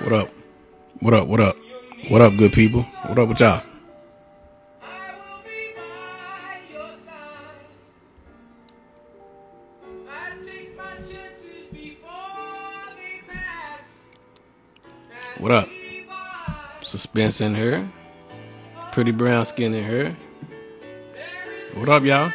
[0.00, 0.30] What up?
[1.00, 1.26] What up?
[1.26, 1.56] What up?
[2.08, 2.82] What up, good people?
[3.06, 3.62] What up with y'all?
[15.38, 15.68] What up?
[16.82, 17.90] Suspence in here.
[18.92, 20.16] Pretty brown skin in here.
[21.74, 22.32] What up, y'all?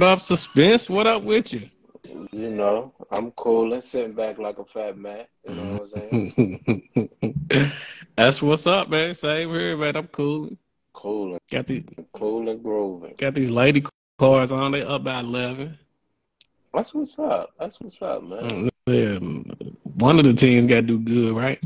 [0.00, 0.88] What up, Suspence?
[0.88, 1.68] What up with you?
[2.32, 5.26] You know, I'm cooling, sitting back like a fat man.
[5.46, 6.10] You know what I'm
[6.96, 7.72] saying?
[8.16, 9.12] That's what's up, man.
[9.12, 9.96] Same here, man.
[9.96, 10.56] I'm cool.
[10.94, 13.14] Cooling, Got these cooling, grooving.
[13.18, 13.84] got these lady
[14.18, 14.72] cars on.
[14.72, 15.78] They up by eleven.
[16.72, 17.50] That's what's up.
[17.58, 18.70] That's what's up, man.
[18.70, 19.18] Mm, yeah,
[19.82, 21.60] one of the teams got to do good, right?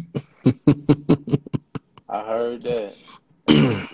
[2.09, 2.95] I heard that.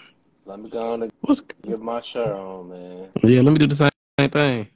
[0.46, 3.10] Let me go on and What's get my shirt on, man.
[3.22, 3.42] yeah?
[3.42, 4.68] Let me do the same, same thing.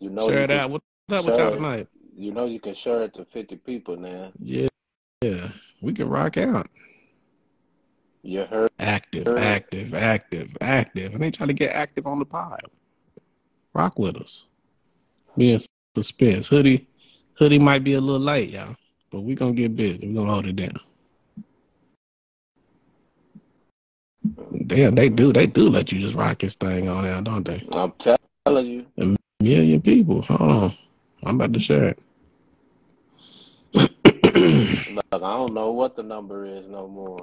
[0.00, 0.70] You know Share you it out.
[0.70, 1.88] What's up with y'all tonight?
[2.16, 4.30] you know you can share it to 50 people now.
[4.38, 4.68] Yeah,
[5.22, 5.48] yeah.
[5.82, 6.68] We can rock out.
[8.22, 8.70] You heard?
[8.78, 9.36] Active, Sure.
[9.38, 11.12] active, active, active.
[11.12, 12.60] And they try to get active on the pod.
[13.74, 14.44] Rock with us.
[15.36, 15.60] Be in
[15.96, 16.46] suspense.
[16.46, 16.86] Hoodie,
[17.34, 18.76] hoodie might be a little light, y'all,
[19.10, 20.06] but we're gonna get busy.
[20.06, 20.78] We're gonna hold it down.
[24.66, 25.32] Damn, they do.
[25.32, 27.66] They do let you just rock this thing on out, don't they?
[27.72, 28.84] I'm telling you.
[28.98, 30.20] A million people.
[30.22, 30.74] Hold on.
[31.24, 31.98] I'm about to share it.
[33.72, 37.18] Look, I don't know what the number is no more.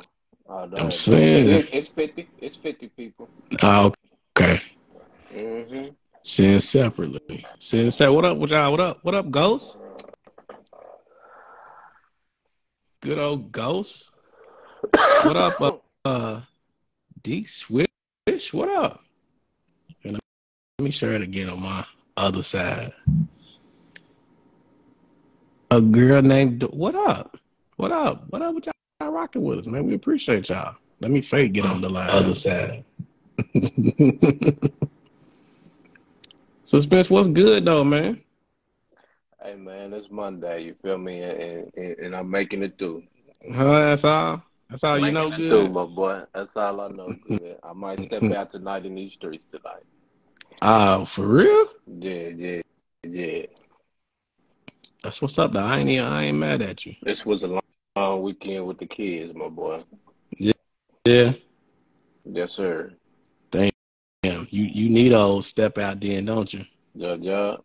[0.49, 0.67] Oh.
[0.75, 1.47] I'm saying.
[1.47, 2.27] It- it's 50.
[2.39, 3.29] It's 50 people.
[3.61, 3.93] Oh,
[4.35, 4.61] okay.
[5.31, 5.89] hmm
[6.23, 7.45] Send separately.
[7.59, 8.13] Send separate.
[8.13, 8.71] What up with y'all?
[8.71, 8.99] What up?
[9.03, 9.77] What up, Ghost?
[13.01, 14.05] Good old Ghost.
[15.23, 15.71] What up, uh,
[16.05, 16.41] uh
[17.21, 17.87] D Swish?
[18.51, 19.01] What up?
[20.81, 21.85] And let me share it again on my
[22.17, 22.91] other side.
[25.69, 27.37] A girl named What up?
[27.75, 28.23] What up?
[28.31, 29.85] What up with y'all rocking with us, man?
[29.85, 30.77] We appreciate y'all.
[30.99, 32.09] Let me fake get on the line.
[32.09, 32.83] Other side.
[36.65, 38.23] Suspence, what's good though, man?
[39.43, 40.63] Hey man, it's Monday.
[40.63, 41.21] You feel me?
[41.21, 43.03] And, and, and I'm making it through.
[43.53, 44.41] Huh, that's all.
[44.67, 45.73] That's all you know Making it through, good.
[45.73, 46.23] my boy.
[46.33, 47.57] That's all I know good.
[47.61, 49.83] I might step out tonight in these streets tonight.
[50.61, 51.65] Oh, for real?
[51.87, 52.61] Yeah, yeah,
[53.03, 53.45] yeah.
[55.03, 55.59] That's what's up though.
[55.59, 56.95] I ain't I ain't mad at you.
[57.01, 57.61] This was a long,
[57.95, 59.83] long weekend with the kids, my boy.
[60.37, 60.53] Yeah.
[61.05, 61.33] Yeah.
[62.25, 62.93] Yes, sir.
[63.49, 63.71] Damn.
[64.23, 66.63] You you need a old step out then, don't you?
[66.93, 67.55] Yeah, yeah.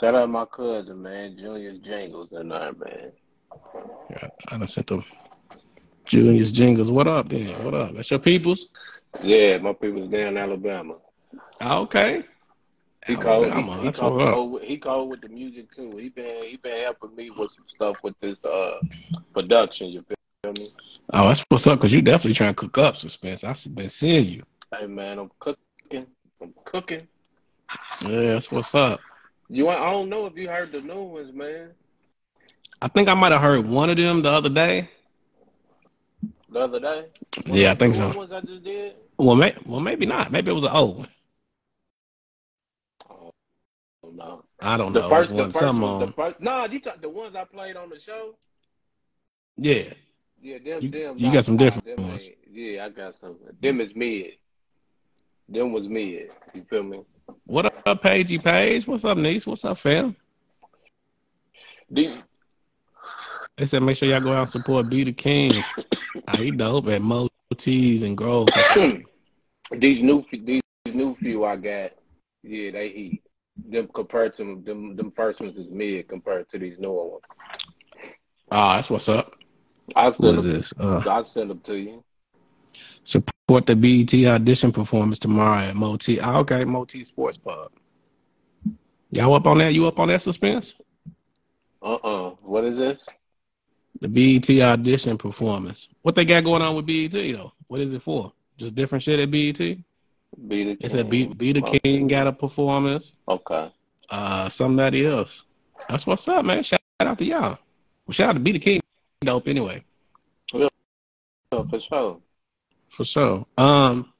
[0.00, 1.36] Shout out my cousin, man.
[1.36, 3.12] Junior's Jingles and that, man.
[4.10, 5.04] Yeah, I done sent them
[6.06, 6.90] Junior's jingles.
[6.90, 7.64] What up then?
[7.64, 7.94] What up?
[7.94, 8.66] That's your peoples?
[9.22, 10.94] Yeah, my people's down in Alabama.
[11.62, 12.24] Okay.
[13.06, 13.52] He called.
[13.52, 15.96] He, he, called with, he called with the music too.
[15.96, 18.78] He been he been helping me with some stuff with this uh
[19.34, 19.88] production.
[19.88, 20.70] You feel me?
[21.12, 23.44] Oh, that's what's up, because you definitely trying to cook up suspence.
[23.44, 24.42] I've been seeing you.
[24.72, 26.06] Hey man, I'm cooking.
[26.40, 27.06] I'm cooking.
[28.00, 29.00] Yeah, that's what's up.
[29.50, 31.70] You, I don't know if you heard the new ones, man.
[32.80, 34.88] I think I might have heard one of them the other day.
[36.50, 37.06] The other day.
[37.46, 38.10] Yeah, I think so.
[38.10, 38.92] I.
[39.18, 40.32] Well, may, well, maybe not.
[40.32, 41.08] Maybe it was an old one.
[44.02, 44.44] Oh no.
[44.60, 45.08] I don't The know.
[45.08, 46.40] first, the one, first some one, the first.
[46.40, 48.34] Nah, you talk the ones I played on the show.
[49.56, 49.92] Yeah.
[50.40, 51.14] Yeah, them, You- them.
[51.18, 52.26] you got some different ones.
[52.26, 53.36] ain't- Yeah, I got some.
[53.62, 54.32] Them is mid.
[55.48, 56.30] Them was mid.
[56.54, 57.00] You feel me?
[57.46, 58.86] What up, Pagey Page?
[58.86, 59.46] What's up, niece?
[59.46, 60.14] What's up, fam?
[61.90, 62.12] These,
[63.56, 65.62] They said make sure y'all go out and support Be the King.
[66.28, 68.48] Ah, he dope at Mo T's and Grove.
[69.78, 71.90] these new, these new few I got.
[72.42, 73.22] Yeah, they heat.
[73.56, 77.22] Them compared to them, them first ones is mid compared to these newer ones.
[78.50, 79.34] Ah, that's what's up.
[79.94, 80.52] I'll What send is them.
[80.54, 80.74] this?
[80.78, 82.04] Uh, I'll send them to you.
[83.04, 86.20] support the BET audition performance tomorrow at Moti.
[86.20, 87.70] Ah, okay, Moti Sports Pub.
[89.10, 89.72] Y'all up on that?
[89.72, 90.74] You up on that suspense?
[91.80, 93.00] Uh uh What is this?
[94.00, 95.88] The BET audition performance.
[96.02, 97.52] What they got going on with BET though?
[97.68, 98.32] What is it for?
[98.56, 99.78] Just different shit at BET?
[100.48, 103.14] Be the They said Be, Be the Oh, King got a performance.
[103.28, 103.70] Okay.
[104.10, 105.44] Uh, somebody else.
[105.88, 106.62] That's what's up, man.
[106.62, 107.58] Shout out to y'all.
[108.06, 108.80] Well, shout out to Be the King,
[109.20, 109.48] dope.
[109.48, 109.84] Anyway,
[110.52, 110.68] Yeah,
[111.50, 112.20] for sure.
[112.90, 113.46] for sure.
[113.58, 114.10] Um,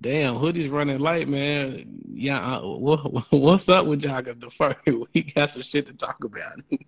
[0.00, 2.00] Damn, hoodie's running late, man.
[2.12, 3.00] Yeah, uh, what,
[3.32, 4.22] what's up with y'all?
[4.22, 4.78] Cause the first
[5.14, 6.60] we got some shit to talk about.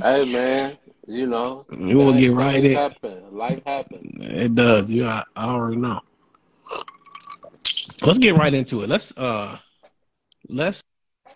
[0.00, 1.66] Hey man, you know.
[1.70, 2.74] We will get right in.
[2.74, 3.24] happen.
[3.30, 4.24] Life happens.
[4.24, 4.90] It does.
[4.90, 6.00] You, I, I already know.
[8.04, 8.88] Let's get right into it.
[8.88, 9.58] Let's uh,
[10.48, 10.82] let's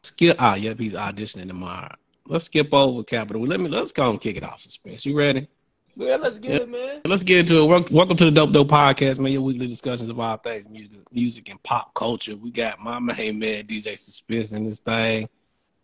[0.03, 0.37] skip.
[0.41, 1.95] Ah, yep, he's auditioning tomorrow.
[2.27, 3.47] Let's skip over Capital.
[3.47, 3.69] Let me.
[3.69, 4.61] Let's go and kick it off.
[4.61, 5.07] Suspence.
[5.07, 5.47] You ready?
[5.95, 6.57] Yeah, let's get Yeah.
[6.59, 7.01] it, man.
[7.05, 7.91] Let's get into it.
[7.93, 9.33] Welcome to the Dope Dope Podcast, man.
[9.33, 12.35] Your weekly discussions of all things music, music and pop culture.
[12.35, 15.29] We got my main man DJ Suspence in this thing.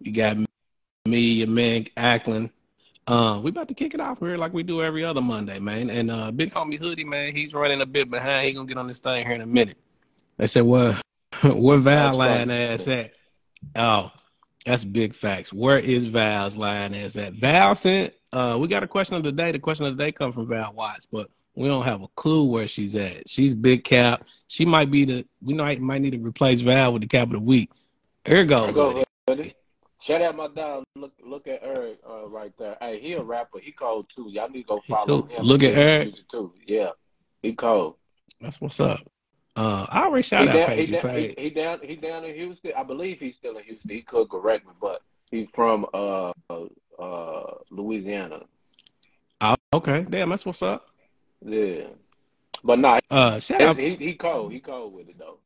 [0.01, 0.37] You got
[1.07, 2.51] me, your man Ackland.
[3.07, 5.91] Um, we about to kick it off here like we do every other Monday, man.
[5.91, 8.47] And uh, big homie Hoodie, man, he's running a bit behind.
[8.49, 9.77] He gonna get on this thing here in a minute.
[10.43, 11.01] They said, "Well,
[11.45, 12.53] where Val That's line funny.
[12.55, 13.13] ass at?"
[13.77, 14.11] Oh,
[14.67, 15.53] that's big facts.
[15.53, 17.35] Where is Val's line ass at?
[17.35, 18.13] Val sent.
[18.33, 19.53] Uh, we got a question of the day.
[19.53, 22.43] The question of the day comes from Val Wattz, but we don't have a clue
[22.43, 23.29] where she's at.
[23.29, 24.25] She's big cap.
[24.49, 25.25] She might be the.
[25.41, 27.71] We might might need to replace Val with the cap of the week.
[28.25, 28.65] Here goes.
[28.65, 29.05] There go Hoodie.
[29.29, 29.55] Hoodie.
[30.01, 30.83] Shout out my dog.
[30.97, 32.77] Look, look at Eric uh, right there.
[32.81, 33.61] Hey, he a rapper.
[33.61, 34.29] He cold too.
[34.29, 35.45] Y'all need to go follow him.
[35.45, 36.15] Look at Eric.
[36.29, 36.53] too.
[36.67, 36.91] Yeah,
[37.43, 37.95] he cold.
[38.41, 38.99] That's what's up.
[39.55, 41.03] Uh, I already shout he, out down, he, Paige.
[41.03, 41.79] down, he, he down.
[41.83, 42.73] He down in Houston.
[42.77, 43.91] I believe he's still in Houston.
[43.91, 46.33] He could correct me, but he's from uh
[46.99, 48.41] uh Louisiana.
[49.43, 50.89] Oh, okay, damn, that's what's up.
[51.45, 51.89] Yeah,
[52.65, 54.53] but nah, Uh, shout out, he he cold.
[54.53, 55.39] He cold with it though.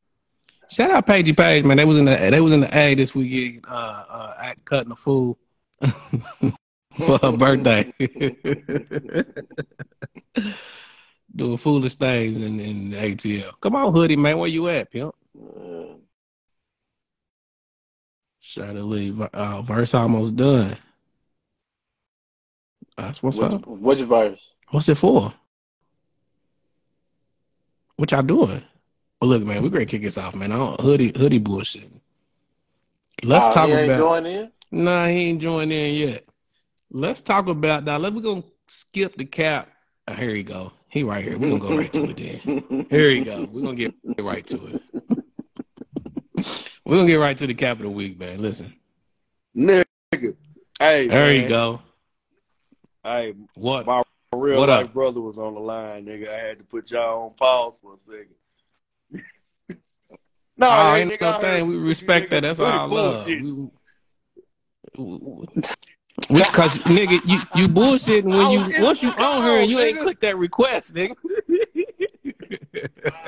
[0.70, 1.78] shout out Paige Page, man.
[1.78, 3.64] They was in the they was in the A this weekend.
[3.66, 5.36] Uh, uh, act cutting a fool
[5.80, 7.92] for her birthday.
[11.36, 13.52] Doing foolish things in, in ATL.
[13.60, 14.38] Come on, hoodie, man.
[14.38, 15.14] Where you at, pimp?
[15.38, 15.96] Uh,
[18.40, 19.20] Shout out leave.
[19.20, 20.76] Uh, verse almost done.
[22.96, 23.66] That's what's which, up.
[23.66, 24.38] your verse?
[24.70, 25.34] What's it for?
[27.96, 28.62] What y'all doing?
[29.20, 30.52] Well, look, man, we great kick this off, man.
[30.52, 32.00] I don't, hoodie, hoodie bullshit.
[33.22, 34.42] Let's Oh, talk about.
[34.70, 36.24] Nah, he ain't joined in yet.
[36.90, 37.98] Let's talk about now.
[37.98, 39.68] Let me go skip the cap.
[40.08, 40.72] Oh, here you go.
[40.88, 41.38] He right here.
[41.38, 42.86] We're gonna go right to it then.
[42.90, 43.48] Here you go.
[43.50, 44.82] We're gonna get right to it.
[46.84, 48.40] We're gonna get right to the cap of the week, man.
[48.40, 48.72] Listen.
[49.56, 49.84] Nigga.
[50.78, 51.42] Hey, There man.
[51.42, 51.80] you go.
[53.02, 53.86] Hey, What?
[53.86, 54.02] my
[54.34, 54.92] real What life up?
[54.92, 56.28] brother was on the line, nigga.
[56.28, 58.34] I had to put y'all on pause for a second.
[60.56, 61.66] no, oh, ain't nigga, no thing.
[61.66, 62.40] We respect that.
[62.40, 63.24] That's all love.
[63.26, 63.42] bullshit.
[63.42, 63.70] We-
[66.30, 69.78] Which cause nigga, you you bullshitting when you once you fucked on here and you
[69.78, 71.14] ain't click that request, nigga.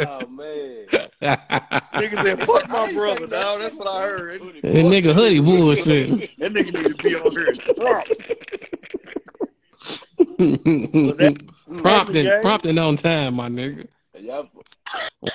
[0.01, 0.87] Oh man.
[1.21, 3.61] Nigga said, fuck my brother, dog.
[3.61, 4.41] That's what I heard.
[4.41, 6.31] And nigga hoodie bullshit.
[6.39, 7.55] That nigga need to be on here.
[11.09, 11.37] Was that
[11.79, 13.87] prompting, prompting on time, my nigga.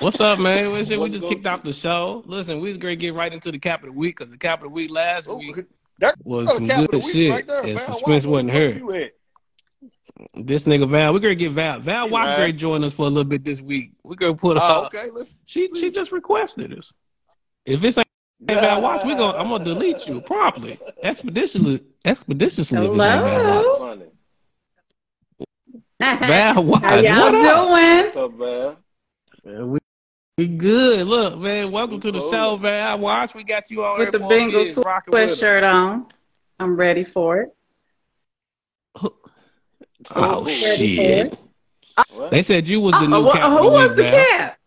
[0.00, 0.72] What's up, man?
[0.72, 1.00] What's shit?
[1.00, 2.22] We just kicked off the show.
[2.26, 4.38] Listen, we was great to get right into the cap of the week because the
[4.38, 5.64] cap of the week last Oh, week
[6.00, 7.30] that was was some cap of the good shit.
[7.30, 7.62] right there.
[7.64, 8.72] and Val suspence wasn't where here.
[8.74, 9.12] the fuck you at?
[10.46, 11.80] This nigga Val, we're gonna get Val.
[11.80, 12.58] Val She Wattz lied.
[12.58, 13.92] join us for a little bit this week.
[14.02, 14.62] We're gonna put her.
[14.62, 15.10] Ah, okay.
[15.12, 16.92] Let's She she just requested us.
[17.64, 18.06] If it's ain't
[18.40, 22.78] Val Wattz, we gonna I'm gonna delete you promptly, expeditiously, expeditiously.
[22.78, 23.62] If it's ain't Val Hello.
[23.64, 23.78] Wattz.
[23.80, 24.06] Funny.
[26.28, 27.68] Val Wattz, How y'all what up?
[27.68, 28.04] doing?
[28.04, 28.76] What's up, man?
[29.44, 29.78] Man, we,
[30.36, 31.06] we good.
[31.06, 32.30] Look, man, welcome to the Cool.
[32.30, 33.34] show, I Wattz.
[33.34, 35.40] We got you on With the for a Bengals bit, rocking with us.
[35.40, 36.06] sweatshirt on.
[36.58, 37.48] I'm ready for it.
[40.14, 41.38] Oh Ready shit!
[42.10, 42.30] What?
[42.30, 44.24] They said you was the Uh, new wh- cap who was the Val.
[44.26, 44.58] cap?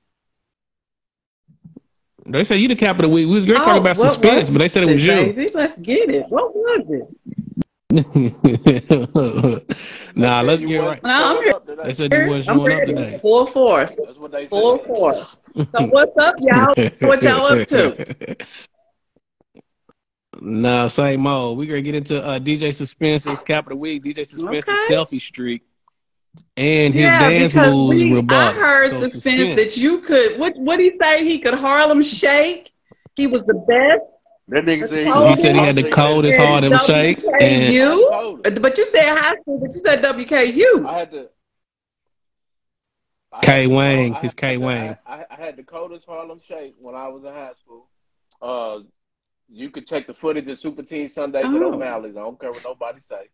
[2.26, 3.28] They said you the cap of the week.
[3.28, 5.12] We was great Oh, talking about suspence, but they said it was you.
[5.12, 6.26] Baby, let's get it.
[6.30, 7.37] What was it?
[7.90, 8.02] Nah,
[10.42, 11.02] let's get right.
[11.04, 11.54] No, I'm showing here.
[11.54, 11.86] up.
[11.86, 12.94] They said you wasn't showing up ready.
[12.94, 13.20] today.
[13.22, 13.96] Full force.
[13.96, 14.88] That's what they Full said.
[14.88, 15.38] force.
[15.56, 16.74] So what's up, y'all?
[17.02, 18.36] What y'all up to?
[20.40, 21.58] Nah, same old.
[21.58, 24.04] We're gonna get into uh, DJ Suspence's cap of the week.
[24.04, 24.94] DJ Suspence's Okay.
[24.94, 25.64] selfie streak
[26.56, 30.38] and his yeah, dance because moves we, I heard So suspence that you could.
[30.40, 31.24] What what he say?
[31.24, 32.72] He could Harlem shake.
[33.16, 34.04] He was the best.
[34.50, 38.62] That nigga said So he said he had the coldest Harlem shake, and WKU.
[38.62, 39.60] But you said high school.
[39.60, 40.86] But you said WKU.
[40.88, 41.28] I had to.
[43.34, 43.62] I K.
[43.64, 44.54] had Wang, I his K.
[44.54, 44.98] to- Wang.
[45.06, 47.88] I, I had the coldest Harlem Shake when I was in high school.
[48.42, 48.84] Uh,
[49.50, 51.74] you could check the footage of Super Team Sundays at Oh.
[51.74, 52.16] O'Malley's.
[52.16, 53.30] I don't care what nobody say.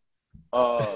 [0.51, 0.95] Uh,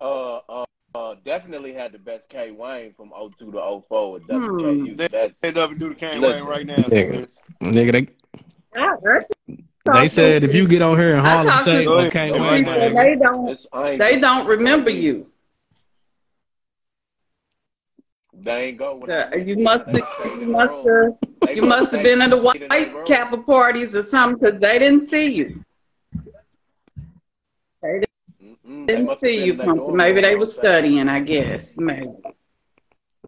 [0.00, 0.64] uh, uh,
[0.94, 2.50] uh, definitely had the best K.
[2.50, 4.88] Wayne from 02 to 04 at WKU.
[4.90, 4.94] Hmm.
[4.96, 6.40] That's Head up and do the Kane Listen.
[6.40, 6.76] Wayne right now.
[6.76, 7.28] Nigga.
[7.30, 7.40] Spence.
[7.62, 8.43] nigga, they I heard
[9.92, 12.48] they said if you get on here and I Harlem to shake, some okay, people,
[12.48, 13.48] Wayne, they don't.
[13.50, 15.26] it's, I They don't remember you.
[18.42, 18.96] They ain't go.
[18.96, 20.06] when I Uh, You must have,
[20.40, 23.94] you must have, you must have been in the stayed in their white Kappa parties
[23.96, 25.64] or something because they didn't see you.
[27.82, 28.00] They
[28.42, 29.76] Mm-mm, they didn't see you in their come.
[29.76, 30.82] dorm Maybe they you were what I'm saying?
[30.82, 31.08] studying.
[31.08, 31.76] I guess.
[31.76, 32.08] Maybe.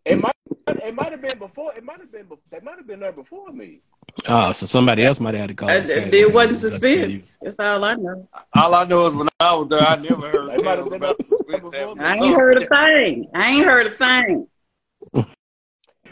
[0.05, 0.35] It might.
[0.69, 1.75] It might have been before.
[1.76, 2.26] It might have been.
[2.50, 3.81] They might have been there before me.
[4.29, 5.69] Oh, so somebody else might have had to call.
[5.69, 7.39] This it it wasn't That's suspence.
[7.43, 8.29] That's all I know.
[8.55, 10.89] All I know is when I was there, I never heard They might have tales
[10.89, 11.99] been about there suspence before happening.
[11.99, 12.05] me.
[12.05, 13.31] I ain't heard a thing.
[13.35, 14.49] I ain't heard a thing.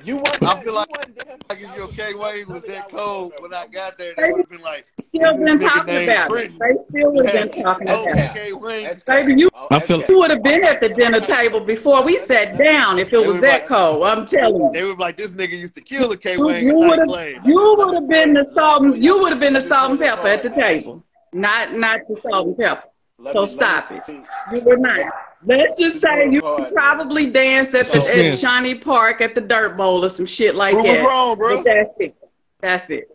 [0.05, 0.43] You wasn't.
[0.45, 1.37] I feel like- wasn't there.
[1.49, 4.41] Like if your K Wayne was that cold when I got there, They they would
[4.43, 6.53] have been like, Still been talking named about it.
[6.59, 8.61] They still would have been talking Oh, about it.
[8.61, 9.03] Wayne.
[9.07, 12.19] Baby, you Oh, I feel- you would have been at the dinner table before we
[12.19, 14.05] sat down if it was that cold.
[14.05, 14.71] I'm telling you.
[14.73, 16.89] They would be like, this nigga used to kill the K You, Wayne you at
[16.91, 19.91] would have you would have been the salt and, you would have been the salt
[19.93, 22.89] and pepper at the table, not not the salt and pepper.
[23.19, 24.07] Let So me- stop it.
[24.09, 25.05] me- You were not.
[25.47, 30.05] Let's just say you probably danced at the at Shawnee Park at the Dirt Bowl
[30.05, 31.05] or some shit like Prove us that.
[31.05, 31.57] wrong, bro.
[31.57, 32.17] But that's it.
[32.61, 33.09] That's it.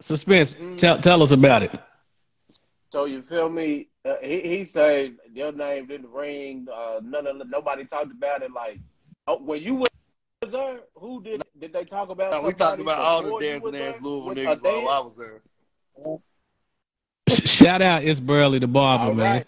[0.00, 0.56] Suspence.
[0.78, 1.78] Tell tell us about it.
[2.90, 3.88] So you feel me?
[4.04, 6.66] Uh, he he said your name didn't ring.
[6.72, 8.52] Uh, none of nobody talked about it.
[8.52, 8.78] Like,
[9.26, 9.88] oh, when you was
[10.50, 12.30] there, who did did they talk about?
[12.32, 14.02] No, we talked about all the dancing ass there?
[14.02, 14.88] Louisville niggas while?
[14.88, 15.42] I was there.
[17.28, 19.44] Shout out, it's Burley the barber, All man.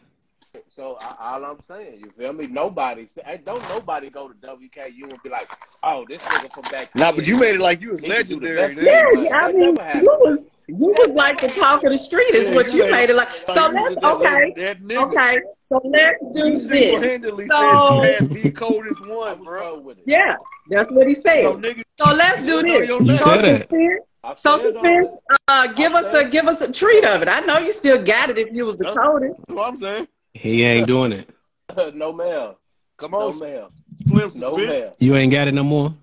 [0.80, 0.96] Right.
[1.00, 2.46] So I, all I'm saying, you feel me?
[2.46, 3.06] Nobody,
[3.44, 5.50] don't nobody go to WKU and be like,
[5.82, 6.94] oh, this nigga from back.
[6.94, 7.16] Nah, then.
[7.16, 8.86] but you made it like you was He can do the legendary.
[8.86, 12.48] Yeah, yeah, I mean, you was you was like the talk of the street is
[12.50, 13.30] Yeah, what you you made- made it like.
[13.46, 15.02] So Like, you let's that okay, that nigga.
[15.12, 15.38] okay.
[15.60, 16.68] So let's do You this.
[16.68, 19.60] single-handedly So- said you the coldest one, bro.
[19.60, 20.04] cold with it.
[20.06, 20.36] Yeah,
[20.70, 21.42] that's what he said.
[21.42, 22.88] So nigga, So let's do this.
[22.88, 23.60] You You said that.
[23.68, 25.18] suspence, I so suspence.
[25.48, 27.28] Uh, give us a give us a treat of it.
[27.28, 29.40] I know you still got it if you was the That's- coldest.
[29.48, 30.08] that's what I'm saying.
[30.32, 31.28] He ain't doing it.
[31.94, 32.54] no ma'am,
[32.96, 33.68] Come on, no on, ma'am,
[34.06, 34.70] Slim no suspence.
[34.70, 34.92] ma'am.
[34.98, 35.94] You ain't got it no more.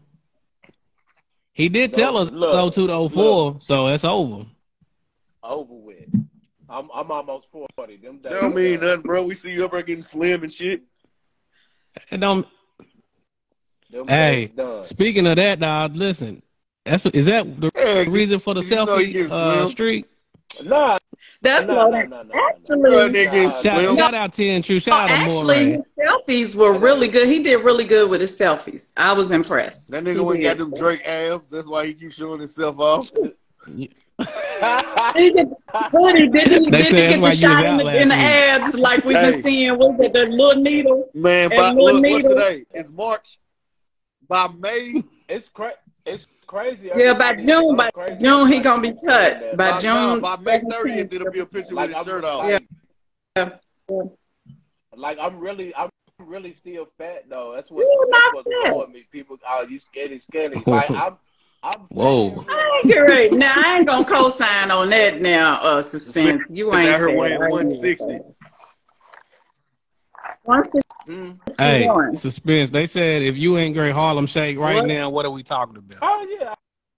[1.54, 4.46] He did No, tell us look, go to the 04, so it's over.
[5.44, 6.10] Over with.
[6.70, 7.98] I'm I'm almost forty.
[7.98, 8.34] Them days.
[8.34, 9.24] Don't mean nothing, bro.
[9.24, 10.84] We see you up there getting slim and shit.
[12.12, 12.46] It don't.
[13.90, 14.84] Them Hey, done.
[14.84, 16.42] speaking of that, dog, listen.
[16.86, 20.06] That's is that the Hey, reason for the you know selfie getting uh, streak?
[20.62, 20.97] Nah,
[21.42, 22.48] That's No, what no, I- no, no, no.
[22.50, 22.90] Actually.
[23.26, 23.96] nigga is Nah, Shout, slim.
[23.96, 24.80] shout out Ten True.
[24.88, 25.72] Oh, out to actually, Moray.
[25.72, 27.28] his selfies were really good.
[27.28, 28.92] He did really good with his selfies.
[28.98, 29.92] I was impressed.
[29.92, 31.50] That He nigga went got them Drake abs.
[31.50, 33.08] That's why he keeps showing himself off.
[33.76, 33.90] He
[35.32, 35.48] did,
[35.92, 37.78] Hoodie, did he, They did he said get that's the why you was shot in
[37.78, 39.32] the, in the abs like we've Hey.
[39.32, 39.78] been seeing?
[39.78, 41.10] Was it the little needle?
[41.14, 42.66] Man, by, Lil look, what's today?
[42.74, 43.40] It's March.
[44.28, 45.74] By May, it's cra-
[46.06, 46.90] It's crazy.
[46.96, 48.18] Yeah, by June, by crazy.
[48.26, 49.56] June he gonna be cut.
[49.58, 52.22] By by, June, nah, by May 30th, it'll be a picture Like, with his I'm-
[52.22, 52.44] shirt off.
[52.46, 52.64] like-
[53.38, 53.50] Yeah.
[54.96, 55.90] Like I'm really, I'm
[56.20, 57.54] really still fat though.
[57.56, 57.82] That's what.
[57.82, 58.74] You that's not what's fat.
[58.74, 59.06] blowing me.
[59.12, 60.64] People, oh, you skinny, skinny.
[60.68, 61.18] Like I'm,
[61.62, 61.82] I'm.
[61.90, 62.44] Whoa.
[62.50, 63.34] I ain't great.
[63.34, 65.22] Now I ain't gonna co-sign on that.
[65.22, 66.50] Now, uh, suspence.
[66.50, 66.88] You ain't.
[66.90, 67.18] Got her fat.
[67.18, 68.20] weighing I ain't 160.
[70.48, 70.74] Fat.
[70.74, 70.88] 161.
[71.08, 71.32] Hmm.
[71.58, 72.70] Hey, suspence.
[72.70, 74.88] They said if you ain't great Harlem Shake right What?
[74.88, 76.00] now, what are we talking about?
[76.02, 76.54] Oh yeah.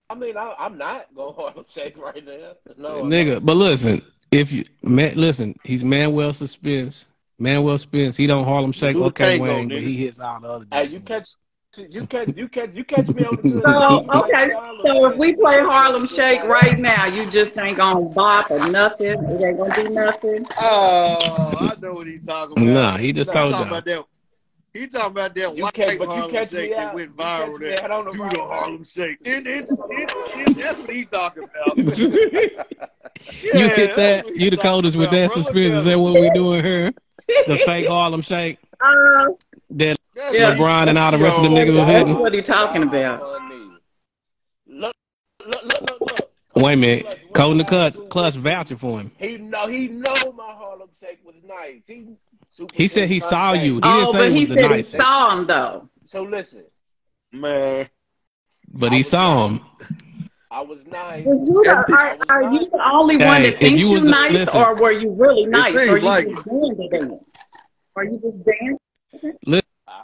[0.10, 2.54] I mean, I, I'm not going Harlem Shake right now.
[2.78, 4.02] No, Nigga, but listen,
[4.32, 7.06] if you man, listen, he's Manuel Suspence.
[7.42, 8.96] Manuel Spence, he don't Harlem Shake.
[8.96, 9.82] Do Okay, tango, Wayne, but nigga.
[9.82, 10.66] he hits all the other.
[10.72, 11.30] Hey, you catch,
[11.78, 13.64] you catch, you catch, you catch me on the good.
[13.64, 14.52] So okay,
[14.84, 19.24] so if we play Harlem Shake right now, you just ain't gonna bop or nothing.
[19.24, 20.48] It ain't gonna do nothing.
[20.60, 22.74] Oh, I know what he's talking about.
[22.74, 24.06] Nah, he just He told talking about that.
[24.74, 27.16] He talking about that You white catch- but you Harlem catch me Shake that went
[27.18, 27.60] viral.
[27.60, 28.46] me That the do the way.
[28.46, 29.18] Harlem Shake.
[29.22, 29.70] It, it, it,
[30.50, 31.78] it, that's what he talking about.
[31.98, 34.36] you Yeah, hit that's that.
[34.36, 35.44] You the coldest with that about, bro.
[35.44, 35.74] suspence.
[35.76, 36.94] Is that what we doing here?
[37.48, 39.30] The fake Harlem Shake Uh,
[39.72, 39.98] that
[40.32, 40.50] Yeah.
[40.50, 42.20] what LeBron and all the rest of the niggas was That's hitting.
[42.20, 43.22] what he talking about.
[44.68, 44.96] Look,
[45.46, 46.32] look, look, look, look.
[46.56, 49.12] Wait a minute, Cold in the cut, clutch vouching for him.
[49.18, 51.84] He know, he know my Harlem Shake was nice.
[51.88, 52.06] He
[52.60, 53.76] super He said he saw you.
[53.76, 55.90] He didn't oh, say but he was the said he saw him though.
[56.06, 56.64] So listen,
[57.32, 57.88] Man,
[58.74, 59.62] but he saw him.
[60.52, 61.26] I was nice.
[61.26, 64.58] You the, are, are you the only one that thinks you you, the- nice, listen.
[64.58, 67.24] or were you really nice, or you like just doing the dance?
[67.96, 69.38] Are you just dancing?
[69.48, 69.62] I-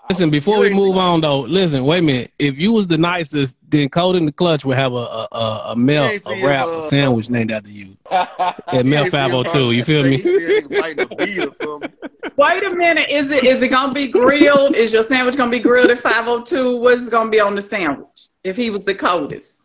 [0.10, 2.32] Listen, before we move on though, listen, wait a minute.
[2.38, 5.64] If you was the nicest, then Code in the Clutch would have a a, a,
[5.70, 7.98] a melt, a wrap, uh, a sandwich named after you.
[8.12, 10.18] At Mel 502, you feel me?
[10.18, 11.92] He said he fighting a bee or something.
[12.38, 13.10] Wait a minute.
[13.10, 14.76] Is it is it gonna be grilled?
[14.76, 16.78] is your sandwich gonna be grilled at five oh two?
[16.78, 18.28] What's gonna be on the sandwich?
[18.44, 19.62] If he was the coldest.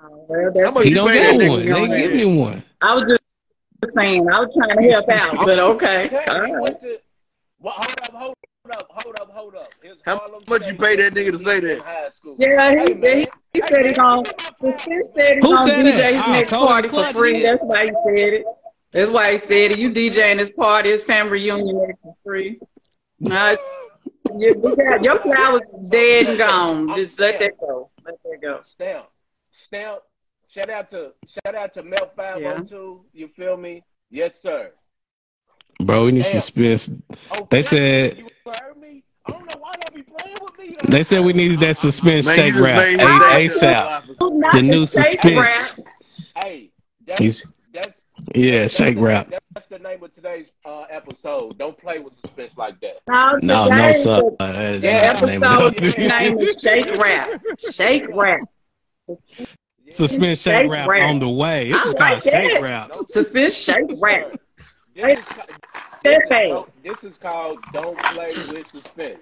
[0.00, 1.66] Oh, well, How that's, He don't get one.
[1.66, 2.62] They he give in me one.
[2.80, 4.26] I was just saying.
[4.28, 6.08] I was trying to help out, but okay.
[6.08, 7.00] Tell All me right.
[7.62, 9.72] What the, well, hold up, hold up, hold up, hold up.
[9.82, 11.76] His How Harlem much you pay that nigga to say that?
[11.76, 12.36] in High school.
[12.38, 14.22] Yeah, he, Hey, he, he said he gonna.
[14.60, 14.70] He
[15.16, 16.12] said he Who gonna said DJ that?
[16.12, 17.32] his Oh, next party for free.
[17.34, 17.46] did.
[17.46, 18.44] That's why he said it.
[18.92, 19.78] That's why he said it.
[19.78, 22.60] You DJing his party, his family reunion for free.
[23.30, 23.56] Uh,
[24.36, 26.94] you, you got, your flowers dead and gone.
[26.96, 27.90] Just let that go.
[28.04, 28.60] Let that go.
[28.64, 29.06] Stamp,
[29.50, 30.00] stamp.
[30.48, 33.04] Shout out to shout out to Mel Five Hundred Two.
[33.12, 33.82] You feel me?
[34.10, 34.72] Yes, sir.
[35.80, 36.32] Bro, we need Damn.
[36.32, 36.90] suspence.
[37.32, 39.02] Oh, They said- you heard me.
[39.26, 40.70] I don't know why y'all be playing with me.
[40.88, 44.52] They said we need that suspence Man, shake wrap A- ASAP.
[44.52, 45.80] The new suspence.
[46.36, 46.70] Hey,
[47.06, 48.00] that's He's that's
[48.34, 49.32] yeah, that's shake wrap.
[49.54, 51.58] That's the name of today's uh, episode.
[51.58, 52.98] Don't play with suspense like that.
[53.08, 54.30] No, No, today, no, sir.
[54.40, 57.40] Uh, that is The not name episode name is Shake Wrap.
[57.72, 58.40] Shake Wrap.
[59.90, 61.10] Suspence shake Shake wrap rap.
[61.10, 61.70] on the way.
[61.70, 62.90] This I is like called shake wrap.
[63.08, 64.36] Suspence Shake Wrap.
[64.94, 65.24] This is,
[66.02, 66.64] this, That is,
[67.00, 69.18] this is called Don't Play with Suspence.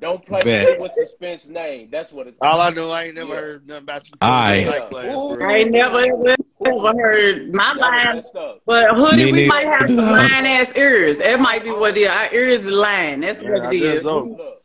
[0.00, 0.80] Don't play Bet.
[0.80, 1.88] with Suspence name.
[1.90, 3.40] That's what it's All I know, I ain't never Yeah.
[3.40, 4.14] heard nothing about you.
[4.20, 5.38] I, Night class, bro.
[5.48, 6.36] I ain't never ever,
[6.66, 8.22] ever heard my line.
[8.66, 9.48] But hoodie, Me we neither.
[9.48, 11.20] might have some lying ass ears.
[11.20, 12.08] It might be what it is.
[12.08, 13.20] Our ears is lying.
[13.20, 14.04] That's Yeah, what I it guess is.
[14.04, 14.60] Look,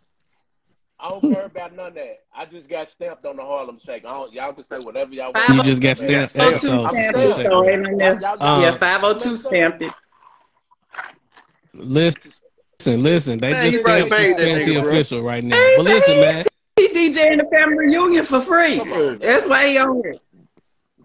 [1.00, 2.20] I don't care about none of that.
[2.36, 4.04] I just got stamped on the Harlem Shake.
[4.06, 5.48] I don't, y'all can say whatever y'all want.
[5.50, 6.36] You just got stamped.
[6.36, 6.44] Yeah.
[6.48, 7.36] episode, I'm suspence saying.
[7.36, 7.70] shake So, rap.
[7.72, 8.20] ain't no there.
[8.20, 9.94] Y'all- y'all- yeah, 502 stamped it.
[11.74, 13.40] Listen, listen.
[13.40, 14.90] They Man, just you probably stamped paid that suspence nigga, bro.
[14.92, 15.56] official right now.
[15.56, 16.46] Hey, But listen, man.
[16.78, 18.80] He DJing the family reunion for free.
[19.18, 20.16] That's why he on here.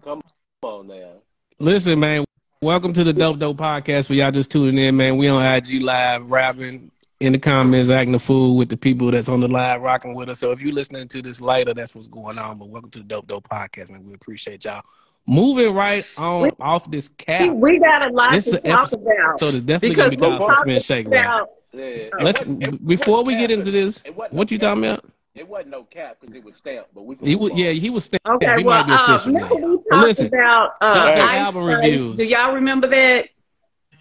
[0.03, 0.21] Come
[0.61, 1.11] on now.
[1.59, 2.25] Listen, man.
[2.61, 4.07] Welcome to the Dope Dope Podcast.
[4.07, 5.17] For y'all just tuning in, man.
[5.17, 9.29] We on IG Live, rapping in the comments, acting a fool with the people that's
[9.29, 10.39] on the live, rocking with us.
[10.39, 12.57] So if you're listening to this later, that's what's going on.
[12.57, 14.05] But welcome to the Dope Dope Podcast, man.
[14.05, 14.81] We appreciate y'all.
[15.27, 17.51] Moving right on off this We, cap.
[17.55, 19.39] we got a lot This to talk episode, about.
[19.39, 21.25] So it's definitely gonna be we called talked Suspence Shake Wrap.
[21.25, 22.09] about Yeah.
[22.21, 24.03] Let's wasn't- it before wasn't we get into this.
[24.13, 25.05] What no you talking about?
[25.33, 28.05] It wasn't no cap because it was stamped, but we He was, yeah, he was.
[28.05, 28.25] Stamped.
[28.27, 32.15] Okay, he well, uh, remember we talked listen, about uh, Dope Dope Ice reviews.
[32.17, 33.27] Do y'all remember that?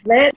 [0.04, 0.32] Let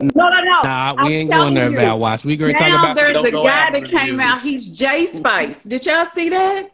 [0.00, 0.60] no, no, no.
[0.64, 1.78] Nah, I'm we ain't going there telling you.
[1.86, 2.24] about watch.
[2.24, 4.20] We gonna talk Now about some there's a guy album that came reviews.
[4.20, 4.42] out.
[4.42, 5.62] He's Jay Spice.
[5.62, 6.70] Did y'all see that?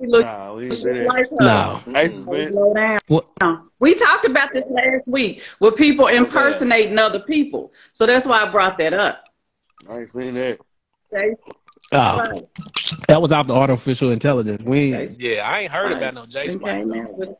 [0.00, 1.06] He looks Nah, we ain't that.
[1.06, 1.36] like her.
[1.40, 1.80] No.
[1.92, 2.98] Hey, Slow down.
[3.08, 3.26] What?
[3.80, 7.72] We talked about this last week with people impersonating other people.
[7.92, 9.24] So that's why I brought that up.
[9.88, 10.58] I ain't seen that.
[11.12, 11.34] Jay
[11.92, 12.42] Oh, Spice.
[13.08, 14.62] that was off the artificial intelligence.
[14.62, 16.84] We yeah, I ain't heard about no J He Spice.
[16.84, 17.00] came though.
[17.02, 17.38] out with it.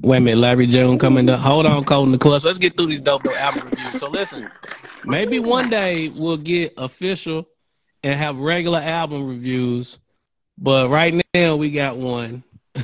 [0.00, 1.40] Wait a minute, Larry June coming up.
[1.40, 2.44] Hold on, Cole in the clutch.
[2.44, 4.00] Let's get through these dope dope album reviews.
[4.00, 4.50] So listen,
[5.04, 7.46] maybe one day we'll get official
[8.02, 9.98] and have regular album reviews.
[10.58, 12.42] But right now we got one.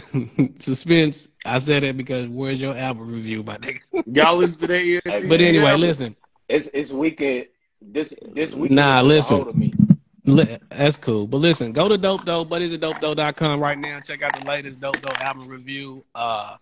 [0.58, 1.28] Suspence.
[1.44, 3.80] I said that because where's your album review, my nigga?
[4.06, 4.82] Y'all listen to that?
[4.82, 5.80] ESC But anyway, album?
[5.80, 6.16] listen.
[6.48, 7.46] It's it's weekend.
[7.80, 8.76] This this weekend.
[8.76, 9.36] Nah, listen.
[9.36, 9.72] hold of me.
[10.26, 11.26] Li- That's cool.
[11.26, 14.00] But listen, go to dope dope, but is it dope dope.com right now.
[14.00, 16.56] Check out the latest dope dope album review uh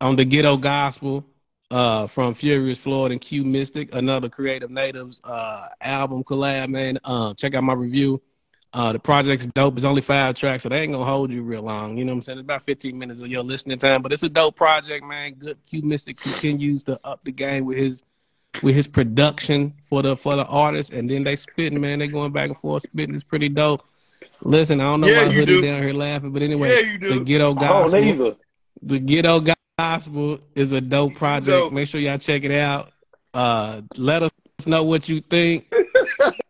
[0.00, 1.24] on the Ghetto Gospel
[1.70, 6.98] uh from Furious Floyd and Q Mystic, another Creative Natives uh album collab, man.
[7.02, 8.20] Uh, check out my review.
[8.72, 9.76] Uh the project's dope.
[9.76, 11.96] It's only five tracks, so they ain't gonna hold you real long.
[11.96, 12.38] You know what I'm saying?
[12.38, 15.34] It's about 15 minutes of your listening time, but it's a dope project, man.
[15.34, 18.02] Good Q Mystic continues to up the game with his
[18.62, 21.98] with his production for the for the artist, and then they spitting, man.
[22.00, 23.14] They going back and forth spitting.
[23.14, 23.82] It's pretty dope.
[24.42, 25.62] Listen, I don't know Yeah, why you Hoodie do.
[25.62, 27.18] down here laughing, but anyway, Yeah, you do.
[27.18, 28.36] the Ghetto Gospel,
[28.82, 29.44] the Ghetto
[29.78, 31.46] Gospel is a dope project.
[31.46, 31.72] dope.
[31.72, 32.92] Make sure y'all check it out.
[33.32, 34.30] Uh, let us
[34.66, 35.72] know what you think.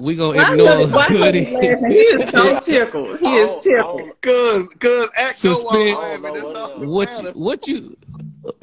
[0.00, 1.94] We gonna Why ignore Hoodie- why Hoodie Hoodie.
[1.94, 3.18] He is so tickled.
[3.20, 3.98] He I is tickled.
[4.00, 5.98] don't- Cause, cause act no while Suspence.
[5.98, 6.34] I'm laughing.
[6.34, 7.96] That's all what you, what you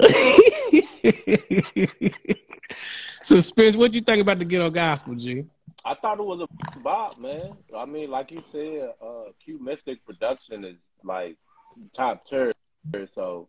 [3.22, 3.76] suspence?
[3.76, 5.44] What you think about the Ghetto Gospel, G?
[5.84, 7.52] I thought it was a bop, man.
[7.76, 11.36] I mean, like you said, uh, Q Mystic production is like
[11.94, 12.52] top tier,
[13.14, 13.48] so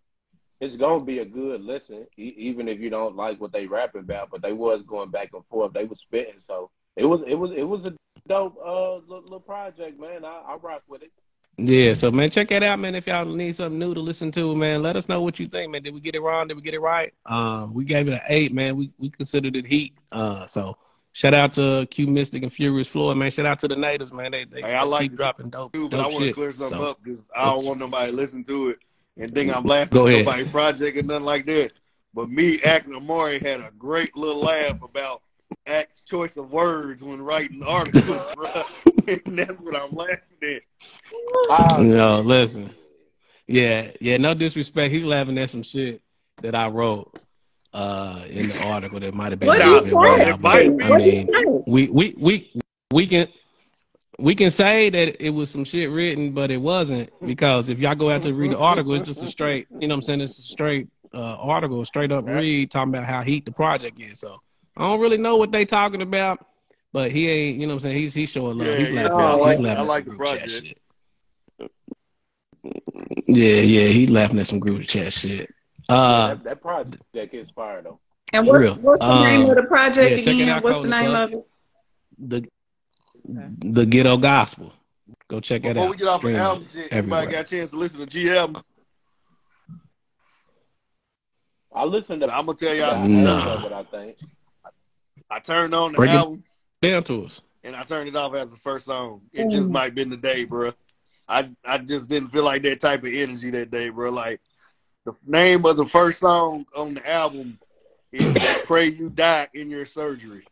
[0.62, 4.02] it's gonna be a good listen, e- even if you don't like what they rapping
[4.02, 4.30] about.
[4.32, 5.74] But they was going back and forth.
[5.74, 6.70] They was spitting, so
[7.00, 7.94] it was it was it was a
[8.28, 10.24] dope uh little, little project, man.
[10.26, 11.12] I, I rock with it.
[11.58, 12.96] Yeah, so man, check it out, man.
[12.96, 15.72] If y'all need something new to listen to, man, let us know what you think,
[15.72, 15.84] man.
[15.84, 16.48] Did we get it wrong?
[16.48, 17.14] Did we get it right?
[17.26, 18.78] Um, we gave it an eight, man.
[18.78, 19.94] We we considered it heat.
[20.12, 20.78] Uh, so
[21.12, 23.30] shout out to Q Mystic and Furious Floyd, man.
[23.32, 24.32] Shout out to the natives, man.
[24.32, 26.52] They they, Hey, I like keep dropping dope, too, but dope I want to clear
[26.54, 28.80] something So, up because I don't want nobody to listen to it
[29.18, 30.26] and think I'm laughing Go at ahead.
[30.26, 31.72] nobody project or nothing like that.
[32.14, 35.22] But me, Ack and Amari had a great little laugh about
[35.70, 38.04] Ack's choice of words when writing articles,
[38.36, 38.64] bro.
[39.08, 41.80] and that's what I'm laughing at.
[41.82, 42.72] No, listen.
[43.48, 44.94] Yeah, yeah, no disrespect.
[44.94, 46.02] He's laughing at some shit
[46.42, 47.18] that I wrote.
[47.74, 50.42] uh, in the article that might have been What a you little bit.
[50.42, 50.84] Might But, be.
[50.86, 53.28] I mean, we we we we can
[54.18, 57.96] we can say that it was some shit written, but it wasn't because if y'all
[57.96, 60.22] go out to read the article, it's just a straight, you know what I'm saying?
[60.22, 64.20] It's a straight uh, article, straight up read talking about how heat the project is.
[64.20, 64.42] So
[64.78, 66.46] I don't really know what they talking about,
[66.94, 67.98] but he ain't, you know what I'm saying?
[67.98, 68.68] He's he's showing love.
[68.68, 69.08] Yeah, he's yeah.
[69.10, 69.20] laughing.
[69.20, 70.66] I like- he's laughing I like some the group chat project.
[70.66, 70.78] shit.
[73.28, 75.54] Yeah, yeah, he's laughing at some group chat shit.
[75.88, 78.00] Uh, that, project that project is fire though.
[78.34, 78.76] And what, real.
[78.76, 80.62] what's the name Um, of the project yeah, again?
[80.64, 81.46] What's the name of it?
[82.20, 82.48] the
[83.26, 84.74] the ghetto gospel.
[85.30, 85.90] Go check it Before out.
[85.92, 87.26] we get off the Stream album, it shit, everywhere.
[87.28, 88.64] got a chance to listen to G album?
[91.74, 92.32] I listened to it.
[92.32, 92.96] I'm gonna tell y'all.
[92.96, 93.66] half Nah.
[93.66, 94.18] of I think.
[95.30, 96.44] I turned on the Break it album
[96.82, 97.42] Down to us.
[97.64, 99.22] and I turned it off after the first song.
[99.34, 99.52] It Mm.
[99.52, 100.72] just might been the day, bro.
[101.28, 104.10] I I just didn't feel like that type of energy that day, bro.
[104.10, 104.42] Like
[105.06, 107.60] the name of the first song on the album
[108.12, 110.46] is "Pray You Die in Your Surgery."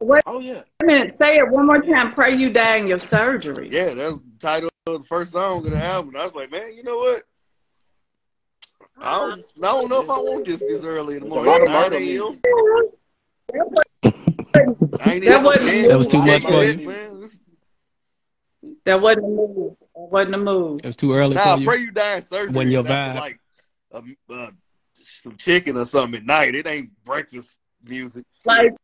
[0.00, 0.22] What?
[0.26, 0.54] Oh yeah.
[0.54, 2.12] Wait a minute, say it one more time.
[2.12, 3.68] Pray you die in your surgery.
[3.72, 6.14] Yeah, that's the title of the first song of the album.
[6.16, 7.22] I was like, man, you know what?
[9.00, 11.52] I don't, I don't know if I want this this early in the morning.
[11.66, 12.40] lot 9 a.m.
[14.02, 16.82] That wasn't- man, That was too much for get you?
[16.82, 17.20] it, man.
[17.20, 17.40] This-
[18.84, 19.76] That wasn't a move.
[19.94, 20.80] That wasn't the move.
[20.82, 21.66] It was too early Nah, for you.
[21.66, 22.52] pray you die in surgery.
[22.54, 23.14] Wasn't your is vibe.
[23.16, 23.38] like
[23.92, 24.50] um, uh,
[24.94, 26.54] some chicken or something at night.
[26.54, 28.24] It ain't breakfast music.
[28.44, 28.74] Like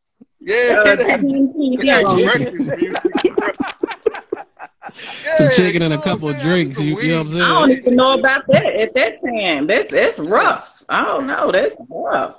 [0.40, 2.94] Yeah, uh, it ain't, it ain't breakfast music.
[4.94, 5.36] bro.
[5.36, 6.78] Some chicken and a couple of drinks.
[6.78, 7.42] You, you know what I'm saying?
[7.42, 9.66] I don't even know about that at that time.
[9.66, 10.82] That's that's rough.
[10.88, 11.50] I don't know.
[11.52, 12.36] That's rough.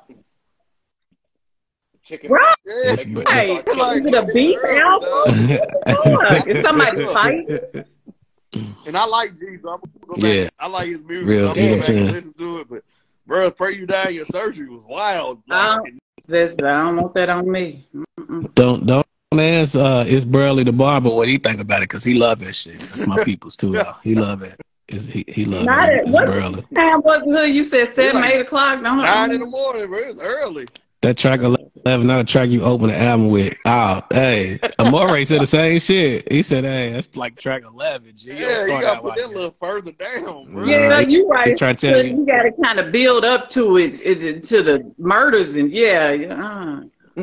[2.04, 2.32] Chicken.
[2.32, 2.56] Right.
[2.66, 6.48] Yeah, It's- Hey, Like, is it a beef album?
[6.48, 7.48] Is somebody fight?
[8.86, 10.24] And I like G, so I'm gonna go back.
[10.24, 10.50] Yeah.
[10.60, 11.28] I like his music.
[11.28, 12.12] Real, I'm gonna you know go what back I'm and saying?
[12.16, 12.68] listen to it.
[12.70, 12.84] But
[13.26, 15.42] bro, pray you die your surgery was wild.
[15.50, 15.94] Uh, Like,
[16.28, 17.88] That's, I don't want that on me.
[18.20, 18.54] Mm-mm.
[18.56, 19.06] Don't don't
[19.44, 22.54] ask uh it's Burley the barber what he think about it because he love that
[22.54, 22.80] shit.
[22.80, 23.72] That's my people's too.
[23.74, 23.94] though.
[24.04, 24.60] He love it.
[24.88, 26.00] It's, he he love Not it.
[26.00, 26.62] at It's what Burley.
[26.76, 27.50] time was it?
[27.56, 28.82] You said seven, like eight o'clock.
[28.84, 30.00] Don't nine in the morning, bro.
[30.00, 30.68] It's early.
[31.02, 33.56] That track eleven, not a track you open the album with.
[33.66, 36.32] Oh, hey, Amore said the same shit.
[36.32, 38.30] He said, "Hey, that's like track eleven." G.
[38.30, 40.66] You don't Yeah, you gotta out put like that a little further down, bro.
[40.66, 40.78] Yeah.
[40.78, 41.10] Yeah, Right.
[41.10, 41.56] you right.
[41.58, 42.18] Try to tell you.
[42.18, 46.12] you got to kind of build up to it, it to the murders and yeah.
[46.12, 46.34] yeah.
[47.18, 47.22] Uh.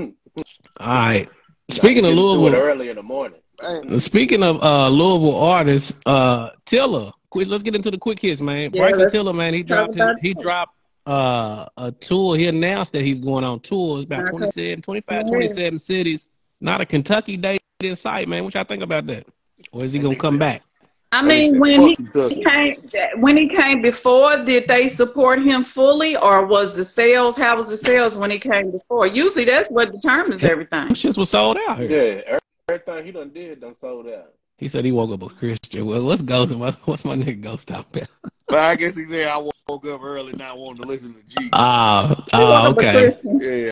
[0.78, 1.28] All right.
[1.72, 3.38] Speaking of Get to it Louisville, early in the morning.
[3.62, 7.12] Man, speaking of uh Louisville artists, uh Tiller.
[7.30, 8.70] Quick, let's get into the quick hits, man.
[8.72, 12.36] Yeah, Bryson Tiller, man, he dropped his, he dropped uh a tour.
[12.36, 14.30] He announced that he's going on tours about Okay.
[14.30, 16.26] 27, 25, 27 cities.
[16.60, 18.44] Not a Kentucky date in sight, man.
[18.44, 19.26] What y'all think about that?
[19.72, 20.62] Or is he gonna come back?
[21.12, 22.74] I mean, when "Fuck he came,
[23.20, 27.36] when he came before, did they support him fully, or was the sales?
[27.36, 29.06] How was the sales when he came before?
[29.06, 30.86] Usually, that's what determines everything.
[30.88, 32.22] Them shits was sold out here.
[32.26, 34.32] Yeah, everything he done did done sold out.
[34.56, 35.84] He said he woke up a Christian.
[35.84, 36.54] Well, what's Ghost?
[36.54, 38.32] What, what's my nigga Ghost talking about?
[38.48, 41.50] But I guess he said I woke up early not wanting to listen to G.
[41.52, 43.16] Ah, He was ah, okay.
[43.24, 43.70] Yeah,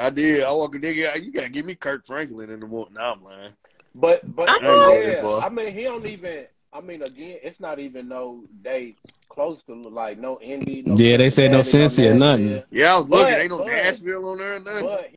[0.00, 0.42] I did.
[0.42, 1.22] I woke up, nigga.
[1.22, 2.94] You gotta give me Kirk Franklin in the morning.
[2.94, 3.52] Nah, I'm lying.
[3.94, 5.40] But but I ain't going that yeah.
[5.44, 6.46] I mean he don't even.
[6.72, 10.86] I mean again, it's not even no dates close to like no indie.
[10.86, 12.62] No Yeah, they said no Cincinnati, Cincy or nothing.
[12.70, 13.32] Yeah, I was looking.
[13.32, 14.84] But- Ain't no but- Nashville on there or nothing.
[14.86, 15.10] But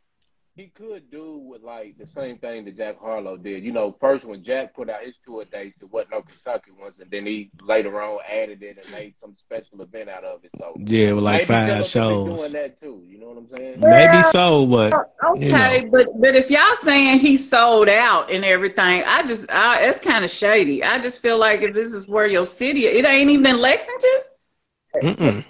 [0.56, 3.64] he could do with like the same thing that Jack Harlow did.
[3.64, 6.96] You know, first when Jack put out his tour dates, it wasn't no Kentucky ones,
[7.00, 10.52] and then he later on added it and made some special event out of it.
[10.58, 12.38] So Yeah, with like maybe five shows.
[12.38, 13.04] doing that too.
[13.06, 13.82] You know what I'm saying?
[13.82, 18.46] Maybe so, but oh, Okay, You but but if y'all saying he sold out and
[18.46, 20.82] everything, I just I, that's kind of shady.
[20.84, 24.20] I just feel like if this is where your city, it ain't even in Lexington.
[25.04, 25.44] mm-mm.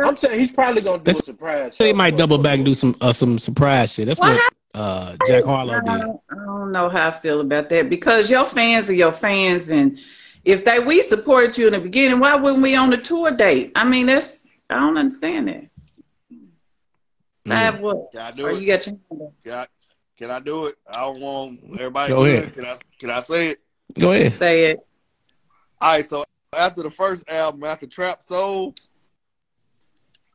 [0.00, 1.76] I'm saying he's probably gonna do That's- a surprise.
[1.78, 4.06] they show might double back and do some uh, some surprise shit.
[4.06, 5.86] That's Well, what uh, Jack Harlow I did.
[5.86, 9.70] don't, I don't know how I feel about that because your fans are your fans,
[9.70, 9.98] and
[10.44, 13.72] if they we supported you in the beginning, why wouldn't we on the tour date?
[13.74, 15.64] I mean, that's I don't understand that.
[17.46, 17.52] Mm.
[17.52, 18.12] have what?
[18.12, 18.60] Can I do Or it?
[18.60, 19.32] you got your hand?
[19.42, 19.66] Can I,
[20.16, 20.76] can I do it?
[20.88, 22.10] I don't want everybody.
[22.12, 22.38] Go good.
[22.38, 22.54] ahead.
[22.54, 22.76] Can I?
[23.00, 23.60] Can I say it?
[23.98, 24.38] Go ahead.
[24.38, 24.78] say it.
[25.80, 26.04] All right.
[26.06, 28.74] So after the first album, after Trap Soul,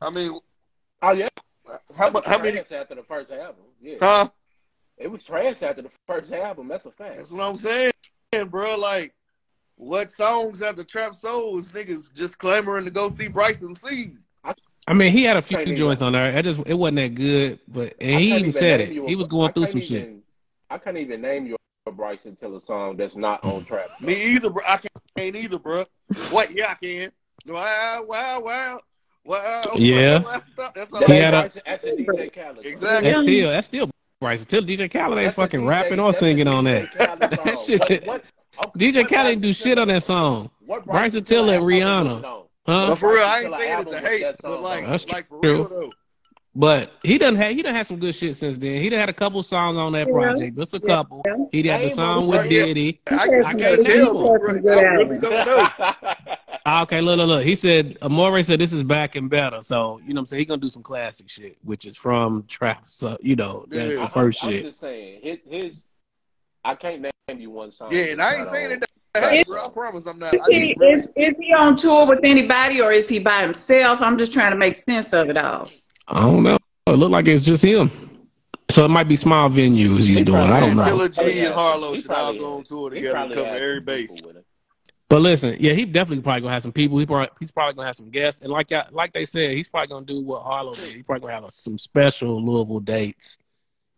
[0.04, 0.38] I mean,
[1.02, 1.28] Oh yeah.
[1.96, 2.24] how much?
[2.24, 2.58] How many?
[2.58, 3.64] after the first album?
[3.80, 4.28] Yeah, Huh?
[4.98, 6.68] it was trash after the first album.
[6.68, 7.16] That's a fact.
[7.16, 7.92] That's what I'm saying,
[8.48, 8.76] bro.
[8.76, 9.14] Like,
[9.76, 14.12] what songs after Trap Soul is niggas just clamoring to go see Bryson C?
[14.86, 16.26] I mean, he had a few even- joints on there.
[16.36, 18.90] It just it wasn't that good, but and he even even said it.
[18.90, 20.16] a- He was going I through can't some shit.
[20.70, 23.66] I can't even name you a Bryson Tiller song that's not on mm.
[23.66, 23.86] trap.
[24.00, 24.62] Me either, bro.
[24.66, 24.78] I
[25.16, 25.84] can't either, bro.
[26.30, 26.50] What?
[26.54, 27.12] Yeah, I can.
[27.46, 28.80] Wow, wow, wow.
[29.24, 30.40] Well, uh, Yeah.
[30.74, 32.64] That's all He had a- that's a DJ Khaled.
[32.64, 33.08] Exactly.
[33.10, 34.66] That's still that's still Bryson Tiller.
[34.66, 36.92] DJ Khaled ain't That's fucking DJ rapping or singing on that.
[37.44, 37.80] That shit.
[37.80, 38.24] What- what-
[38.76, 40.50] okay, DJ Khaled ain't do shit on that song.
[40.60, 42.22] What Bryson Tiller and Rihanna.
[42.66, 42.86] Huh?
[42.88, 44.86] But for real, I ain't saying it to hate, but like.
[44.86, 45.56] That's like for true.
[45.56, 45.92] real though.
[46.56, 48.80] But he done had he done had some good shit since then.
[48.80, 50.12] He done had a couple songs on that Yeah.
[50.12, 50.94] project, just a Yeah.
[50.94, 51.22] couple.
[51.50, 52.50] He had the song with Right.
[52.50, 53.00] Diddy.
[53.08, 55.18] I, had I some can't good- tell, he but had bro, some good I really
[55.18, 56.12] don't know.
[56.66, 57.44] Ah, okay, look, look, look.
[57.44, 59.60] He said Amore said this is back and better.
[59.62, 60.38] So, you know what I'm saying?
[60.38, 63.94] He gonna do some classic shit, which is from Trap, so you know, that, Yeah.
[63.94, 64.64] the I'm- 1st I'm shit.
[64.64, 65.82] just saying, his, his
[66.64, 67.88] I can't name you one song.
[67.90, 68.84] Yeah, and I ain't saying it.
[69.14, 69.66] to hate, bro.
[69.66, 70.32] I promise I'm not.
[70.32, 74.00] Is I he, is, is he on tour with anybody or is he by himself?
[74.00, 75.68] I'm just trying to make sense of it all.
[76.08, 76.58] I don't know.
[76.86, 77.90] It looked like it's just him.
[78.70, 80.40] So it might be small venues he's He doing.
[80.40, 80.84] I don't know.
[80.84, 81.44] Tiller G Oh, yeah.
[81.46, 84.14] and Harlow He should all go on tour together and cover every base.
[84.14, 84.44] people with him.
[85.10, 86.98] But listen, yeah, he definitely probably gonna have some people.
[86.98, 89.68] He probably, he's probably gonna have some guests, and like I, like they said, he's
[89.68, 90.92] probably gonna do what Harlow did.
[90.94, 93.36] He's probably gonna have a, some special Louisville dates.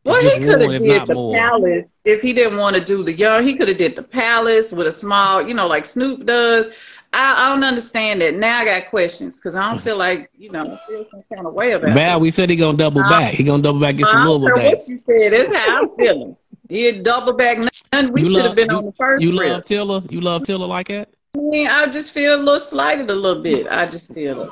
[0.05, 1.35] Well, he could have if did the more.
[1.37, 3.47] Palace if he didn't want to do the young.
[3.47, 6.69] He could have did the Palace with a small, you know, like Snoop does.
[7.17, 8.37] I, I don't understand it.
[8.37, 11.47] Now I got questions because I don't feel like, you know, I feel some kind
[11.47, 12.21] of way about Val, it.
[12.21, 13.33] we said he gonna double back.
[13.35, 15.33] He gonna double back, get some Louisville care what you said.
[15.33, 16.37] That's how I'm feeling.
[16.69, 17.59] He'd double back.
[17.93, 18.13] None.
[18.13, 19.51] We should have been you- on the first You trip.
[19.51, 20.03] love Tiller?
[20.11, 21.09] You love Tiller like that?
[21.37, 23.67] I mean, I just feel a little slighted a little bit.
[23.69, 24.51] I just feel it.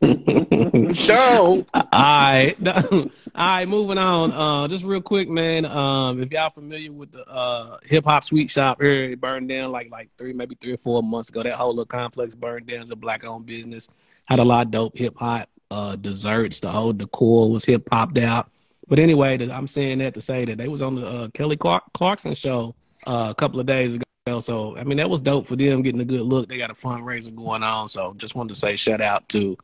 [1.06, 1.68] Don't.
[1.74, 3.68] All right, all right.
[3.68, 4.32] Moving on.
[4.32, 5.66] Uh, just real quick, man.
[5.66, 9.70] Um, if y'all familiar with the uh hip hop sweet shop here, it burned down
[9.70, 11.42] like like three, maybe three or four months ago.
[11.42, 12.80] That whole little complex burned down.
[12.80, 13.90] It's a black owned business.
[14.24, 16.60] Had a lot of dope hip hop uh desserts.
[16.60, 18.50] The whole decor was hip hopped out.
[18.88, 21.92] But anyway, I'm saying that to say that they was on the uh, Kelly Clark-
[21.92, 22.74] Clarkson show
[23.06, 24.40] uh, a couple of days ago.
[24.40, 26.48] So I mean, that was dope for them getting a good look.
[26.48, 27.86] They got a fundraiser going on.
[27.88, 29.58] So just wanted to say shout out to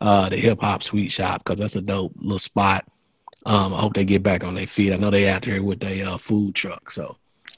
[0.00, 2.84] uh, the hip hop sweet shop because that's a dope little spot.
[3.46, 4.92] Um, I hope they get back on their feet.
[4.92, 6.90] I know they out there with their uh, food truck.
[6.90, 7.16] So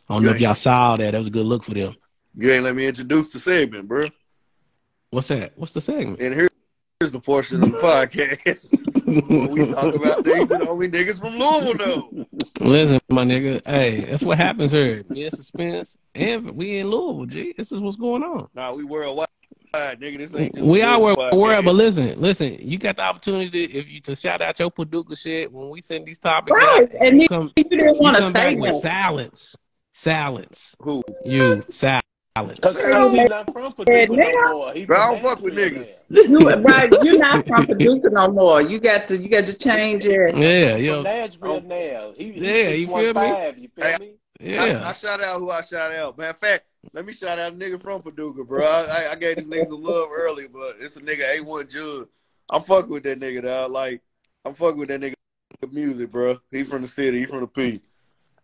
[0.08, 1.10] I don't know if y'all saw that.
[1.12, 1.96] That was a good look for them.
[2.34, 4.08] You ain't let me introduce the segment, bro.
[5.10, 5.52] What's that?
[5.56, 6.20] What's the segment?
[6.20, 6.48] And here-
[7.00, 8.70] here's the portion of the podcast
[9.28, 12.26] where we talk about things that only niggas from Louisville know.
[12.60, 13.60] Listen, my nigga.
[13.66, 15.02] Hey, that's what happens here.
[15.08, 17.26] Me and suspence, and we in Louisville.
[17.26, 18.48] G, this is what's going on.
[18.54, 19.26] Nah, we worldwide,
[19.74, 20.18] nigga.
[20.18, 21.38] This ain't just We a are Louisville where podcast.
[21.38, 22.58] world, but listen, listen.
[22.60, 26.06] You got the opportunity if you to shout out your Paducah shit when we send
[26.06, 27.00] these topics Right, out.
[27.00, 28.80] and you he- come, You didn't want to say back with that.
[28.82, 29.56] silence,
[29.92, 30.74] silence.
[30.80, 31.02] Who?
[31.24, 32.02] You silence.
[32.62, 34.72] Cause Hell, he's not from Paducah now- no more.
[34.72, 36.30] He Bro, I from don't fuck with Nashville niggas.
[36.30, 38.62] You, right, you're not from Paducah no more.
[38.62, 40.34] You got to, you got to change it.
[40.34, 42.12] Yeah, From yo, Nashville oh, now.
[42.16, 43.28] He, he Yeah, you feel me?
[43.54, 44.12] 615, You feel Hey, me?
[44.42, 46.18] I, I shout out who I shout out.
[46.18, 48.64] Matter of fact, let me shout out a nigga from Paducah, bro.
[48.64, 52.08] I, I, I gave this nigga some love early, but it's a nigga A1 Judge.
[52.50, 53.70] I'm fucking with that nigga, dog.
[53.70, 54.02] Like,
[54.44, 55.14] I'm fucking with that nigga
[55.70, 56.38] music, bro.
[56.50, 57.20] He from the city.
[57.20, 57.80] He from the P.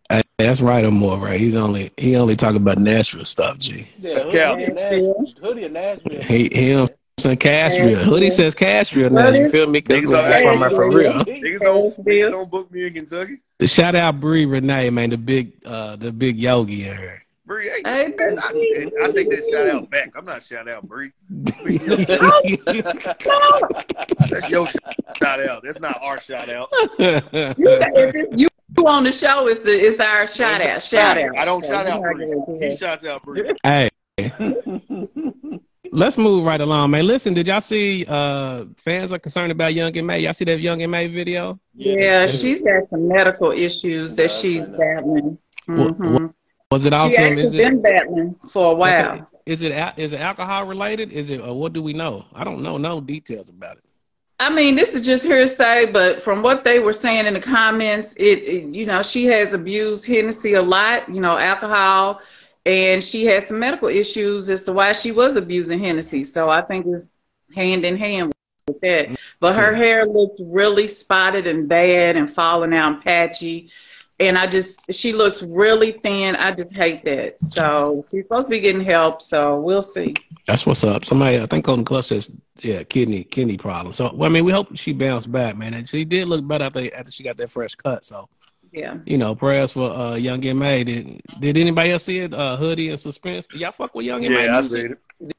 [0.09, 1.19] Hey, that's right, Amore.
[1.19, 1.39] Right?
[1.39, 3.59] He's only he only talking about Nashville stuff.
[3.59, 3.87] G.
[3.99, 4.55] Yeah, That's Hoodie, Cal.
[4.55, 5.25] Hoodie, of Nashville.
[5.41, 6.21] Hoodie of Nashville.
[6.23, 7.93] He him saying Castria.
[7.93, 8.03] Nashville.
[8.05, 9.29] Hoodie says Castria now.
[9.29, 9.79] You feel me?
[9.81, 11.13] Because Niggas where don't he's from act for real.
[11.25, 13.39] Niggas don't, niggas don't book me in Kentucky.
[13.65, 17.21] Shout out Bree Renee, man, the big uh the big yogi in her.
[17.45, 18.47] Bree, hey, Hey, man, I,
[19.03, 20.11] I take that shout out back.
[20.15, 21.11] I'm not shout out Bree.
[24.29, 24.67] That's your
[25.17, 25.63] shout out.
[25.63, 26.69] That's not our shout out.
[26.99, 27.21] You,
[27.57, 31.37] if you you on the show, it's the, it's our shout out, shout out.
[31.37, 32.69] I don't shout out not Bree.
[32.69, 33.51] He shouts out Bree.
[33.63, 33.89] hey.
[35.91, 37.07] Let's move right along, man.
[37.07, 40.15] Listen, did y'all see uh fans are concerned about Young MA?
[40.15, 41.59] Y'all see that Young MA video?
[41.75, 45.37] Yeah, she's got some medical issues that she's battling.
[45.65, 46.33] What- Mhm.
[46.71, 47.09] Was it also?
[47.09, 47.33] She awesome?
[47.33, 49.11] actually it been battling for a while.
[49.13, 51.11] okay, is it al- is it alcohol related?
[51.11, 52.25] Is it or what do we know?
[52.35, 53.83] I don't know no details about it.
[54.41, 58.13] I mean, this is just hearsay, but from what they were saying in the comments,
[58.13, 62.21] it, it you know, she has abused Hennessy a lot, you know, alcohol,
[62.69, 66.23] and she had some medical issues as to why she was abusing Hennessy.
[66.23, 67.09] So I think it's
[67.55, 68.31] hand in hand
[68.67, 69.19] with that.
[69.39, 73.71] But her hair looked really spotted and bad and falling out and patchy.
[74.19, 76.35] And I just, she looks really thin.
[76.35, 77.41] I just hate that.
[77.41, 79.23] So she's supposed to be getting help.
[79.23, 80.13] So we'll see.
[80.45, 81.05] That's what's up.
[81.05, 82.29] Somebody, I think Golden Clutch says,
[82.59, 83.93] yeah, kidney kidney problem.
[83.93, 85.73] So, well, I mean, we hope she bounced back, man.
[85.73, 88.05] And she did look better after, after she got that fresh cut.
[88.05, 88.29] So,
[88.71, 88.97] Yeah.
[89.05, 90.83] you know, prayers for uh, Young MA.
[90.83, 92.33] Did Did anybody else see it?
[92.33, 93.47] Uh, Hoodie and Suspence.
[93.47, 94.27] Did y'all fuck with Young MA?
[94.39, 94.81] Yeah, I music?
[95.19, 95.35] seen it.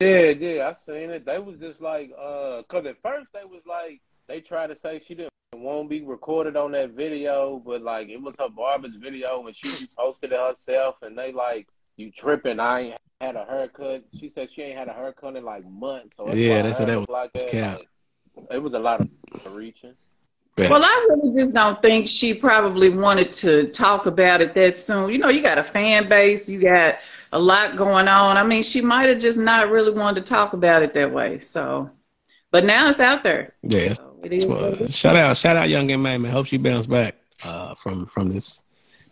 [0.00, 1.26] Yeah, yeah, I seen it.
[1.26, 5.00] They was just like, uh, cause at first they was like, they tried to say
[5.04, 9.44] she didn't won't be recorded on that video, but like it was her barber's video
[9.46, 12.60] and she posted it herself, and they like, you tripping?
[12.60, 14.04] I ain't had a haircut.
[14.20, 16.16] She said she ain't had a haircut in like months.
[16.16, 17.48] So Yeah, why they said that was like that.
[17.48, 17.78] cap.
[18.36, 19.08] Like, it was a lot of
[19.54, 19.94] reaching.
[20.58, 25.10] Well, I really just don't think she probably wanted to talk about it that soon.
[25.10, 26.98] You know, you got a fan base, you got
[27.32, 28.36] a lot going on.
[28.36, 31.38] I mean, she might have just not really wanted to talk about it that way.
[31.38, 31.90] So,
[32.50, 33.54] but now it's out there.
[33.62, 33.92] Yeah.
[33.92, 36.32] So it is Well, shout out, shout out, young and man, man.
[36.32, 38.62] Hope she bounce back uh, from from this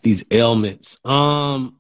[0.03, 0.99] these ailments.
[1.05, 1.77] Um,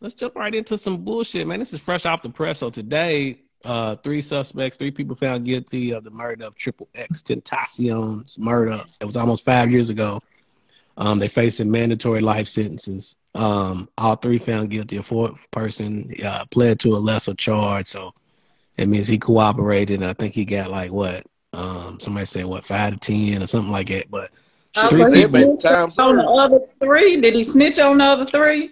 [0.00, 1.60] let's jump right into some bullshit, man.
[1.60, 2.58] This is fresh off the press.
[2.58, 7.22] So today, uh, three suspects, three people found guilty of the murder of Triple X
[7.22, 8.82] Tentacion's murder.
[9.00, 10.20] It was almost five years ago.
[10.96, 13.16] Um, they facing mandatory life sentences.
[13.34, 14.96] Um, all three found guilty.
[14.96, 18.12] A fourth person uh, pled to a lesser charge, so
[18.76, 20.00] it means he cooperated.
[20.00, 21.24] And I think he got like what?
[21.52, 24.10] Um, somebody said what five to ten or something like that.
[24.10, 24.30] But
[24.76, 27.20] Oh, Shit, so he he said, man, snitched time on the other three?
[27.20, 28.70] Did he snitch on the other three?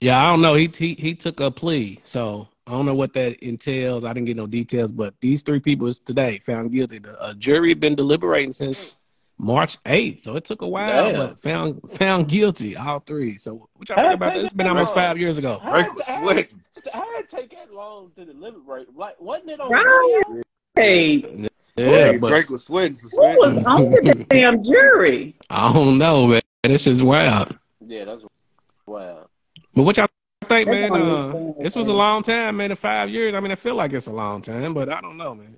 [0.00, 0.54] Yeah, I don't know.
[0.54, 4.04] He he he took a plea, so I don't know what that entails.
[4.04, 6.98] I didn't get no details, but these three people is today found guilty.
[6.98, 8.94] The uh, jury been deliberating since
[9.38, 11.16] March eighth, so it took a while, Damn.
[11.16, 13.36] but found found guilty all three.
[13.38, 14.44] So what y'all think about that?
[14.44, 15.60] It's been almost five years ago.
[15.64, 16.62] Drake was sweating.
[16.92, 18.94] How did it take that long to deliberate?
[18.96, 19.70] Like, wasn't it on?
[19.70, 20.22] Right.
[20.76, 21.48] Hey, Yeah,
[22.12, 22.96] Nigga, but Drake was sweating.
[23.10, 25.34] who was on the damn jury?
[25.50, 26.42] I don't know, man.
[26.62, 27.58] This is wild.
[27.84, 28.22] Yeah, that's
[28.86, 29.26] wow.
[29.74, 30.06] But what y'all
[30.52, 30.92] think, man?
[30.92, 32.70] Uh, this was a long time, man.
[32.70, 35.16] In five years, I mean, I feel like it's a long time, but I don't
[35.16, 35.56] know, man.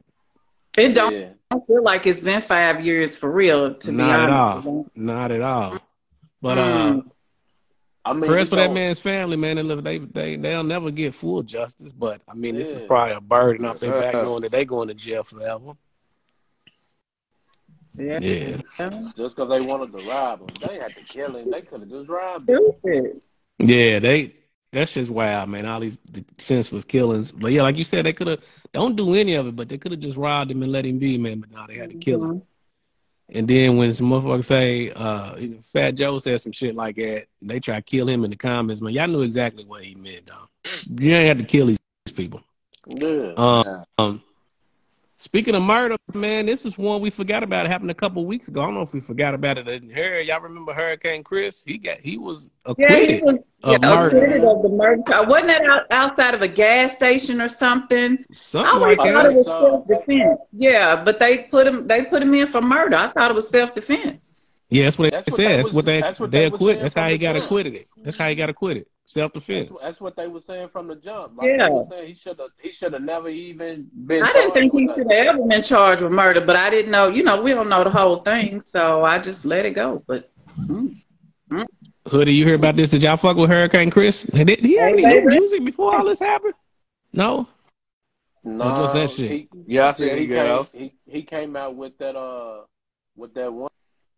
[0.77, 1.29] It don't Yeah.
[1.67, 4.87] feel like it's been five years for real, to be Not at all.
[4.95, 5.79] Not at all.
[6.43, 7.11] But uh, Mm.
[8.07, 9.57] I mean, prayers for that man's family, man.
[9.57, 11.91] And look, they they they'll never get full justice.
[11.93, 14.23] But I mean, this is probably a burden off their back, Uh.
[14.25, 15.73] knowing that they going to jail forever.
[17.97, 18.19] Yeah.
[18.21, 18.57] Yeah,
[19.17, 21.51] Just because they wanted to rob him, they had to kill him.
[21.51, 22.61] They could have just robbed him.
[22.81, 23.21] Stupid.
[23.59, 23.99] yeah.
[24.01, 24.35] They
[24.75, 25.67] that's just wild, man.
[25.67, 27.33] All these the senseless killings.
[27.33, 28.41] But yeah, like you said, they could have
[28.73, 30.99] don't do any of it, but they could have just robbed him and let him
[30.99, 31.41] be, man.
[31.41, 32.43] But no, they had to kill him.
[33.31, 36.97] And then when some motherfuckers say, uh, you know, Fat Joe said some shit like
[36.97, 38.93] that, and they try to kill him in the comments, man.
[38.93, 40.49] Y'all knew exactly what he meant, though.
[41.03, 41.79] You ain't have to kill these
[42.15, 42.43] people.
[42.87, 43.33] Yeah.
[43.37, 44.23] Um, um,
[45.25, 47.65] speaking of murder, man, this is one we forgot about.
[47.67, 48.61] It happened a couple weeks ago.
[48.63, 50.21] I don't know if we forgot about it in here.
[50.21, 51.63] Y'all remember Hurricane Chris?
[51.67, 53.23] He got he was Yeah, he acquitted.
[53.25, 53.35] was
[53.65, 54.17] yeah, of murder.
[54.19, 55.03] acquitted of the murder.
[55.27, 58.19] Wasn't that out, outside of a gas station or something?
[58.31, 60.41] I Something always like thought it was self defense.
[60.53, 62.97] Yeah, but they put him they put him in for murder.
[62.97, 64.35] I thought it was self defense.
[64.71, 65.37] Yeah, that's what they what said.
[65.37, 66.81] they That's what they that's what they they acquit.
[66.81, 67.45] That's how he got jump.
[67.47, 67.87] acquitted.
[68.03, 68.87] That's how he got acquitted.
[69.07, 69.81] Self That's, defense.
[69.83, 71.37] that's what they were saying from the jump.
[71.37, 71.69] Like Yeah.
[71.91, 74.23] saying he should have he should have never even been.
[74.23, 77.09] I didn't think he should have ever been charged with murder, but I didn't know.
[77.09, 80.03] You know, we don't know the whole thing, so I just let it go.
[80.07, 80.95] But mm.
[82.09, 82.91] Hoodie, you hear about this?
[82.91, 84.23] Did y'all fuck with Hurricane Chris?
[84.23, 86.55] Did he have Hey, any new music before all this happened?
[87.13, 87.47] No.
[88.43, 89.31] No, just that shit?
[89.31, 90.73] He, Yeah, I he, he came, off.
[90.73, 92.65] he he came out with that uh
[93.17, 93.71] with that one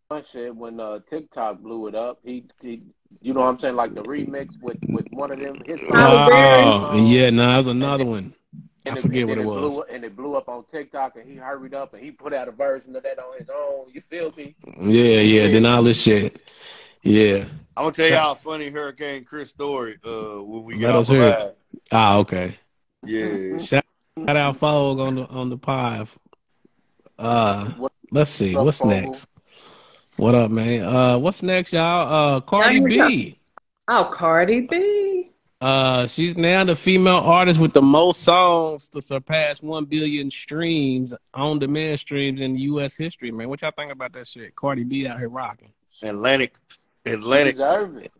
[0.09, 2.19] one shit when uh TikTok blew it up.
[2.25, 2.83] He he
[3.21, 6.31] you know what I'm saying like the remix with with one of them his Tyler
[6.31, 6.63] Perry.
[6.63, 8.33] Oh, yeah, no, that was another one.
[8.85, 9.73] And I forget what then it was.
[9.73, 12.47] Blew, and it blew up on TikTok, and he hurried up and he put out
[12.47, 13.91] a version of that on his own.
[13.93, 14.55] You feel me?
[14.79, 16.39] Yeah, yeah, then all this shit.
[17.03, 17.45] Yeah.
[17.75, 19.97] I'm gonna tell y'all a funny Hurricane Chris story.
[20.03, 21.53] Uh, when we get Let off us the hear
[21.91, 22.57] Ah, okay.
[23.05, 23.59] Yeah.
[23.59, 23.85] Shout
[24.27, 26.07] out Fogue on the on the pod.
[27.19, 27.71] Uh
[28.11, 28.55] let's see.
[28.55, 29.27] What's next?
[30.17, 30.83] What up, man?
[30.83, 32.37] Uh what's next, y'all?
[32.37, 33.39] Uh Cardi B.
[33.87, 35.31] oh, Cardi B.
[35.59, 41.15] Uh, she's now the female artist with the most songs to surpass one billion streams
[41.33, 42.95] on demand streams in U.S.
[42.95, 43.31] history.
[43.31, 44.55] Man, what y'all think about that shit?
[44.55, 45.73] Cardi B out here rocking.
[46.03, 46.57] Atlantic.
[47.07, 47.55] She Atlantic.
[47.55, 48.11] deserve it.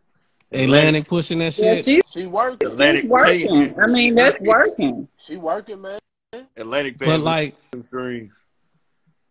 [0.50, 1.84] Atlantic pushing that Yeah, shit.
[1.84, 2.70] she's, She working.
[2.72, 3.02] Atlantic.
[3.02, 3.80] she's working.
[3.80, 5.06] I mean, that's working.
[5.24, 6.00] She working, man.
[6.56, 8.46] Atlantic but like, streams.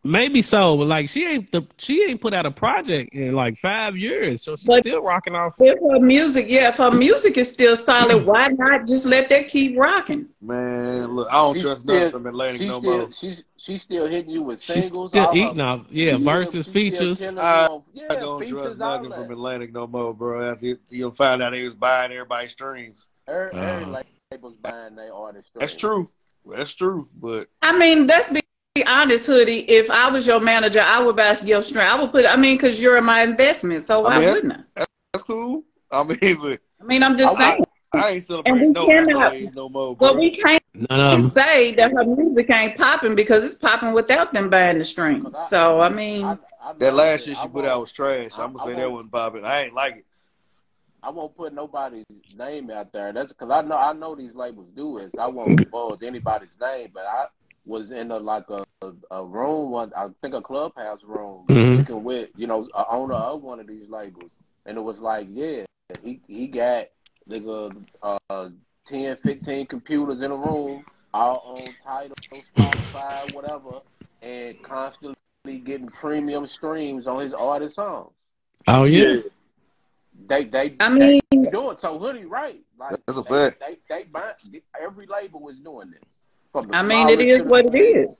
[0.07, 0.77] Maybe so.
[0.77, 4.43] But like, she ain't the she ain't put out a project in like five years,
[4.43, 5.55] so she's But- still rocking off.
[5.59, 9.47] If her music, yeah, if her music is still solid, why not just let that
[9.49, 10.27] keep rocking?
[10.41, 13.11] Man, look, I don't She's trust still- nothing from Atlantic no still, more.
[13.11, 15.11] she's she's still hitting you with singles.
[15.13, 15.85] She's still eating off.
[15.89, 17.21] Yeah, She's versus still- she's features.
[17.23, 20.51] I- yeah, I don't features, trust nothing from Atlantic no more, bro.
[20.51, 23.07] After you- you'll find out they was buying everybody's streams.
[23.27, 24.03] Every, every Uh.
[24.31, 25.51] label's buying their artist.
[25.55, 26.09] That's true.
[26.49, 27.07] That's true.
[27.19, 28.39] But I mean, let's be
[28.85, 29.59] honest, Hoodie.
[29.69, 31.85] If I was your manager, I would buy your string.
[31.87, 32.25] I would put.
[32.25, 34.85] I mean, because you're my investment, so why I mean, wouldn't I?
[35.13, 35.63] that's cool.
[35.91, 37.63] I mean, but I mean, I'm just I- saying.
[37.93, 40.09] I ain't celebrating And we no cannot- no more, bro.
[40.09, 44.33] But we can't None of say that her music ain't popping because it's popping without
[44.33, 45.23] them buying the streams.
[45.23, 48.37] 'Cause So I mean, I, I that last shit she put out was trash.
[48.37, 49.45] I- I'm gonna say that won't- wasn't popping.
[49.45, 50.05] I ain't like it.
[51.01, 52.03] I won't put nobody's
[52.37, 53.13] name out there.
[53.13, 55.11] That's because I know I know these labels do it.
[55.17, 57.27] I won't divulge anybody's name, but I
[57.65, 59.91] was in a like a a, a room one.
[59.95, 61.45] I think a clubhouse room.
[61.49, 61.77] Mhm.
[61.81, 64.31] Speaking with you know a owner of one of these labels,
[64.65, 65.63] and it was like, yeah,
[66.03, 66.85] he he got
[67.29, 68.49] nigga uh
[68.87, 72.15] 10, 15 computers in a room, all on Tidal,
[72.55, 73.81] Spotify, whatever,
[74.21, 75.15] and constantly
[75.65, 78.11] getting premium streams on his artist songs.
[78.67, 79.21] Oh yeah.
[80.29, 82.61] They they I mean, they doing so hoodie right.
[82.79, 83.59] Like That's a they, fact.
[83.59, 84.31] They they buy,
[84.81, 86.01] every label was doing this.
[86.73, 88.09] I mean, it smallest is to the what it is.
[88.09, 88.17] is.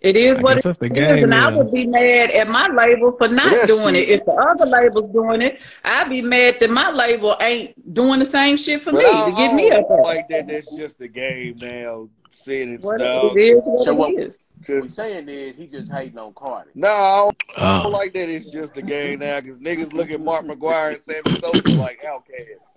[0.00, 1.24] It is I what guess it the is, game.
[1.24, 4.08] and I would be mad at my label for not Yeah, doing it.
[4.08, 8.24] If the other label's doing it, I'd be mad that my label ain't doing the
[8.24, 10.48] same shit for But me I to get me up like that.
[10.48, 12.08] That's just the game now.
[12.32, 13.36] Saying it What stuff.
[13.36, 14.38] it is, what So it what- is.
[14.66, 16.70] What we Cause saying is he just hating on Cardi.
[16.74, 17.96] no, I don't, I don't Oh.
[17.96, 18.28] like that.
[18.28, 19.40] It's just the game now.
[19.40, 22.70] Cause niggas look at Mark McGwire and Sammy Sosa like outcasts.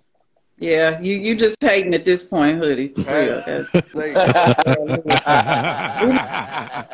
[0.58, 2.88] Yeah, you you just hating at this point, hoodie.
[2.94, 3.42] For real.
[3.44, 3.74] That's-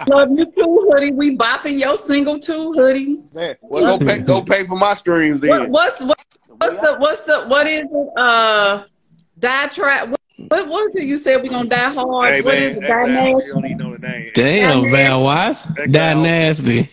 [0.08, 1.12] Love you too, hoodie.
[1.12, 3.18] We bopping your single too, hoodie.
[3.32, 5.70] man, well, go pay, go pay for my streams What, then.
[5.70, 6.18] what's what,
[6.58, 8.18] what's the what's the what is it?
[8.18, 8.84] Uh,
[9.38, 10.08] die trap.
[10.08, 11.04] What, what was it?
[11.04, 12.28] You said we gonna die hard.
[12.28, 12.80] Hey what man, is it?
[12.80, 13.46] Die sound, nasty.
[13.46, 14.30] you don't even know the name.
[14.34, 15.74] Damn, Val Wattz.
[15.76, 16.90] That That nasty.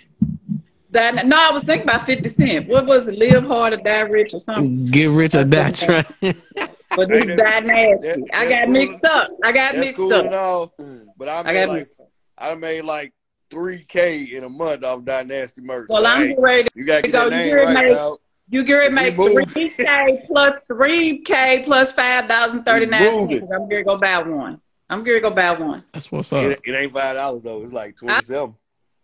[0.91, 2.67] Die, no, I was thinking about Fifty Cent.
[2.69, 3.17] What was it?
[3.19, 4.85] Live hard or die rich or something.
[4.85, 6.05] Get rich or die trying.
[6.21, 8.07] But Hey, this that- die nasty.
[8.07, 8.73] that- I that's got cool.
[8.73, 9.27] mixed up.
[9.43, 10.25] I got That's mixed cool up.
[10.25, 11.05] and all, Mm.
[11.17, 11.87] but I I made got like.
[12.37, 13.13] I made like
[13.49, 15.87] three k in a month off Dynasty merch.
[15.89, 16.69] Well, so, I'm hey, ready.
[16.75, 17.29] you gotta get go.
[17.29, 18.19] that name You're right, made- dog.
[18.49, 22.91] You get ready to make three K plus three K plus five thousand thirty We
[22.91, 23.43] nine cents.
[23.53, 24.61] I'm gonna go buy one.
[24.89, 25.83] I'm gonna go buy one.
[25.93, 26.43] That's what's up.
[26.45, 27.61] It, it ain't five dollars though.
[27.63, 28.55] It's like twenty seven.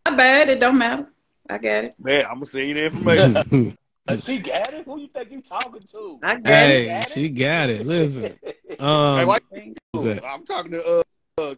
[0.06, 0.48] Not bad.
[0.48, 1.08] It don't matter.
[1.50, 1.96] I got it.
[2.00, 3.78] Man, I'm gonna send you the information.
[4.06, 4.84] Uh, she got it.
[4.84, 6.20] Who you think you talking to?
[6.22, 7.14] I got hey, got it?
[7.14, 7.86] she got it.
[7.86, 8.38] Listen.
[8.44, 9.78] hey, Um, why, it.
[9.94, 10.26] that?
[10.26, 11.04] I'm talking to uh,
[11.38, 11.56] uh,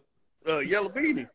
[0.48, 1.26] uh Yellow Beanie.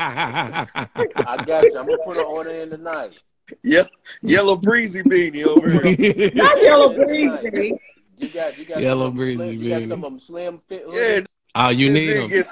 [0.00, 1.78] I got you.
[1.78, 3.22] I'm gonna put an order in tonight.
[3.62, 3.84] Yeah,
[4.22, 6.30] Yellow Breezy Beanie over here.
[6.34, 7.78] Not yellow breezy.
[8.16, 9.88] You got you got Yellow some breezy slim, you got beanie.
[9.88, 10.84] some of them slim fit.
[10.92, 11.26] Yeah, hoodies?
[11.54, 11.94] Oh, you this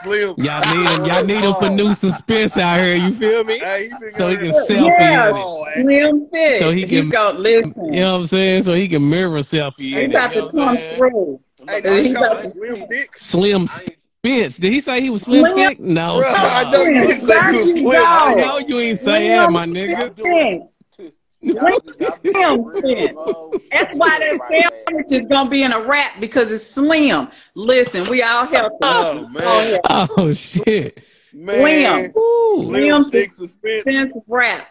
[0.05, 0.35] need him.
[0.39, 1.05] Y'all need him.
[1.07, 2.97] Y'all need him for new suspence out here.
[2.97, 3.59] You feel me?
[3.61, 5.31] Hey, he So he can selfie Yeah.
[5.35, 5.67] Oh.
[5.75, 6.59] Slim fit.
[6.59, 7.75] So he He's can- gonna listen.
[7.95, 8.63] You know what I'm saying?
[8.65, 10.15] So he can mirror selfie He's in it.
[10.15, 11.41] about to come through.
[11.69, 13.17] Hey, he He's call about to- Slim Dick?
[13.17, 13.71] Slim ain't-
[14.25, 14.57] Spence.
[14.57, 15.79] Did he say he was slim Slim- thick?
[15.81, 16.21] No.
[16.21, 16.37] Bruh, sir.
[16.41, 18.03] I know you didn't say you was slim.
[18.05, 20.13] I know you ain't say that, my nigga.
[20.19, 20.77] Spence.
[21.41, 24.39] Y'all- y'all be Slim real, That's why that
[24.87, 27.29] sandwich is gonna be in a wrap because it's slim.
[27.55, 28.77] Listen, we all healthy.
[28.83, 30.99] Oh man, oh, oh shit.
[31.33, 32.65] man, Woo.
[32.65, 33.85] Slim Slim Dick suspence.
[33.87, 34.67] Expensive wrap.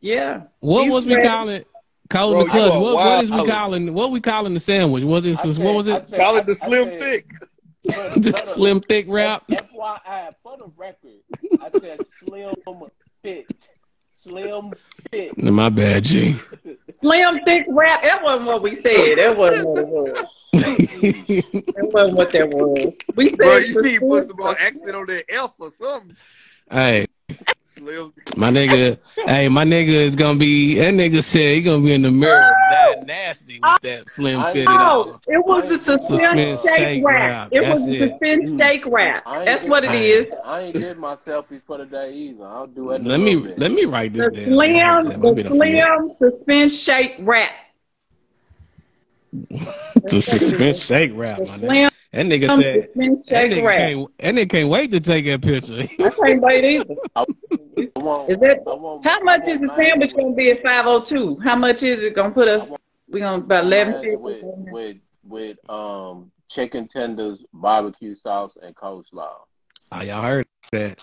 [0.00, 0.42] Yeah.
[0.60, 1.28] What He's was we ready.
[1.28, 1.64] calling?
[2.10, 2.62] Calling Bro, the clutch.
[2.66, 3.94] you a What, what wild is we calling?
[3.94, 5.04] What we calling the sandwich?
[5.04, 5.38] Was it?
[5.38, 6.06] I what was it?
[6.08, 7.30] said- Call it the I- I Slim said- Thick.
[7.84, 9.42] For- The for the- slim thick wrap.
[9.48, 11.18] FYI, for the record,
[11.60, 12.54] I said slim
[13.24, 13.48] thick,
[14.12, 14.78] Slim fit.
[15.36, 16.36] My bad, G.
[17.00, 18.02] Slim thick wrap.
[18.02, 19.16] That wasn't what we said.
[19.18, 20.24] That wasn't what it was.
[20.54, 22.92] That wasn't what that was.
[23.16, 25.70] We said Bro, you need to put suspence- some more accent on that F or
[25.70, 26.16] something.
[26.70, 27.06] hey,
[27.74, 28.12] Slim.
[28.36, 28.98] my nigga.
[29.26, 30.74] hey, my nigga is gonna be.
[30.76, 34.52] That nigga said he gonna be in the mirror that nasty with that slim I
[34.52, 35.20] fitted No, on.
[35.26, 37.30] it was the suspence Suspence shake, shake wrap.
[37.30, 37.48] wrap.
[37.52, 38.10] It was That's the it.
[38.10, 38.58] suspence mm.
[38.58, 39.24] shake wrap.
[39.46, 40.32] That's what it I- is.
[40.44, 42.44] I ain't did my selfie for the day either.
[42.46, 43.02] I'll do it.
[43.04, 43.58] Let me bit.
[43.58, 45.12] let me write this The down.
[45.12, 47.50] slim, the slim suspence shake wrap.
[50.04, 51.90] The suspence shake wrap, The my nigga.
[52.12, 55.42] Slim That nigga said suspence that nigga can't that nigga can't wait to take that
[55.42, 55.88] picture.
[56.04, 56.94] I can't wait either.
[58.28, 61.38] Is that how much is the sandwich gonna be at five oh two?
[61.42, 62.70] How much is it gonna put us?
[63.08, 64.16] We gonna about eleven mine fifty.
[64.16, 69.32] with with with um chicken tenders, barbecue sauce, and coleslaw.
[69.90, 71.02] Ah, y'all heard that.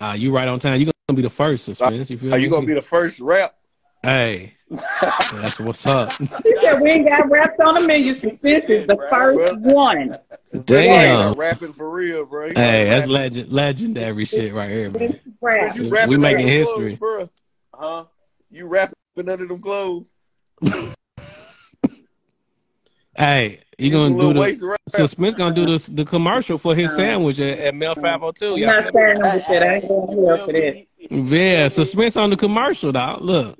[0.00, 0.80] Ah, you right on time.
[0.80, 2.10] You gonna be the first suspence.
[2.10, 2.44] You feel Are me?
[2.44, 3.54] you gonna be the first rap?
[4.02, 6.12] Hey, that's what's up.
[6.44, 8.12] He said we ain't got wraps on the menu.
[8.14, 10.18] this is the first one.
[10.64, 11.30] Damn.
[11.30, 12.46] Like, rapping for real, bro.
[12.46, 15.20] You Hey, that's legend, legendary shit right here, man.
[16.08, 16.96] We making history.
[16.96, 17.28] clothes,
[17.74, 17.98] bro.
[17.98, 18.04] Huh?
[18.50, 20.14] You rapping under them clothes.
[23.18, 24.78] Hey, you gonna do the waist rap.
[24.88, 26.96] suspence gonna do the the commercial for his uh-huh.
[26.96, 28.52] sandwich at, at Mel Five Hundred Two.
[28.52, 29.62] I'm Y'all not saying with that.
[29.62, 30.86] I ain't going here for that.
[31.10, 33.20] Yeah, suspence on the commercial, dog.
[33.22, 33.58] Look,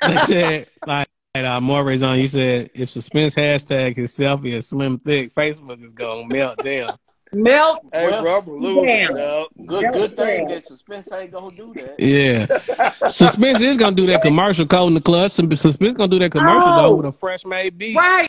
[0.00, 2.18] they said like uh, Morey's on.
[2.18, 6.96] You said if suspence hashtag his selfie is slim thick, Facebook is gonna melt down.
[7.32, 7.80] Melt.
[7.92, 9.14] Hey, Well, bro, I'm a loser, damn.
[9.14, 9.48] dog.
[9.66, 10.54] Good, good thing Yeah.
[10.54, 12.00] that suspence ain't gonna do that.
[12.00, 15.32] Yeah, suspence is gonna do that commercial code in the clutch.
[15.32, 16.80] Suspence gonna do that commercial Oh.
[16.82, 17.96] though with a fresh made beat.
[17.96, 18.28] Right.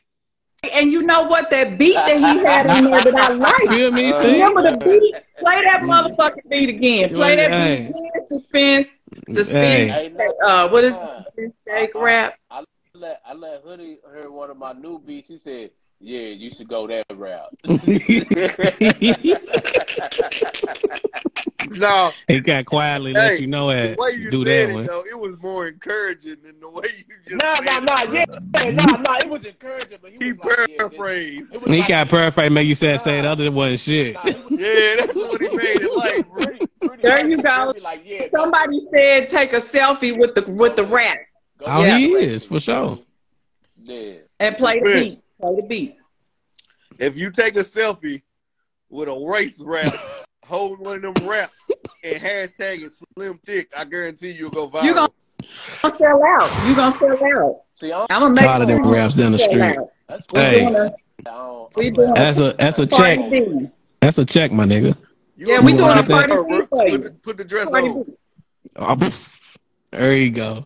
[0.74, 1.50] and you know what?
[1.52, 3.70] That beat that he had on there that I like.
[3.70, 4.12] Feel me?
[4.12, 4.32] Uh, See?
[4.34, 5.16] Remember the beat?
[5.40, 7.10] Play that motherfucking beat again.
[7.12, 7.78] Play that Hey.
[7.78, 8.09] beat again.
[8.30, 9.00] Suspence.
[9.30, 10.00] Suspence.
[10.18, 11.02] Hey, Uh, what is it?
[11.02, 12.36] uh, Suspence shake I- rap?
[12.52, 12.64] I
[12.96, 15.28] let I let Hoodie hear one of my new beats.
[15.30, 17.54] He said, "Yeah, you should go that route."
[21.72, 23.97] No, he got quietly let you know the that.
[24.00, 24.86] way you Do said that it one.
[24.88, 28.04] though, it was more encouraging than the way you just Nah, said nah, it.
[28.10, 28.26] nah, yeah,
[28.66, 29.18] yeah, nah, nah.
[29.18, 31.54] It was encouraging, but he, He was like, yeah, paraphrased.
[31.54, 34.14] it He like- got paraphrased, make you say say the other wasn't shit.
[34.16, 36.32] Nah, was- Yeah, that's what he made it like.
[36.32, 37.74] pretty- pretty There you go.
[37.84, 41.18] Like, yeah, Somebody said take a selfie with the with the rat.
[41.66, 42.97] Oh, that he is, for sure.
[43.84, 44.14] Yeah.
[44.39, 45.20] and play the beat.
[45.40, 45.96] Play the beat.
[46.98, 48.22] If you take a selfie
[48.90, 49.94] with a race rap,
[50.46, 51.68] holding one of them raps,
[52.04, 54.84] and hashtag it slim thick, I guarantee you'll go viral.
[54.84, 55.10] You gon-
[55.82, 56.68] Gonna sell out.
[56.68, 57.62] You gonna sell out.
[57.76, 59.62] See, I'm, I'm gonna make Tired of them sure raps down the street.
[59.62, 59.90] out.
[60.34, 60.60] Hey.
[60.62, 60.92] doing a I
[61.24, 63.20] don't- we I'm doing glad- That's a that's a check.
[63.32, 63.70] B.
[64.02, 64.98] That's a check, my nigga.
[65.38, 66.28] You Yeah, we doing a party.
[66.34, 66.66] Cardi B bro.
[66.68, 66.92] for you.
[67.00, 68.06] Put the, put the dress Cardi on.
[68.76, 69.14] Oh,
[69.92, 70.64] there you go.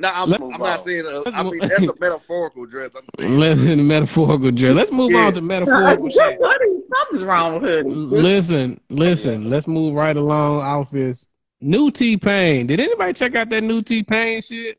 [0.00, 1.06] Hey, let me No, I'm, I'm not saying.
[1.06, 2.90] Uh, Let's I mean, that's a metaphorical dress.
[2.96, 3.38] I'm saying.
[3.38, 4.74] Listen, metaphorical drill.
[4.74, 5.26] Let's move Yeah.
[5.26, 6.38] on to metaphorical shit.
[6.40, 7.90] Hoodie, Something's wrong with Hoodie.
[7.90, 9.50] Listen, listen.
[9.50, 10.62] Let's move right along.
[10.62, 11.26] Outfits.
[11.60, 12.66] New T Pain.
[12.68, 14.78] Did anybody check out that new T Pain shit?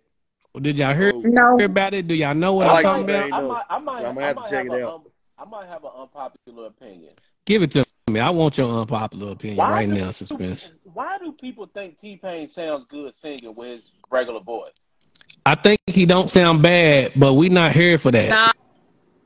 [0.54, 2.08] Or did y'all hear, No, hear about it?
[2.08, 3.34] Do y'all know what I I'm like talking about?
[3.34, 4.94] I might, I might, So I'm gonna I have to check have it out.
[4.94, 5.02] um,
[5.38, 7.12] I might have an unpopular opinion.
[7.46, 8.20] Give it to me.
[8.20, 10.72] I want your unpopular opinion Why right do- now, suspence.
[10.84, 14.72] Why do people think T Pain sounds good singing with his regular voice?
[15.50, 18.30] I think he don't sound bad, but we not here for that.
[18.30, 18.52] Nah,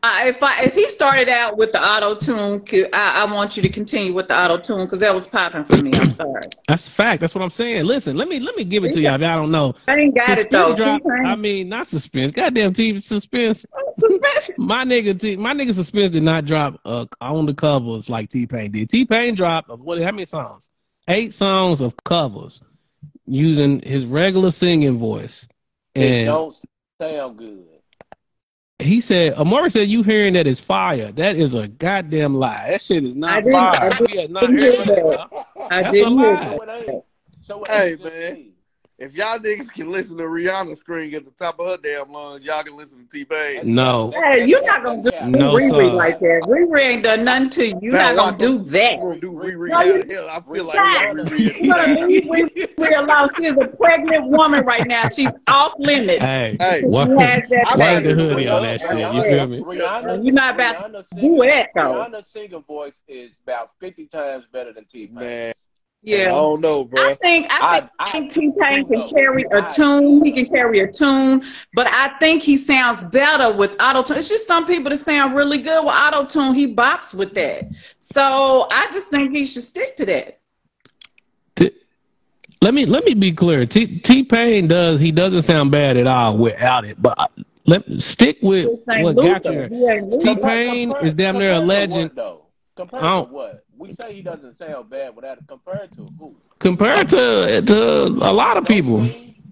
[0.04, 2.64] I- if I if he started out with the auto tune,
[2.94, 5.76] I, I want you to continue with the auto tune because that was popping for
[5.82, 5.92] me.
[5.94, 6.44] I'm sorry.
[6.70, 7.20] That's a fact.
[7.20, 7.84] That's what I'm saying.
[7.84, 9.20] Listen, let me let me give it to y'all.
[9.20, 10.74] Y'all don't know, I ain't got it though.
[10.74, 11.02] drop.
[11.26, 12.32] I mean, not suspence.
[12.32, 13.66] Goddamn, TV suspence.
[14.58, 18.48] My nigga, T, my nigga suspence did not drop uh, on the covers like T
[18.48, 18.90] Pain did.
[18.90, 20.00] T Pain dropped uh, what?
[20.02, 20.70] How many songs?
[21.10, 22.62] Eight songs of covers
[23.26, 25.48] using his regular singing voice,
[25.96, 26.58] It and don't
[27.00, 27.66] sound good.
[28.80, 31.12] he said, Amari said, you hearing that is fire.
[31.12, 32.70] That is a goddamn lie.
[32.72, 33.90] That shit is I not didn't- I fire.
[33.92, 35.30] didn't We are not hear hearing that.
[35.32, 35.48] that.
[35.72, 36.56] I That's didn't a lie.
[36.58, 37.04] So it ain't.
[37.42, 38.53] So Hey, ain't just man.
[39.04, 39.06] Me.
[39.08, 42.44] If y'all niggas can listen to Rihanna scream at the top of her damn lungs,
[42.44, 43.62] y'all can listen to T Pain.
[43.74, 44.12] No.
[44.12, 45.94] Hey, you're not gonna do No, Riri sir.
[45.94, 46.42] like that.
[46.48, 47.80] Riri ain't done nothing to you.
[47.82, 49.00] You're Now, not gonna watch do I'm that.
[49.00, 49.70] gonna do Riri.
[49.70, 51.02] No, you- Hell, I feel like Stop.
[51.16, 51.62] Riri.
[51.62, 52.24] You gonna leave
[52.78, 53.30] Riri alone.
[53.38, 55.10] She's a pregnant woman right now.
[55.10, 56.20] She's off limits.
[56.22, 57.08] Hey, Hey, She what?
[57.10, 58.98] has that I'm the hoodie on that shit?
[58.98, 59.60] You feel me?
[59.62, 61.82] Rihanna's, You're not about Rihanna's do that, though.
[61.82, 65.54] Rihanna's singing voice is about 50 times better than T Pain.
[66.06, 66.30] Man, I Yeah.
[66.32, 67.16] don't know, I bro.
[67.16, 70.24] think I think, T Pain can I- carry a tune.
[70.26, 71.42] He can carry a tune,
[71.74, 74.18] but I think he sounds better with auto tune.
[74.18, 76.54] It's just some people that sound really good with auto tune.
[76.54, 80.40] He bops with that, so I just think he should stick to that.
[81.56, 81.72] T-
[82.62, 83.66] let me let me be clear.
[83.66, 87.28] T T Pain does he doesn't sound bad at all without it, but I-
[87.66, 89.68] let stick with This ain't what got you.
[89.72, 90.36] He ain't Luther.
[90.36, 92.40] T Pain is damn near a legend What, though?
[92.76, 93.64] Compared I don't- to what?
[93.84, 95.44] We say he doesn't sound bad without it.
[95.46, 96.34] Compared to who?
[96.60, 99.02] compared to to a lot of people.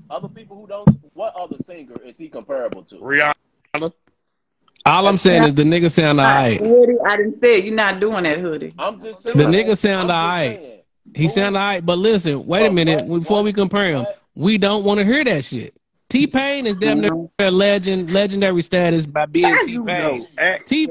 [0.10, 0.88] Other people who don't.
[1.14, 2.96] What other singer is he comparable to?
[2.96, 3.92] Rihanna.
[4.86, 6.62] All I'm saying is the nigga sound alright.
[6.62, 7.66] Hoodie, I didn't say it.
[7.66, 8.74] You're not doing that, hoodie.
[8.80, 9.38] I'm just saying.
[9.38, 10.60] The nigga sound I'm alright.
[10.60, 10.82] saying.
[11.14, 13.06] He sound alright, but listen, wait a But minute.
[13.06, 15.76] what- Before we compare him, we don't want to hear that shit.
[16.10, 17.44] T Pain is damn near mm-hmm.
[17.44, 20.26] a legend, legendary status by being T Pain.
[20.66, 20.90] T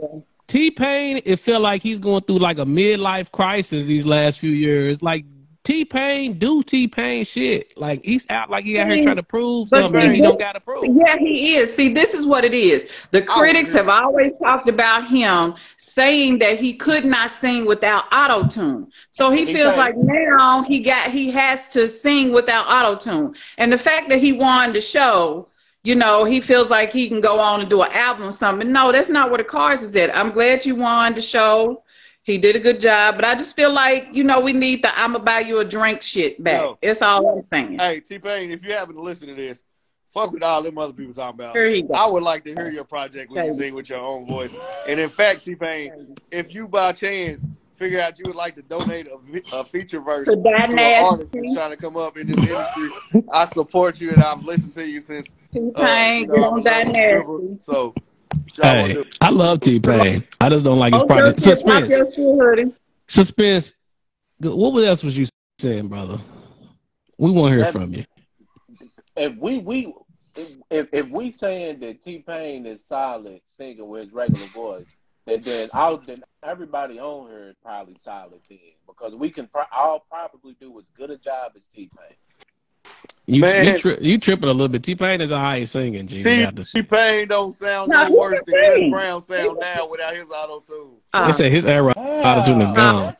[0.50, 4.50] T Pain, it feel like he's going through like a midlife crisis these last few
[4.50, 5.00] years.
[5.00, 5.24] Like
[5.62, 7.78] T Pain do T Pain shit.
[7.78, 10.40] Like he's out like he out here trying to prove But something T-Pain- he don't
[10.40, 10.86] got to prove.
[10.88, 11.72] Yeah, he is.
[11.72, 12.90] See, this is what it is.
[13.12, 13.78] The oh, critics agree.
[13.78, 18.90] have always talked about him saying that he could not sing without auto tune.
[19.12, 23.36] So he He feels like now he got he has to sing without auto tune.
[23.56, 25.46] And the fact that he won the show,
[25.82, 28.70] you know, he feels like he can go on and do an album or something.
[28.70, 30.14] No, that's not where the cards is at.
[30.14, 31.82] I'm glad you won the show.
[32.22, 34.96] He did a good job, but I just feel like, you know, we need the
[34.98, 36.60] I'ma buy you a drink shit back.
[36.60, 36.78] No.
[36.82, 37.78] That's all I'm saying.
[37.78, 39.64] Hey, T Pain, if you happen to listen to this,
[40.10, 41.56] fuck with all them other people talking about.
[41.56, 41.94] Here he go.
[41.94, 44.54] I would like to hear your project when you sing with your own voice.
[44.86, 47.46] And in fact, T Pain, if you by chance
[47.80, 50.78] figure out you would like to donate a, a feature verse To to that an
[51.04, 54.74] artist that's trying to come up in this industry, I support you and I've listened
[54.74, 55.34] to you since.
[55.50, 57.58] T Uh, Pain, you know, get I'm on that love nasty.
[57.58, 57.94] So,
[58.62, 60.24] Hey, I love T Pain.
[60.40, 61.42] I just don't like his Hold your project.
[61.42, 62.14] shit, Suspence.
[62.14, 62.74] shit, hoodie.
[63.08, 63.72] Suspence.
[64.40, 65.26] What else was you
[65.58, 66.18] saying, brother?
[67.18, 68.04] We want to hear That- from you.
[69.16, 69.92] If we we
[70.36, 74.86] if, if if we saying that T Pain is solid singing with his regular voice,
[75.26, 79.62] then then I'll then everybody on here is probably solid then because we can pro-
[79.76, 82.16] all probably do as good a job as T Pain.
[83.26, 83.66] You Man.
[83.66, 84.82] you, tri- you tripping a little bit.
[84.82, 86.06] T Pain is a high singing.
[86.08, 86.22] G.
[86.22, 88.90] T You got to- Pain don't sound No, no worse than Chris sing.
[88.90, 90.96] Brown sound now without his auto tune.
[91.26, 93.16] They say his era auto-tune is gone.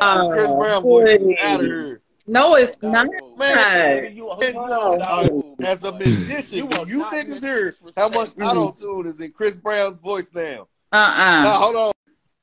[0.00, 1.38] Uh, Chris Brown voice is please.
[1.42, 2.00] out of here.
[2.26, 3.06] No, it's not.
[3.38, 5.62] Man, you, Man, hold.
[5.64, 9.20] As a You musician, will do you not niggas hear how much auto tune is
[9.20, 10.66] in Chris Brown's voice now?
[10.92, 11.42] Uh-uh.
[11.42, 11.92] Now hold on.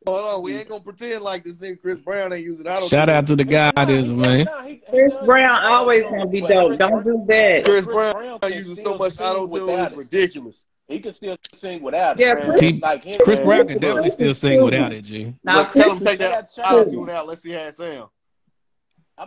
[0.06, 2.88] Hold on, we ain't gonna pretend like this nigga Chris Brown ain't using auto.
[2.90, 4.46] Shout out to the guy that is man.
[4.90, 6.78] Chris Brown always gonna be dope.
[6.78, 7.62] Don't do that.
[7.64, 10.66] Chris Chris Brown Brown can using so much sing auto tune without is ridiculous.
[10.90, 12.44] He can still sing without Yeah, it.
[12.44, 15.34] Chris- T- like him, Chris Brown can definitely still sing without it, G.
[15.42, 17.26] Now, Look, tell him Chris, take that auto tune out.
[17.26, 18.10] Let's see how it sounds.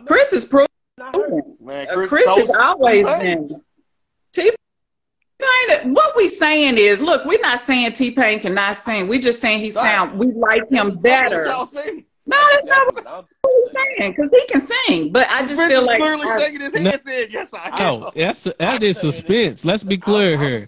[0.05, 0.67] Chris is proven.
[1.01, 1.41] I heard.
[1.59, 3.47] Man, Uh, Chris, is has knows always T-Pain.
[3.47, 3.61] been.
[5.67, 5.93] T Pain.
[5.93, 9.07] What we saying is, look, we're not saying T Pain cannot sing.
[9.07, 10.19] We just saying he sound.
[10.19, 11.37] We like him That's better.
[11.43, 12.05] what y'all saying.
[12.25, 13.95] No, that's not what I'm what we're saying.
[13.99, 15.11] saying because he can sing.
[15.13, 16.89] But I just Chris feel like clearly I- shaking his No.
[16.91, 18.03] head saying, yes, I oh, am.
[18.03, 19.13] Oh, that's that I'm is saying it.
[19.13, 19.65] suspence.
[19.65, 20.67] Let's be clear I'm- I'm here.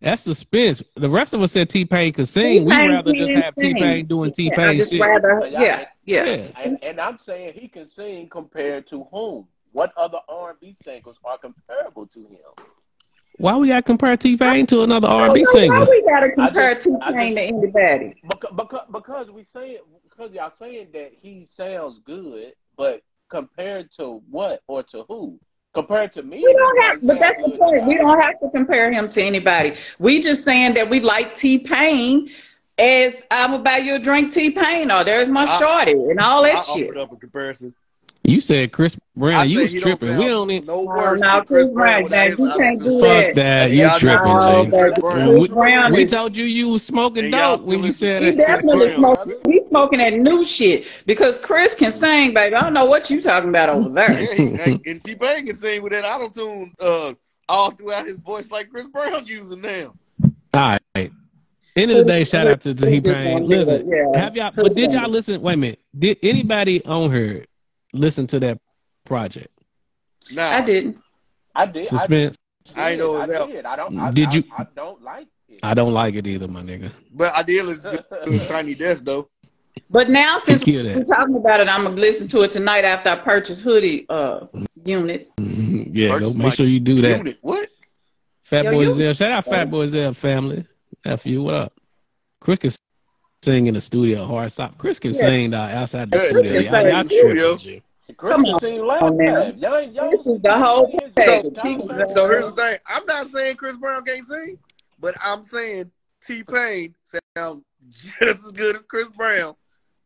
[0.00, 0.82] That's suspence.
[0.96, 2.64] The rest of us said T Pain could sing.
[2.64, 3.54] We'd rather just have.
[3.54, 5.00] T Pain doing T Pain just shit.
[5.00, 6.24] rather, yeah, yeah.
[6.24, 6.46] Yeah.
[6.62, 9.46] And, and I'm saying he can sing compared to whom?
[9.72, 12.66] What other R&B singers are comparable to him?
[13.36, 15.74] Why we got to compare T Pain to another R and B singer?
[15.74, 15.90] Why singer?
[15.90, 18.14] we gotta compare I just- T I Pain to anybody?
[18.28, 19.78] Because, because, because we saying
[20.08, 25.38] because y'all saying that he sounds good, but compared to what or to who?
[25.72, 27.84] Compared to me, We don't have, but that's the point.
[27.84, 29.74] We don't have to compare him to anybody.
[29.98, 32.30] We just saying that we like T Pain
[32.78, 36.20] as I'm gonna buy you a drink, T Pain, or there's my I- shorty and
[36.20, 36.84] all I that shit.
[36.88, 37.74] offered up a comparison.
[38.26, 39.34] You said Chris Brown.
[39.34, 40.08] I you was tripping.
[40.08, 40.66] Don't we don't need.
[40.66, 42.98] no Oh, no, Chris Chris Brown Brown, man, you can't auto-tune.
[42.98, 43.70] do Fuck that.
[43.70, 45.38] You Y'all tripping, know Chris Chris Brown.
[45.40, 48.34] We, Brown we told you you was smoking dope when still you said He it.
[48.36, 48.98] Chris definitely Brown.
[48.98, 49.34] smoking.
[49.52, 52.54] He's smoking that new shit because Chris can sing, baby.
[52.56, 54.12] I don't know what you talking about over there.
[54.18, 57.12] Yeah, and, and T Pain can sing with that auto tune uh,
[57.46, 59.92] all throughout his voice like Chris Brown using now.
[60.54, 61.12] All right.
[61.76, 63.46] End of the day, shout out to T Pain.
[63.46, 64.18] Listen, Yeah.
[64.18, 64.50] have y'all?
[64.56, 65.42] But did y'all listen?
[65.42, 65.80] Wait a minute.
[65.98, 67.44] Did anybody on here
[67.94, 68.58] listen to that
[69.04, 69.48] project?
[70.32, 70.98] Nah, I didn't.
[71.54, 71.88] I did.
[71.88, 72.36] Suspence.
[72.74, 73.48] I ain't know it was I out.
[73.48, 73.64] did.
[73.66, 73.98] I don't.
[73.98, 75.60] I, Did I, you- I, don't like it.
[75.62, 76.90] I don't like it either, my nigga.
[77.12, 79.28] but I did listen to Tiny Desk though.
[79.90, 80.96] But now since Kill that.
[80.96, 84.46] we're talking about it, I'm gonna listen to it tonight after I purchase hoodie uh
[84.84, 85.30] unit.
[85.36, 85.90] Mhm.
[85.92, 87.18] Yeah, go make sure you do that.
[87.18, 87.38] Unit.
[87.42, 87.68] What?
[88.44, 89.12] Fat Yo, Boy you- Zell.
[89.12, 90.64] Shout out Fat Boy Zell family.
[91.04, 91.72] F you, what up?
[92.40, 92.70] Chris can
[93.42, 94.24] sing in the studio.
[94.26, 94.78] Hard stop.
[94.78, 95.20] Chris can Yeah.
[95.20, 96.50] sing uh, outside the Yeah, studio.
[96.52, 97.56] Chris Y'all, y'all sing tripping, studio.
[97.56, 97.70] G.
[97.74, 97.82] Chris
[98.18, 98.60] Come on.
[98.60, 99.00] sing live.
[99.00, 99.42] Come on now.
[99.56, 101.44] Y'all, y'all, This is the whole y'all- package.
[101.56, 101.88] y'all- Jesus.
[101.98, 102.78] y'all- So here's the thing.
[102.86, 104.58] I'm not saying Chris Brown can't sing,
[105.00, 105.90] but I'm saying
[106.22, 106.94] T Pain
[107.36, 109.54] sounds just as good as Chris Brown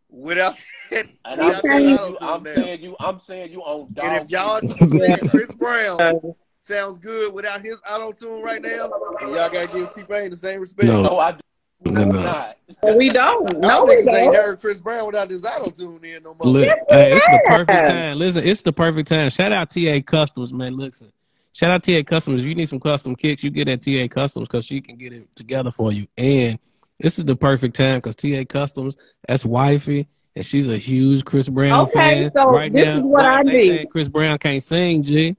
[0.08, 0.54] without
[0.90, 1.06] that.
[1.24, 2.54] And I'm saying you, I'm now.
[2.54, 4.04] saying you, I'm saying you on dog.
[4.04, 4.90] And if y'all food.
[4.90, 5.98] think Chris Brown
[6.60, 8.90] sounds good without his auto tune right now,
[9.22, 10.88] y'all gotta give T Pain the same respect.
[10.88, 11.02] No.
[11.02, 11.38] no, I do
[11.84, 12.22] No, no.
[12.22, 12.56] not.
[12.96, 13.58] we don't.
[13.60, 14.34] No, we ain't don't.
[14.34, 16.52] heard Chris Brown without his auto tune in no more.
[16.52, 18.18] Look, Yes, hey, it's the perfect time.
[18.18, 19.30] Listen, it's the perfect time.
[19.30, 20.76] Shout out TA Customs, man.
[20.76, 21.12] Listen,
[21.52, 22.40] shout out TA Customs.
[22.40, 25.12] If you need some custom kicks, you get at TA Customs because she can get
[25.12, 26.06] it together for you.
[26.16, 26.58] And
[26.98, 31.48] this is the perfect time because TA Customs, that's wifey, and she's a huge Chris
[31.48, 32.32] Brown Okay, fan.
[32.34, 33.90] so right this now, is what I they need.
[33.90, 35.36] Chris Brown can't sing, G.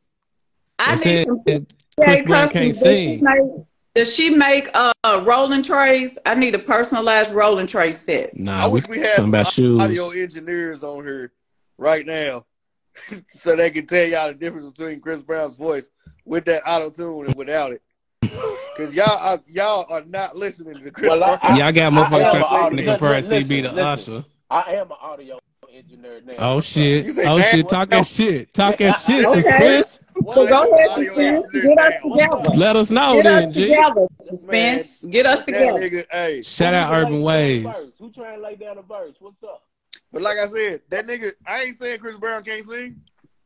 [0.79, 2.79] I They need said some that Chris TA Brown can't customs.
[2.81, 3.65] Does she sing.
[3.95, 4.91] Make, does she make uh
[5.23, 6.17] rolling trays?
[6.25, 8.35] I need a personalized rolling tray set.
[8.37, 9.81] Nah, I wish we had talking some about shoes.
[9.81, 11.31] audio engineers on here
[11.77, 12.45] right now
[13.27, 15.89] so they can tell y'all the difference between Chris Brown's voice
[16.25, 17.81] with that auto tune and without it.
[18.21, 21.57] Because y'all are, y'all are not listening to Chris Well, I- Brown.
[21.57, 24.15] Y'all got I am motherfuckers trying to compare listen, CB to listen.
[24.15, 24.25] Usher.
[24.51, 25.39] I am an audio
[25.73, 26.33] engineer now.
[26.37, 27.11] Oh shit!
[27.13, 27.65] Say Oh shit!
[27.65, 28.53] what Talking shit!
[28.53, 29.25] Talking shit!
[29.25, 29.41] Okay.
[29.41, 29.99] Suspence.
[30.21, 30.35] What?
[30.35, 31.43] So go ahead, Audio Suspence.
[31.45, 32.57] engineer Get us together.
[32.57, 33.61] Let us know Get then, us G.
[33.67, 35.05] together, Suspence.
[35.11, 35.79] Get us together.
[35.79, 36.41] nigga, hey.
[36.41, 37.91] Shout out Urban lay down Waves.
[37.99, 39.15] Who trying to lay down a verse?
[39.19, 39.63] What's up?
[40.11, 43.01] But like I said, that nigga, I ain't saying Chris Brown can't sing,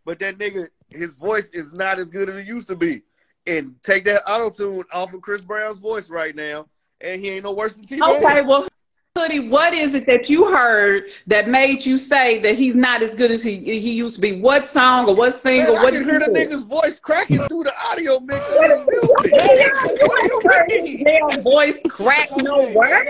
[0.06, 3.02] but that nigga, his voice is not as good as it used to be.
[3.46, 6.68] And take that auto tune off of Chris Brown's voice right now,
[7.02, 8.04] and he ain't no worse than T Pain.
[8.04, 8.68] Okay, well,
[9.16, 13.14] Hoodie, what is it that you heard that made you say that he's not as
[13.14, 14.42] good as he he used to be?
[14.42, 15.78] What song or what Man, single?
[15.78, 18.72] I what can did hear the nigga's voice cracking through the audio mix of What
[18.72, 19.32] his is- music.
[19.32, 21.04] Do you What is mean?
[21.04, 23.08] Damn voice crack no word.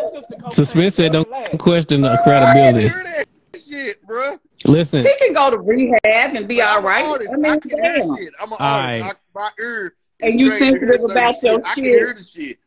[0.51, 1.25] Suspence said don't
[1.57, 2.81] question the I can credibility.
[2.89, 3.25] hear that
[3.65, 4.37] shit, bruh.
[4.65, 7.33] Listen, He can go to rehab and be But all I'm an artist.
[7.33, 8.17] I mean, I can hear damn.
[8.17, 8.33] shit.
[8.41, 9.03] I'm an All artist.
[9.03, 9.15] right.
[9.15, 12.13] I, my ear And you It's to hear sensitive certain about your I can hear
[12.13, 12.57] the shit.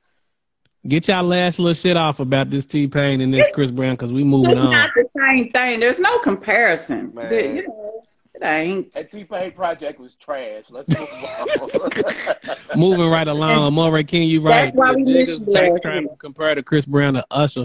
[0.89, 4.13] Get y'all last little shit off about this T Pain and this Chris Brown because
[4.13, 4.59] we moving on.
[4.59, 4.71] It's on.
[4.73, 5.81] not the same thing.
[5.81, 7.13] There's no comparison.
[7.15, 7.29] Man.
[7.29, 8.03] The- you know,
[8.35, 8.93] it ain't.
[8.93, 10.67] That T Pain project was trash.
[10.71, 12.79] Let's move on.
[12.79, 14.67] Moving right along, Amore King, you right.
[14.67, 17.25] That's why we The missed niggas you last trying to compare to Chris Brown to
[17.31, 17.65] Usher.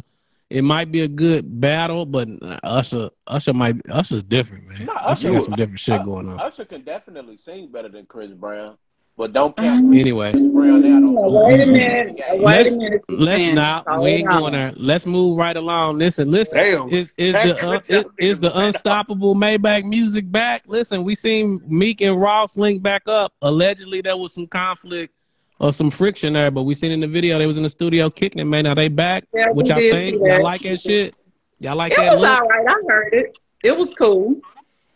[0.50, 2.28] It might be a good battle, but
[2.64, 4.86] Usher, Usher might, Usher's different, man.
[4.86, 6.40] No, Usher Usher- got some different shit going on.
[6.40, 8.78] Usher can definitely sing better than Chris Brown,
[9.18, 12.16] but don't count Anyway, Chris Brown out on No, wait a minute.
[12.32, 13.02] Wait Let's- a minute.
[13.10, 13.56] let's man.
[13.56, 14.02] not.
[14.02, 14.74] We ain't going there.
[14.78, 16.00] Let's move right along.
[16.00, 16.58] Listen, listen.
[16.58, 16.90] Damn.
[16.90, 20.64] Is is Hey, the uh, is, is the unstoppable Maybach music back?
[20.66, 23.34] Listen, we seen Meek and Ross link back up.
[23.42, 25.14] Allegedly, there was some conflict
[25.60, 28.10] or some friction there, but we seen in the video they was in the studio
[28.10, 28.46] kicking it.
[28.46, 29.26] Man, are they back?
[29.36, 30.16] Yeah, what we think?
[30.16, 30.26] see.
[30.26, 31.16] Y'all like that shit?
[31.60, 32.30] Y'all like It that was look?
[32.42, 32.66] all right.
[32.68, 33.38] I heard it.
[33.64, 34.42] It was cool.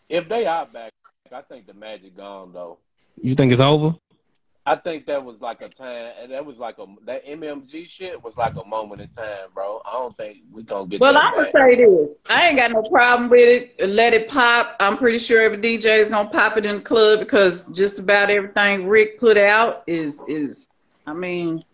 [0.08, 0.90] If they are back,
[1.32, 2.78] I think the magic gone though.
[3.22, 3.94] You think it's over?
[4.68, 8.22] I think that was like a time, and that was like a that MMG shit
[8.22, 9.80] was like a moment in time, bro.
[9.86, 11.00] I don't think we gonna get.
[11.00, 12.18] Well, I'm gonna say this.
[12.28, 13.38] I ain't got no problem with
[13.78, 13.88] it.
[13.88, 14.74] Let it pop.
[14.80, 18.28] I'm pretty sure every DJ is gonna pop it in the club because just about
[18.28, 20.66] everything Rick put out is is.
[21.06, 21.64] I mean,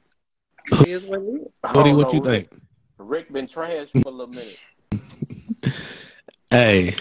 [0.70, 1.48] it is what it is.
[1.64, 2.62] I What do you know, Rick- think?
[2.98, 4.58] Rick been trash for a little minute.
[6.50, 6.94] Hey,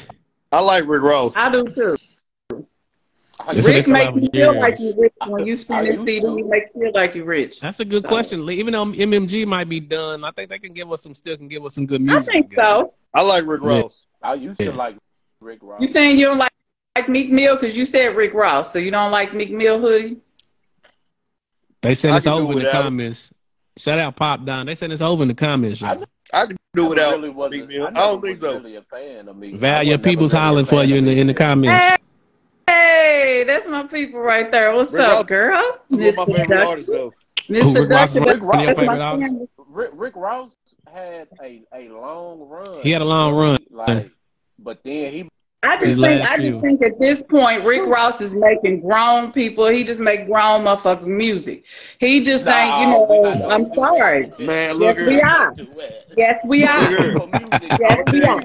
[0.54, 1.36] I like Rick Ross.
[1.36, 1.98] I do too.
[3.48, 4.96] I Rick they make come you feel with like years.
[4.96, 6.22] you rich when you spend I this used CD.
[6.26, 6.36] to.
[6.36, 7.60] He makes you feel like you rich.
[7.60, 8.50] that's a good So- question.
[8.50, 11.16] Even though MMG might be done, I think they can give us some.
[11.16, 12.24] Still can give us some good music.
[12.30, 12.68] I think together.
[12.68, 12.94] so.
[13.14, 13.82] I like Rick Yeah.
[13.82, 14.06] Ross.
[14.24, 14.72] I used to Yeah.
[14.76, 14.96] like
[15.39, 15.82] Rick Ross.
[15.82, 16.52] You saying you don't like,
[16.96, 20.18] like Meek Mill because you said Rick Ross, so you don't like Meek Mill hoodie?
[21.82, 23.32] They said it's over in the without comments.
[23.78, 24.66] Shout out Pop Don.
[24.68, 25.82] They said it's over in the comments.
[25.82, 25.98] I.
[26.34, 27.88] I can do I without really wasn't- Meek Mill.
[27.88, 28.54] I, never don't think so.
[28.54, 29.56] Really a fan of Meek.
[29.56, 31.84] Val, your people's really hollering for you in the in the comments.
[31.84, 31.98] Hey,
[33.45, 34.74] that's my people right there.
[34.74, 35.80] What's Rick up, Ross girl?
[35.89, 37.13] He's one my favorite Duck- artists, though.
[37.49, 37.76] Mr.
[37.82, 39.49] Rick Ross is Duck- one of your that's my favorite.
[39.67, 40.51] Rick, Rick Ross
[40.91, 42.82] had a, a long run.
[42.84, 43.57] He had a long run.
[43.69, 44.11] Like,
[44.59, 45.30] but then he
[45.63, 46.51] I His just think I few.
[46.53, 49.67] just think at this point Rick Ross is making grown people.
[49.67, 51.65] He just make grown motherfuckers music.
[51.99, 53.34] He just Nah, ain't, you know.
[53.39, 54.26] not I'm sorry.
[54.30, 54.39] that.
[54.39, 55.53] Man, Yes, look we are.
[56.17, 56.82] Yes, we are.
[56.89, 57.17] Look here.
[57.19, 58.41] For music, Yes, we are.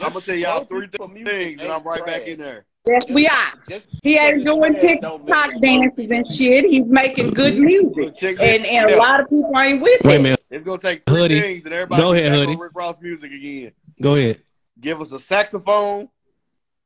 [0.00, 2.66] I'm gonna tell y'all three things, and I'm right back in there.
[2.88, 3.52] Yes, we are.
[3.68, 6.64] Just He ain't doing trash don't TikTok dances and shit.
[6.64, 10.44] He's making good music, and and a lot of people ain't with Wait a it.
[10.50, 11.40] It's gonna take three Hoodie.
[11.40, 12.56] things, and everybody Go ahead, back Hoodie.
[12.56, 13.72] Rick Ross music again.
[14.00, 14.40] Go ahead.
[14.80, 16.08] Give us a saxophone,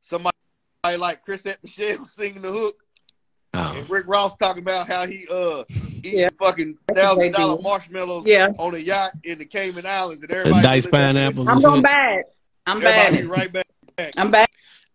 [0.01, 0.33] somebody
[0.83, 2.75] like Chris Michelle singing the hook,
[3.55, 3.75] Oh.
[3.77, 5.63] and Rick Ross talking about how he uh
[6.03, 6.29] eating Yeah.
[6.41, 8.49] fucking That's what they thousand dollar marshmallows Yeah.
[8.59, 11.47] on a yacht in the Cayman Islands, and everybody diced listen pineapples.
[11.47, 11.85] I'm and gonna shit.
[11.85, 12.27] buy it.
[12.67, 14.13] I'm Everybody buying be right back.
[14.17, 14.47] I'm buying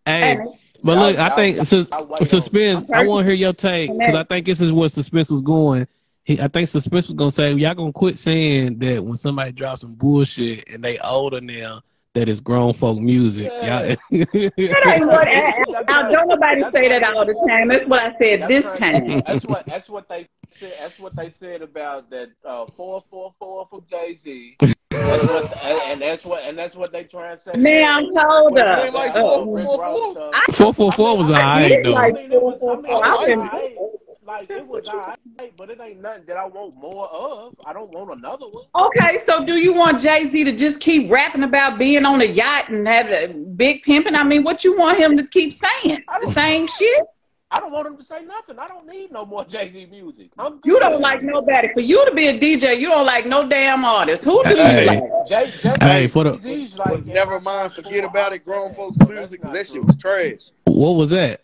[0.05, 0.39] Hey, it.
[0.83, 2.89] But look, I Y'all- think y'all- sus- y'all wait on- suspence.
[2.93, 5.87] I want to hear your take because I think this is where suspence was going.
[6.23, 9.81] He, I think suspence was gonna say y'all gonna quit saying that when somebody drops
[9.81, 11.81] some bullshit and they older now
[12.13, 13.49] that it's grown folk music.
[13.61, 13.95] Yeah.
[14.11, 14.33] Y'all, That
[14.87, 15.27] ain't what.
[15.27, 17.67] I, I, don't nobody say that all the time.
[17.69, 18.77] That's what I said That's this right.
[18.77, 19.23] time.
[19.25, 20.27] That's what that's what they
[20.59, 20.73] said.
[20.79, 24.57] That's what they said about that uh, four four four from Jay Z.
[24.61, 27.51] And, and that's what and that's what they try and say.
[27.55, 28.77] Now I'm told Wait, her.
[28.79, 30.11] it ain't like Uh, four, Rick four, Ross four.
[30.13, 30.31] stuff.
[30.33, 31.33] I- four four four was I
[31.65, 31.89] alright though.
[31.91, 33.37] like- I mean, it was, I mean, four, it four.
[33.37, 33.77] was I.
[34.25, 35.17] Like it was alright,
[35.55, 37.55] but it ain't nothing that I want more of.
[37.65, 38.65] I don't want another one.
[38.75, 42.25] Okay, so do you want Jay Z to just keep rapping about being on a
[42.25, 44.15] yacht and have a big pimping?
[44.15, 46.03] I mean, what you want him to keep saying?
[46.25, 47.03] The same shit?
[47.49, 48.59] I don't want him to say nothing.
[48.59, 50.31] I don't need no more Jay Z music.
[50.37, 51.69] I'm You don't like nobody.
[51.73, 54.25] For you to be a DJ, you don't like no damn artist.
[54.25, 55.03] Who do you like?
[55.29, 57.71] Jay, Jay, Hey, for the- Jay-Z's like Was in never mind.
[57.73, 58.43] Forget about it.
[58.43, 59.41] Grown folks music.
[59.41, 60.51] That shit was trash.
[60.65, 61.41] What was that?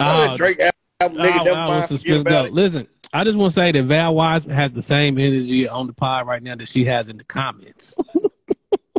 [0.00, 0.60] Uh, Oh, Drake
[1.00, 1.90] album, nigga, never I mind.
[1.90, 2.52] was Forget about it.
[2.52, 5.92] Listen, I just want to say that Val Wise has the same energy on the
[5.92, 7.94] pod right now that she has in the comments.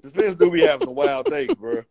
[0.02, 1.84] This bitch do be having some wild takes, bro.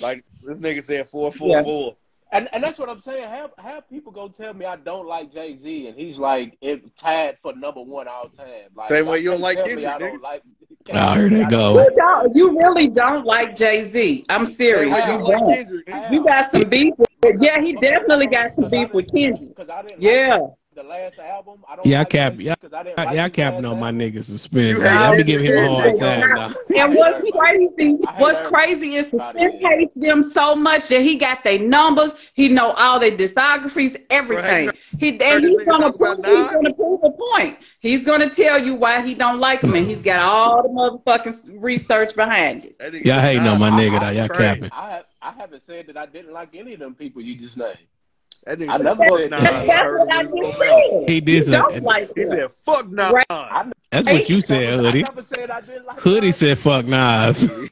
[0.00, 1.96] Like this nigga said four four four.
[2.32, 3.28] And and that's what I'm saying.
[3.28, 6.96] Have have people go tell me I don't like Jay Z, and he's like it
[6.96, 8.70] tied for number one all time.
[8.74, 10.42] Like, Same way y'all don't like tell me Kendrick, I don't like.
[10.90, 11.78] Oh, here they go.
[11.78, 14.24] You, don't, you really don't like Jay Z.
[14.30, 14.98] I'm serious.
[14.98, 15.46] why You you don't.
[15.54, 15.88] Kendrick?
[16.10, 19.54] You got some beef with Yeah, he definitely got some beef with Kendrick.
[19.54, 19.68] Because
[19.98, 20.38] Yeah.
[20.38, 21.64] like the last album.
[21.68, 23.90] I don't Yeah, I cap- Jay-Z I didn't Y'all like y'all his capping on my
[23.90, 24.76] niggas suspence.
[24.76, 24.92] You man.
[24.92, 26.82] hate Y'all be Kendrick giving him a hard time now.
[26.82, 31.58] And what's crazy, what's crazy is Suspence hates them so much that he got their
[31.58, 34.66] numbers, he know all their discographies, everything.
[34.66, 34.78] Right.
[34.98, 37.58] He and he's gonna prove, about he's gonna prove a point.
[37.80, 41.62] He's gonna tell you why he don't like him, and he's got all the motherfucking
[41.62, 42.76] research behind it.
[43.04, 44.20] Y'all said, hating on my nigga I though.
[44.20, 44.70] Y'all capping.
[44.72, 47.78] I I haven't said that I didn't like any of them people you just named.
[48.44, 49.42] That nigga I said, never fuck said Nas.
[49.42, 49.52] that.
[49.52, 50.56] I That's heard what I just own mouth.
[50.58, 51.08] said.
[51.08, 53.12] He did You say- don't like He said, fuck Nas.
[53.12, 53.72] Right.
[53.90, 55.02] That's what you said, I Hoodie.
[55.02, 56.36] never said I didn't like Hoodie Nas.
[56.36, 57.48] said, "Fuck Nas."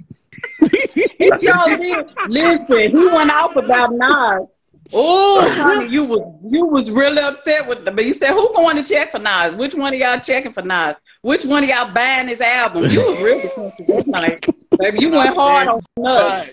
[0.61, 2.13] He sure did.
[2.29, 4.49] Listen, he went off about Nas.
[4.93, 7.91] Oh, honey, you was you was really upset with the.
[7.91, 9.55] But you said, who going to check for Nas?
[9.55, 10.97] Which one of y'all checking for Nas?
[11.23, 12.85] Which one of y'all buying his album?
[12.91, 14.47] You was really defensive that night,
[14.79, 15.01] baby.
[15.01, 16.51] You went hard on Nas.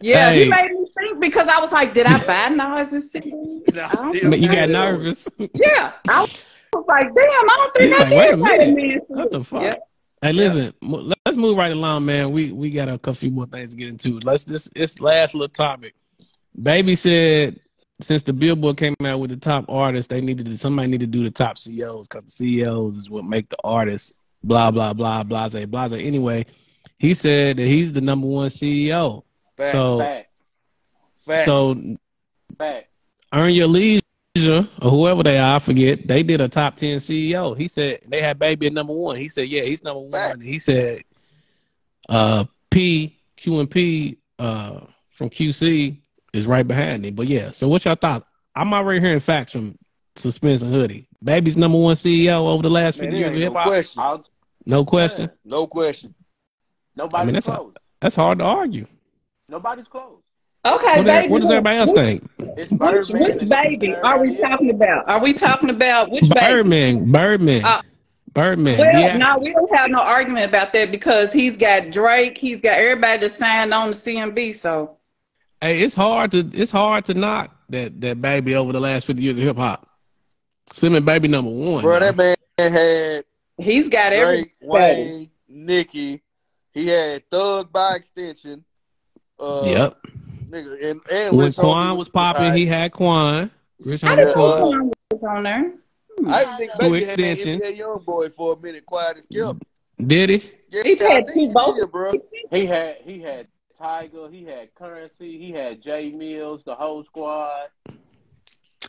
[0.00, 0.44] Yeah, Hey.
[0.44, 0.87] he made me think
[1.20, 3.62] because I was like, did I buy Nas' single?
[3.72, 4.72] Nah, I But you got mad at him.
[4.72, 5.28] nervous.
[5.54, 8.76] Yeah, I was like, damn, I don't think He's I like, did buy the minute.
[8.76, 9.00] man.
[9.08, 9.62] What the fuck?
[9.62, 9.74] Yeah.
[10.20, 12.32] Hey, listen, mo- let's move right along, man.
[12.32, 14.18] We we got a couple more things to get into.
[14.20, 15.94] Let's this this last little topic.
[16.60, 17.60] Baby said
[18.00, 21.06] since the Billboard came out with the top artists, they needed to somebody need to
[21.06, 24.12] do the top CEOs because the CEOs is what make the artists
[24.42, 25.92] blah blah blah blase blase.
[25.92, 26.46] Anyway,
[26.98, 29.22] he said that he's the number one CEO.
[29.56, 29.72] Facts.
[29.72, 30.27] So Fact,
[31.28, 31.46] Facts.
[31.46, 31.76] so
[32.58, 32.88] fact.
[33.32, 34.02] Earn Your Leisure
[34.80, 36.06] or whoever they are, I forget.
[36.08, 37.56] They did a top ten CEO.
[37.56, 39.16] He said they had Baby at number one.
[39.16, 40.38] He said, yeah, he's number Fact.
[40.38, 40.46] one.
[40.46, 41.02] He said,
[42.08, 45.98] uh, P Q and P uh from QC
[46.32, 47.14] is right behind him.
[47.14, 48.26] But yeah, so what y'all thought?
[48.54, 49.78] I'm already hearing facts from
[50.16, 51.08] Suspence and Hoodie.
[51.22, 54.02] Baby's number one CEO over the last Man, 50 years of ain't no question.
[54.02, 54.26] I'll,
[54.66, 55.30] No question.
[55.44, 56.14] No question.
[56.96, 57.72] nobody's I mean, that's a- close.
[58.00, 58.86] That's hard to argue.
[59.48, 60.20] Nobody's close.
[60.74, 61.28] Okay, What, baby.
[61.28, 62.28] what does everybody else think?
[62.36, 65.08] Which, which baby are we talking about?
[65.08, 66.40] Are we talking about which baby?
[66.40, 67.12] Birdman.
[67.12, 67.64] Birdman.
[67.64, 67.82] Uh,
[68.34, 68.78] Birdman.
[68.78, 69.16] Well, yeah.
[69.16, 73.18] no, we don't have no argument about that because he's got Drake, he's got everybody
[73.20, 74.54] that signed on the CMB.
[74.54, 74.98] So
[75.60, 79.22] Hey, it's hard to it's hard to knock that that baby over the last fifty
[79.22, 79.88] years of hip hop.
[80.72, 81.82] Slim and Baby number one.
[81.82, 83.24] Bro, that man had
[83.56, 86.22] he's got Drake, every Wayne, Nicki.
[86.72, 88.64] He had Thug by extension.
[89.40, 89.96] Uh, yep.
[90.48, 93.50] Nigga, and, and When Rich Quan was popping, he had Quan.
[93.84, 94.60] Rich I Homie didn't know Quan.
[94.60, 95.72] Quan was on there.
[96.26, 97.76] I think Who Baby had that extension?
[97.76, 99.62] Young boy for a minute, quiet as kept.
[100.04, 100.50] Did he?
[100.70, 101.86] Yeah, He I had two he vocals.
[101.90, 102.12] bro.
[102.50, 103.46] He had he had
[103.80, 107.68] Tyga, he had Currency, he had Jae Millz, the whole squad.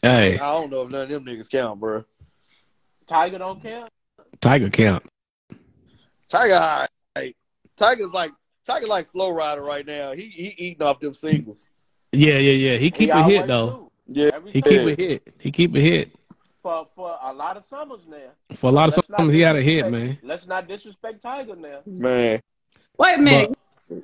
[0.01, 2.03] Hey, I don't know if none of them niggas count, bro.
[3.07, 3.91] Tyga don't count.
[4.39, 5.03] Tyga count.
[6.31, 7.35] Tyga, all right.
[7.77, 8.31] Tyga's like
[8.69, 10.11] Tyga like Flo Rida right now.
[10.11, 11.67] He he eating off them singles.
[12.11, 12.77] Yeah, yeah, yeah.
[12.77, 13.91] He keep he a hit though.
[14.07, 14.21] do.
[14.21, 14.71] Yeah, Every He time.
[14.73, 15.33] keep a hit.
[15.39, 16.11] He keep a hit.
[16.61, 18.55] for for a lot of summers now.
[18.55, 20.17] For a lot of Let's not songs, he had a hit, man.
[20.23, 21.79] Let's not disrespect Tyga now.
[21.85, 22.39] man.
[22.97, 23.57] Wait a minute.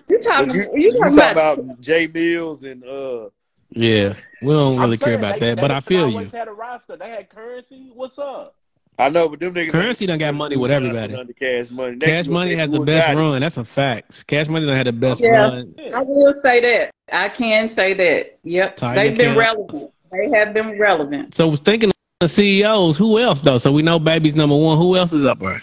[0.08, 0.48] you talking?
[0.48, 1.60] But you, you, you talking talk about?
[1.60, 3.30] about Jae Millz and uh
[3.72, 6.38] Yeah, we don't really I'm care about they- that, but I feel always you.
[6.38, 6.96] Had a roster.
[6.98, 7.92] They had currency.
[7.94, 8.56] What's up?
[8.98, 11.14] I know, but them niggas Currency done got money with everybody.
[11.34, 11.96] Cash money.
[11.98, 13.16] Next Cash Money has the best Gotti.
[13.18, 13.42] run.
[13.42, 14.26] That's a fact.
[14.28, 15.30] Cash Money done had the best Yeah.
[15.32, 15.76] run.
[15.94, 16.92] I will say that.
[17.12, 18.40] I can say that.
[18.44, 19.38] Yep, Tyga they've been Camp.
[19.38, 19.92] relevant.
[20.12, 21.36] They have been relevant.
[21.36, 21.92] So thinking
[22.22, 23.58] of CEOs, who else though?
[23.58, 24.78] So we know Baby's number one.
[24.78, 25.62] Who else is up there?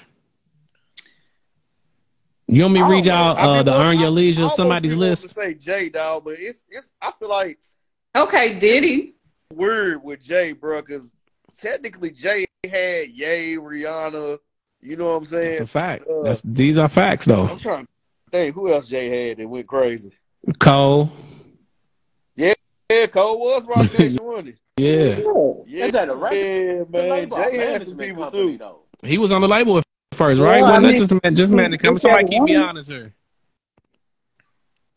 [2.48, 4.48] You want me to read y'all I mean, uh, the Earn Your I- I Leisure
[4.50, 5.22] somebody's list?
[5.22, 6.90] To say Jay, dog, but it's it's.
[7.00, 7.58] I feel like
[8.14, 9.14] Okay, Diddy.
[9.54, 11.14] weird with Jay, bro, because
[11.58, 14.38] technically Jay had Ye, Rihanna.
[14.80, 15.62] You know what I'm That's saying?
[15.62, 16.06] a fact.
[16.08, 17.46] Uh, That's these are facts though.
[17.46, 17.90] I'm trying to
[18.30, 20.12] think who else Jay had that went crazy.
[20.58, 21.10] Cole,
[22.34, 22.54] Yeah,
[22.90, 24.84] yeah Cole was Roc Nation, wasn't he?
[24.84, 25.20] yeah,
[25.66, 26.36] Yeah, Is that a record?
[26.36, 27.30] yeah, man.
[27.30, 28.58] Jay had some people company, too.
[28.58, 28.80] Though.
[29.04, 29.84] he was on the label at
[30.14, 30.58] first, right?
[30.58, 31.94] Yeah, I Wasn't that mean, just a man, just man to come?
[31.94, 33.12] he Somebody keep me honest here.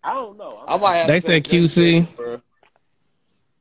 [0.03, 0.64] I don't know.
[0.68, 2.08] I might have They said QC.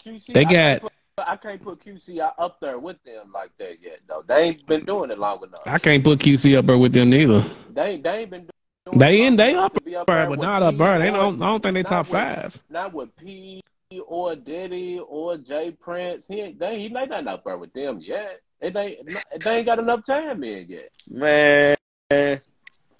[0.04, 0.32] QC.
[0.32, 4.00] They got- can't put- I can't put QC up there with them like that yet,
[4.08, 4.24] though.
[4.26, 5.60] They ain't been doing it long enough.
[5.64, 7.44] I can't put QC up there with them neither.
[7.72, 8.48] They ain't- they ain't been
[8.86, 8.98] doing.
[8.98, 10.98] They it in, they enough up up there, there but not up there.
[10.98, 11.40] They don't.
[11.40, 12.62] I don't think they top with- five.
[12.68, 13.62] Not with P
[14.08, 15.70] or Diddy or J.
[15.70, 16.24] Prince.
[16.26, 16.58] He ain't.
[16.58, 18.40] They, he ain't not up there with them yet.
[18.60, 19.08] It ain't.
[19.44, 20.90] They ain't got enough time in yet.
[21.08, 21.76] Man,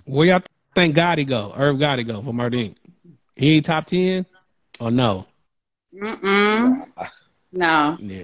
[0.05, 0.43] Where y'all
[0.73, 1.53] think Gotti go?
[1.57, 2.77] Irv Gotti go for Murder Inc.
[3.35, 4.25] He ain't top ten
[4.81, 5.27] or no?
[5.93, 6.87] Mm-mm.
[7.57, 7.97] No.
[8.01, 8.23] Yeah,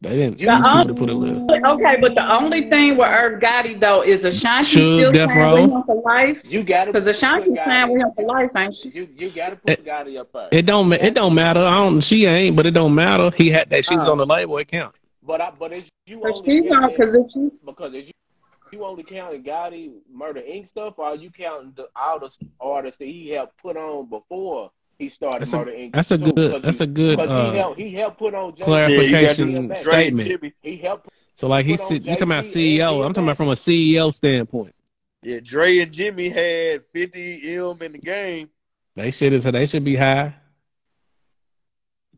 [0.00, 0.38] they didn't.
[0.38, 1.64] The these people only- to put a list.
[1.64, 5.40] Okay, but the only thing with Irv Gotti though is Ashanti Suge, still Death signed
[5.40, 5.62] Row.
[5.62, 6.42] with him for life.
[6.52, 8.90] You got it Because Ashanti signed with him for life, ain't she?
[8.90, 10.48] You you got to put Gotti up there.
[10.52, 10.92] It don't.
[10.92, 11.60] It don't matter.
[11.64, 12.00] I don't.
[12.00, 13.30] She ain't, but it don't matter.
[13.36, 13.84] He had that.
[13.84, 14.12] She was Oh.
[14.12, 14.56] on the label.
[14.58, 14.94] It count.
[15.22, 18.06] but I, but it's you But only she's on counting- because if she's because if
[18.06, 18.12] you,
[18.72, 20.68] you only counting Gotti Murder Inc.
[20.68, 24.70] stuff, or are you counting the all the artists that he helped put on before
[25.00, 25.92] he started That's a- Murder Inc.
[25.92, 26.32] That's a too?
[26.32, 26.52] good.
[26.52, 29.60] 'Cause That's he, a good uh, he helped he helped put on Jay- clarification Yeah,
[29.68, 30.54] you statement.
[30.62, 31.08] He helped.
[31.34, 33.04] So like he said, you talking about CEO?
[33.04, 34.74] I'm talking about from a CEO standpoint.
[35.22, 38.50] Yeah, Dre and Jimmy had 50 M in the game.
[38.94, 40.34] They should is they should be high.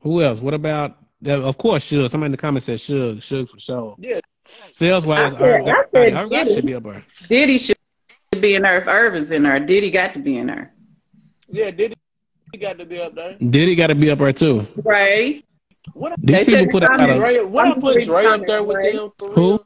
[0.00, 0.40] Who else?
[0.40, 2.10] What about Of course, Suge.
[2.10, 3.18] Somebody in the comments said Suge.
[3.18, 3.94] Suge for sure.
[3.98, 4.18] Yeah.
[4.72, 6.54] Sales wise, I Irv I Gotti, said Irv Gotti Diddy.
[6.54, 7.04] should be up there.
[7.28, 7.76] Diddy should
[8.40, 9.60] be in there if Irvin's in there.
[9.60, 10.74] Diddy got to be in there.
[11.48, 11.94] Yeah, did
[12.52, 13.36] he got to be up there?
[13.38, 14.66] Diddy got to be up there too.
[14.84, 15.44] Right?
[15.94, 18.06] What These They people put it's out on a Dre, what I I'm put pretty
[18.06, 18.94] Dre up there with right?
[18.94, 19.10] them?
[19.18, 19.64] For Who?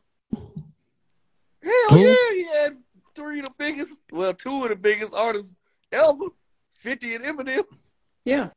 [1.62, 2.00] Hell Who?
[2.06, 2.76] yeah, he had
[3.14, 5.56] three of the biggest, well, two of the biggest artists
[5.92, 6.26] ever,
[6.74, 7.64] 50 and Eminem.
[8.24, 8.48] Yeah.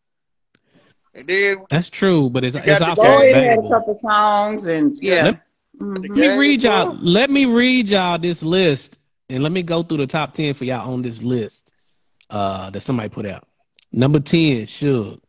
[1.14, 5.24] And then That's true, but it's You it's also had a couple songs and yeah.
[5.26, 5.42] Let-
[5.80, 6.10] Mhm.
[6.10, 6.98] Let me read y'all.
[7.00, 8.98] Let me read y'all this list,
[9.30, 11.72] and let me go through the top ten for y'all on this list
[12.30, 13.48] uh, that somebody put out.
[13.92, 15.20] Number ten, Suge,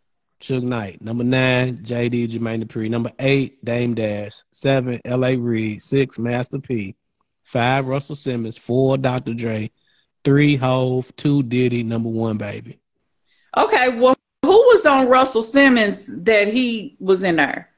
[0.43, 1.01] Suge Knight.
[1.03, 2.91] Number nine, JD Jermaine Dupri.
[2.91, 4.43] Number eight, Dame Dash.
[4.51, 5.37] Seven, L.A.
[5.37, 5.81] Reid.
[5.83, 6.95] Six, Master P.
[7.45, 8.57] Five, Russell Simmons.
[8.57, 9.35] Four, Dr.
[9.35, 9.71] Dre.
[10.25, 11.11] Three, Hove.
[11.17, 11.83] Two, Diddy.
[11.83, 12.79] Number one, Baby.
[13.57, 17.69] Okay, well who was on Russell Simmons that he was in there?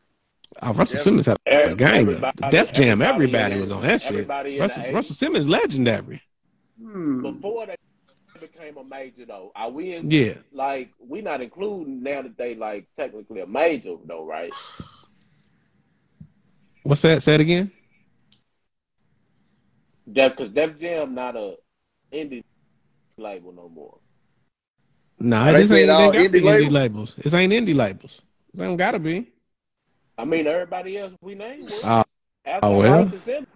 [0.60, 1.02] Uh, Russell Yeah.
[1.02, 2.00] Simmons had a Every- gang.
[2.02, 3.00] everybody- The Def Jam.
[3.02, 4.28] everybody Everybody was on that shit.
[4.60, 6.20] Russell, Russell Simmons legendary.
[6.80, 7.22] Hmm.
[7.22, 7.76] Before they
[8.42, 10.34] became a major though, are we in, Yeah.
[10.52, 14.52] like we not including now that they like technically a major though, right?
[16.82, 17.22] What's that?
[17.22, 17.70] Say it again.
[20.12, 21.54] Def because Def Jam not a
[22.12, 22.42] indie
[23.16, 23.98] label no more.
[25.18, 26.72] Nah, They this said ain't all they indie big indie labels?
[26.72, 27.14] labels.
[27.22, 28.20] This ain't indie labels.
[28.52, 29.28] This ain't gotta be.
[30.18, 31.80] I mean, everybody else we named was.
[31.84, 32.04] Oh,
[32.44, 33.12] After oh, well.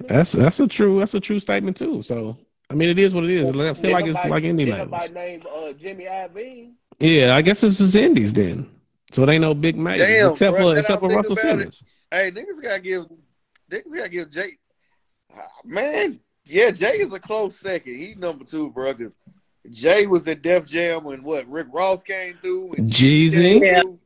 [0.09, 2.03] That's that's a true that's a true statement too.
[2.03, 2.39] So
[2.69, 3.49] I mean, it is what it is.
[3.49, 4.91] I feel like it's nobody- like indie did labels.
[4.91, 6.73] Nobody named uh, Jimmy Iovine.
[6.99, 8.69] Yeah, I guess it's just indies then.
[9.13, 11.49] So it ain't no big majors Damn, except bruh, for except for Russell about it.
[11.49, 11.83] Simmons.
[12.11, 13.05] Hey, niggas gotta give
[13.71, 14.53] niggas gotta give Jay
[15.37, 17.95] Ah, man, yeah, Jay is a close second.
[17.97, 19.15] He number two, bro, because
[19.71, 23.83] Jay was at Def Jam when what Rick Ross came through Jeezy, Yeah.
[23.83, 23.99] through.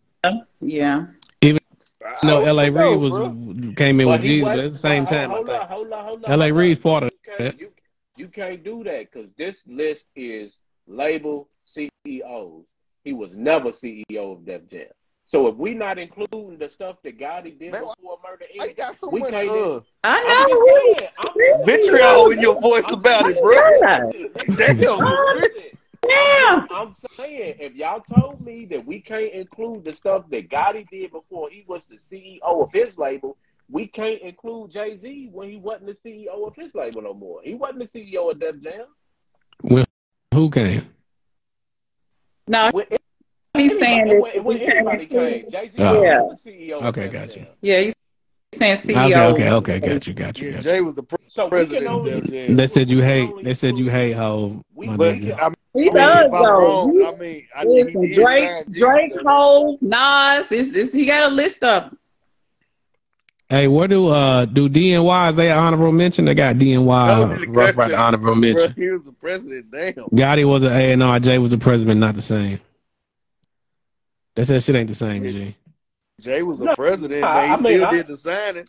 [0.60, 1.06] Yeah.
[1.42, 2.70] I no, L.A.
[2.70, 3.72] know, Reid was bro.
[3.76, 5.60] came in But with he Jeezy, but at the same but time, I hold, think.
[5.62, 6.32] on, hold on, hold on.
[6.32, 6.44] L.A.
[6.46, 6.56] hold.
[6.58, 7.38] Reid's part of You that.
[7.38, 7.68] can't, you,
[8.20, 10.54] you can't do that because this list is
[10.86, 12.64] label CEOs.
[13.02, 14.88] He was never CEO of Def Jam.
[15.24, 18.72] So if we not including the stuff that Gotti did Man, before Murder Why you
[18.72, 20.94] Inc., got so We much can't uh, I I'm know.
[20.98, 23.54] just I'm- vitriol in your voice about it, bro?
[23.80, 24.08] Damn.
[25.34, 25.70] Listen,
[26.02, 26.66] Damn.
[26.70, 31.12] I'm saying, if y'all told me that we can't include the stuff that Gotti did
[31.12, 33.36] before he was the CEO of his label,
[33.70, 37.40] we can't include Jay Z when he wasn't the CEO of his label no more.
[37.42, 38.86] He wasn't the CEO of Def Jam.
[39.62, 39.84] When,
[40.34, 40.86] who came?
[42.48, 42.86] No, When,
[43.54, 46.00] he's saying when, that when we can't anybody came, Jay Z Oh.
[46.24, 46.82] was the CEO.
[46.82, 47.34] Okay, Def gotcha.
[47.40, 47.46] Jam.
[47.60, 47.94] Yeah, he's
[48.54, 49.32] saying CEO.
[49.34, 50.70] okay, okay, got you, got you, Yeah, got you.
[50.70, 52.20] Jay was the pre- So president can of only.
[52.22, 52.56] Def Jam.
[52.56, 53.30] They said you hate.
[53.44, 54.62] They said you hate how.
[54.74, 55.14] We- But.
[55.16, 55.48] I mean, He I
[55.84, 56.40] mean, does I'm though.
[56.60, 59.22] wrong, He- I mean, I Listen, he Drake, Drake, though.
[59.22, 60.50] Cole, Nas.
[60.50, 61.98] It's, it's, he got a list of them.
[63.50, 65.30] Hey, where do uh do DNY?
[65.30, 66.24] Is they honorable mention?
[66.24, 67.98] They got Told you DNY the rough right question.
[67.98, 68.72] honorable Bro, mention.
[68.74, 69.70] he was the president.
[69.72, 69.94] Damn.
[69.94, 71.18] Gotti was an A and R.
[71.18, 72.60] Jay was the president, not the same.
[74.36, 75.56] They said shit ain't the same, G.
[76.20, 78.66] Jay was a No, president, I- but he I mean, still I- did the signing.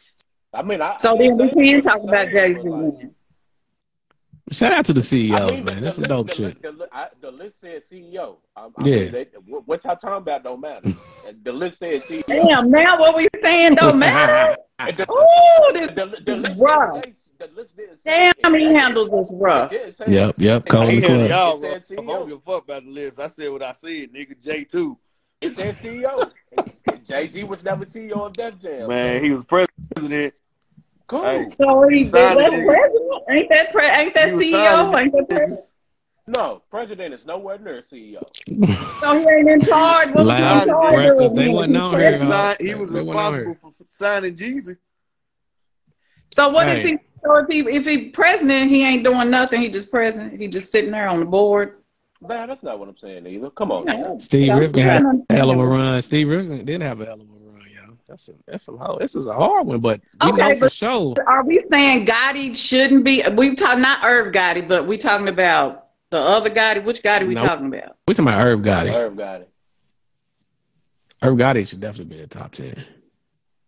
[0.54, 2.70] I mean, I, So I then we can talk about the Jay same, Z.
[2.70, 3.10] but like-
[4.52, 5.76] Shout out to the CEOs, I mean, man.
[5.76, 6.62] the- That's some dope the- shit.
[6.62, 8.36] The, the, I, the list said CEO.
[8.56, 8.96] I, I Yeah.
[8.98, 10.92] Mean, they, what what y'all talking about don't matter.
[11.44, 12.26] The list said CEO.
[12.28, 14.58] Damn, now what we saying don't matter.
[14.80, 17.04] And the, Ooh, this, the, the, list rough.
[17.04, 17.72] didn't say- the list
[18.04, 18.76] Damn, he it.
[18.80, 19.72] handles this rough.
[19.72, 20.66] It didn't say Yep, yep.
[20.68, 21.30] Call He the club.
[21.30, 21.70] y'all, It bro.
[21.72, 22.08] said I CEO.
[22.08, 23.20] don't give a fuck about the list.
[23.20, 24.42] I said what I said, nigga.
[24.44, 24.98] J two.
[25.40, 26.32] It said CEO.
[27.08, 28.88] Jay Z was never CEO of Def Jam.
[28.90, 30.34] Man, he was president.
[31.12, 31.24] Cool.
[31.24, 31.50] Hey.
[31.50, 32.66] So he, He that's niggas.
[32.66, 33.24] president.
[33.30, 35.00] Ain't that pre- ain't that CEO?
[35.00, 35.60] Ain't that president?
[36.28, 38.24] No, president is nowhere near CEO.
[39.02, 40.12] So he ain't in charge.
[40.14, 41.36] What was he in charge breakfast, of?
[41.36, 42.32] they He wasn't was on He, here, president.
[42.32, 42.56] huh?
[42.56, 44.78] signed, he was They responsible for signing Jeezy.
[46.34, 46.92] So what is Hey.
[46.92, 46.98] he?
[47.24, 49.62] So if he if he president, he ain't doing nothing.
[49.62, 50.40] He just president.
[50.40, 51.80] He just sitting there on the board.
[52.22, 53.50] Man, that's not what I'm saying either.
[53.52, 53.88] Come on.
[53.88, 54.18] Yeah.
[54.20, 56.02] Steve Rifkin had a hell of a run.
[56.02, 57.41] Steve Rifkin did have a hell of a run, y'all.
[58.12, 59.00] That's a, that's some hard.
[59.02, 61.14] This is a hard one, but we Okay, know for but- sure.
[61.28, 63.24] Are we saying Gotti shouldn't be?
[63.38, 66.84] We talk not Irv Gotti, but we talking about the other Gotti.
[66.84, 67.46] Which Gotti we Nope.
[67.48, 67.96] talking about?
[68.10, 68.94] We talking about Irv Gotti.
[68.94, 69.50] Irv got it.
[71.24, 72.84] Irv Gotti should definitely be in the top ten.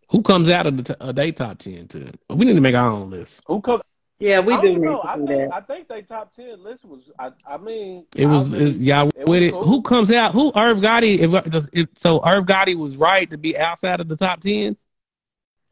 [0.09, 2.11] Who comes out of the t- uh, they top ten too?
[2.29, 3.39] We need to make our own list.
[3.47, 3.81] Who comes?
[4.19, 5.01] Yeah, we I do don't need know.
[5.01, 5.53] to I do think that.
[5.53, 7.01] I think they top ten list was.
[7.19, 9.51] I, I mean, It was I is, mean, y'all it with it.
[9.51, 9.63] cool.
[9.65, 10.31] Who comes out?
[10.33, 11.19] Who Irv Gotti?
[11.19, 14.77] If, does- if so, Irv Gotti was right to be outside of the top ten.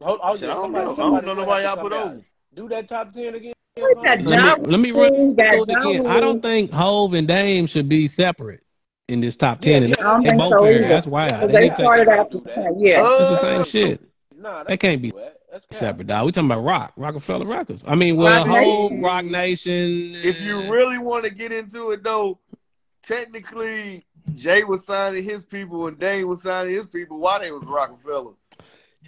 [0.02, 0.92] Hold, hold, Shit, I don't somebody- know.
[0.92, 2.20] I don't know nobody have y'all put over.
[2.54, 3.52] Do that top ten again.
[3.76, 4.28] Who's that, Tom?
[4.28, 5.70] Let me, let me run Rule, got through it
[6.00, 6.06] again.
[6.06, 8.60] I don't think Hove and Dame should be separate
[9.08, 9.82] in this top ten.
[9.82, 10.78] Yeah, and yeah, I don't they think both so here.
[10.80, 10.88] either.
[10.88, 12.64] That's why Because they they started out the do same.
[12.64, 12.74] that.
[12.78, 13.00] Yeah.
[13.02, 14.00] It's the same shit.
[14.36, 15.38] Nah, That can't be wet.
[15.52, 15.78] That's cap.
[15.78, 16.24] separate, dog.
[16.26, 17.84] We talking about Roc, Roc-A-Fella Records.
[17.86, 19.02] I mean, well, Roc whole Nation.
[19.02, 20.14] Roc Nation.
[20.16, 22.38] If you really want to get into it though,
[23.02, 27.64] technically Jay was signing his people and Dame was signing his people while they was
[27.66, 28.32] Roc-A-Fella.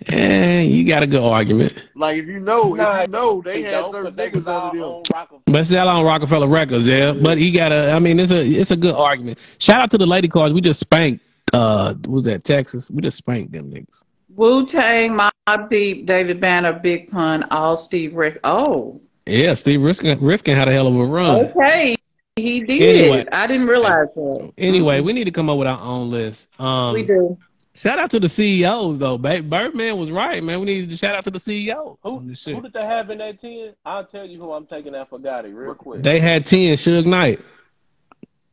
[0.09, 1.73] eh, you got a good argument.
[1.95, 4.31] Like if you know, Nah, if you know, they They had don't, certain 'cause they
[4.31, 4.87] niggas was all under them.
[4.89, 5.41] on Roc-A-Fella.
[5.47, 7.13] But still on Roc-A-Fella Records, yeah.
[7.13, 7.93] But he got a.
[7.93, 9.39] I mean, it's a it's a good argument.
[9.59, 10.53] Shout out to the lady cards.
[10.53, 11.25] We just spanked.
[11.53, 12.91] Uh, what was that Texas?
[12.91, 14.03] We just spanked them niggas.
[14.37, 18.41] Wu Tang, Mobb Deep, David Banner, Big Pun, all Steve Rick.
[18.45, 21.47] Oh, Yeah, Steve Rifkin, Rifkin had a hell of a run.
[21.47, 21.97] okay.
[22.37, 22.83] He did.
[23.13, 23.27] Anyway.
[23.31, 24.53] I didn't realize that.
[24.59, 26.49] Anyway, we need to come up with our own list.
[26.59, 27.39] Um, we do.
[27.77, 29.19] Shout out to the CEOs though.
[29.19, 30.59] Ba- Birdman was right, man.
[30.61, 31.97] We need to shout out to the CEO.
[32.03, 32.55] Who, on this shit.
[32.57, 33.75] who did they have in that 10?
[33.85, 36.03] I'll tell you who I'm taking out for Gotti real quick.
[36.03, 37.41] They had ten Suge Knight.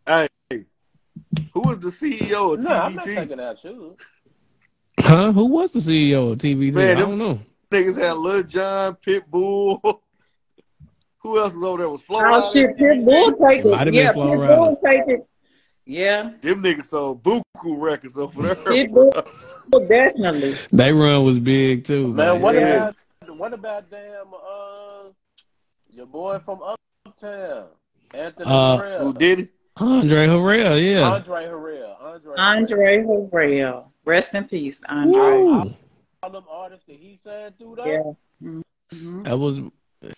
[0.05, 0.27] Hey.
[1.53, 3.15] Who was the CEO of no, I'm not TVT?
[3.15, 3.99] taking out Suge.
[4.99, 5.31] Huh?
[5.31, 6.73] Who was the CEO of TVT?
[6.73, 7.39] Man, I don't know.
[7.71, 9.79] Niggas had Lil Jon, Pitbull.
[11.23, 11.89] Who else was over there?
[11.89, 12.75] Was Flo Oh shit.
[12.77, 13.91] Pitbull take It might have it.
[13.91, 15.27] been Yeah, Pitbull take it.
[15.85, 18.55] Yeah, Them niggas sold buku records over there.
[18.55, 19.11] Pitbull
[19.87, 20.57] definitely.
[20.71, 22.07] They run was big too.
[22.07, 22.89] Man, Man, what Yeah.
[23.27, 25.09] about what about damn uh
[25.89, 26.59] your boy from
[27.05, 27.65] Uptown,
[28.13, 29.49] Anthony Uh, Harrell, Who did it?
[29.77, 31.01] Andre Harrell, yeah.
[31.09, 33.90] Andre Harrell, Andre, Andre Harrell.
[34.05, 35.13] Rest in peace, Andre.
[35.21, 35.73] Woo.
[36.23, 37.87] all them artists that he said through that.
[37.87, 38.49] Yeah.
[38.93, 39.23] Mhm.
[39.25, 39.59] That was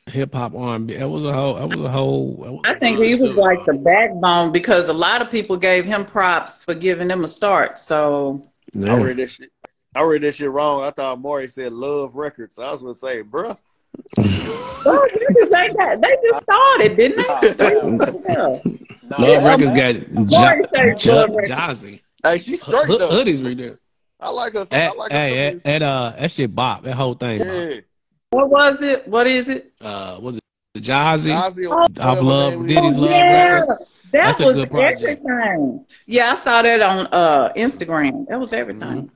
[0.07, 0.95] hip hop R&B.
[0.97, 1.55] That was a whole.
[1.55, 2.35] That was a whole.
[2.43, 5.29] that was I a think run, he was like the backbone because a lot of
[5.29, 7.77] people gave him props for giving them a start.
[7.77, 9.51] So I read that shit.
[9.95, 10.83] I read that shit wrong.
[10.83, 12.57] I thought Maury said Love Records.
[12.57, 13.57] I was gonna say, bruh.
[14.17, 18.33] well, they just, they, got- they just started, didn't they?
[18.33, 18.59] Yeah.
[19.03, 19.93] No, Love that- Records got
[20.25, 22.01] jo- jo- Jozzy.
[22.23, 23.11] Hey, she straight Hood- though.
[23.11, 23.79] Hoodies right there.
[24.19, 24.65] I like her.
[24.71, 25.17] I like her.
[25.17, 26.83] hey, at, at, uh, that shit bop.
[26.83, 27.39] That whole thing.
[27.39, 27.83] Bop.
[28.31, 29.07] What was it?
[29.07, 29.73] What is it?
[29.81, 30.43] Uh, was it
[30.73, 31.33] the Jozzy?
[31.35, 32.97] Ozzy, Oh, Off whatever Love, Diddy's is.
[32.97, 33.67] Love yeah, Records.
[33.69, 35.85] that That's a was good everything.
[36.07, 38.27] Yeah, I saw that on uh Instagram.
[38.29, 39.11] That was everything.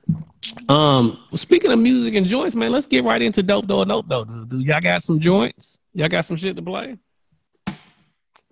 [0.68, 3.84] Um, speaking of music and joints, man, let's get right into dope though.
[3.84, 4.24] Dope though.
[4.24, 5.80] Do, do y'all got some joints?
[5.94, 6.96] Y'all got some shit to play?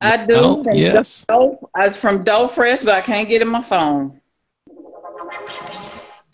[0.00, 0.34] I do.
[0.34, 1.24] Oh, yes.
[1.28, 4.20] Doe, I was from Doe Fresh, but I can't get in my phone.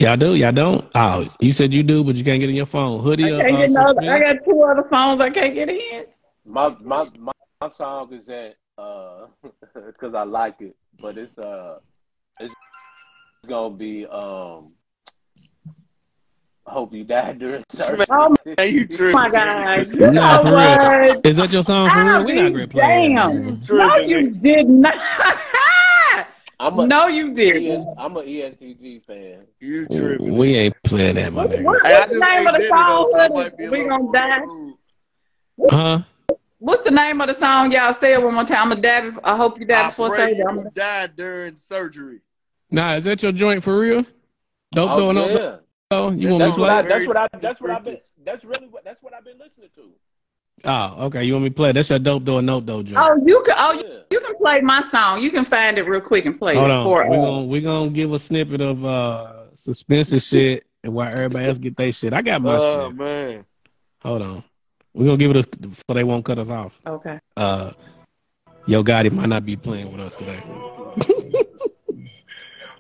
[0.03, 0.35] Y'all do?
[0.35, 0.91] Y'all don't?
[0.97, 3.01] Oh, you said you do, but you can't get in your phone.
[3.05, 6.07] Hoodie I can't uh, get no, I got two other phones I can't get in.
[6.45, 7.31] My my my,
[7.61, 9.27] my song is at uh
[9.87, 11.79] because I like it, but it's uh
[12.41, 12.53] it's
[13.47, 14.73] gonna be um
[16.67, 18.05] hope you die during surgery.
[18.11, 19.13] Oh Hey, you tripping?
[19.13, 19.95] my god!
[19.95, 21.13] You Nah, know for real.
[21.13, 21.27] what?
[21.27, 22.17] Is that your song for real?
[22.17, 23.15] I'll We not great playing.
[23.15, 23.79] that, damn.
[23.79, 24.95] No, you did not.
[26.61, 27.87] I'm a no, you didn't.
[27.99, 29.47] I'm a E ESTG fan.
[29.61, 30.37] You tripping?
[30.37, 31.63] We ain't playing that, my What, nigga.
[31.65, 33.09] what- Hey, what's the name of the did though, song?
[33.13, 35.67] so I might be a we little gonna die.
[35.71, 36.03] Huh?
[36.59, 38.73] What's the name of the song y'all say it one more time?
[38.73, 39.19] I'm gonna die.
[39.25, 40.39] I hope you die I before surgery.
[40.39, 42.21] you I'm gonna- died during surgery.
[42.71, 44.05] Nah, is that your joint for real?
[44.73, 45.57] Dope Oh, though, no yeah.
[45.91, 46.11] though?
[46.11, 46.71] You That's want me to play?
[46.71, 46.81] I.
[46.81, 46.89] it?
[46.89, 47.29] That's what I.
[47.41, 47.99] That's what I've been.
[48.25, 48.85] That's really what.
[48.85, 49.83] That's what I've been listening to.
[50.65, 51.25] Oh, okay.
[51.25, 51.73] You want me to play?
[51.73, 52.97] That's your dope though, no though joint.
[52.99, 53.55] Oh, you can.
[53.59, 55.21] Oh, you, you can play my song.
[55.21, 56.73] You can find it real quick and play Hold it.
[56.73, 56.85] on.
[56.85, 60.93] For, We're uh, gonna we gonna give a snippet of uh suspence and shit and
[60.95, 62.13] why everybody else get their shit.
[62.13, 62.97] I got my Oh shit.
[62.97, 63.45] man.
[64.03, 64.45] Hold on.
[64.95, 66.79] We're gonna give it a so they won't cut us off.
[66.87, 67.19] okay.
[67.37, 67.73] Uh
[68.67, 70.41] Yo Gotti might not be playing with us today.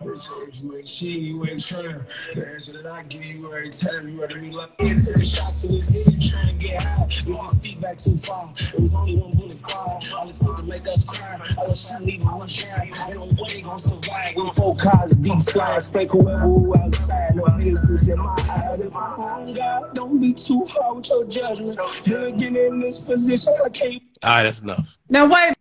[0.05, 2.05] You ain't cheating, you ain't trying.
[2.35, 5.23] The answer that I give you every time, you ready to be like, yeah, taking
[5.25, 7.07] shots to his head, trying to get high.
[7.25, 8.53] We didn't see back too far.
[8.75, 10.01] It was only one bullet fire.
[10.17, 11.39] All it took to make us cry.
[11.57, 12.85] All the shit leaving one dry.
[12.85, 14.35] Ain't no way gonna survive.
[14.35, 17.37] With four cars, deep slides, stay whoever who outside.
[17.37, 18.81] No innocence in my eyes.
[18.81, 21.79] If my own God, don't be too hard with your judgment.
[22.05, 24.03] You're getting in this position, I can't.
[24.25, 24.99] Alright, that's enough.
[25.09, 25.55] Now wait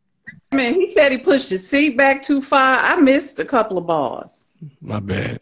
[0.51, 0.75] a minute.
[0.79, 2.79] He said he pushed his seat back too far.
[2.79, 4.43] I missed a couple of bars.
[4.81, 5.39] My bad.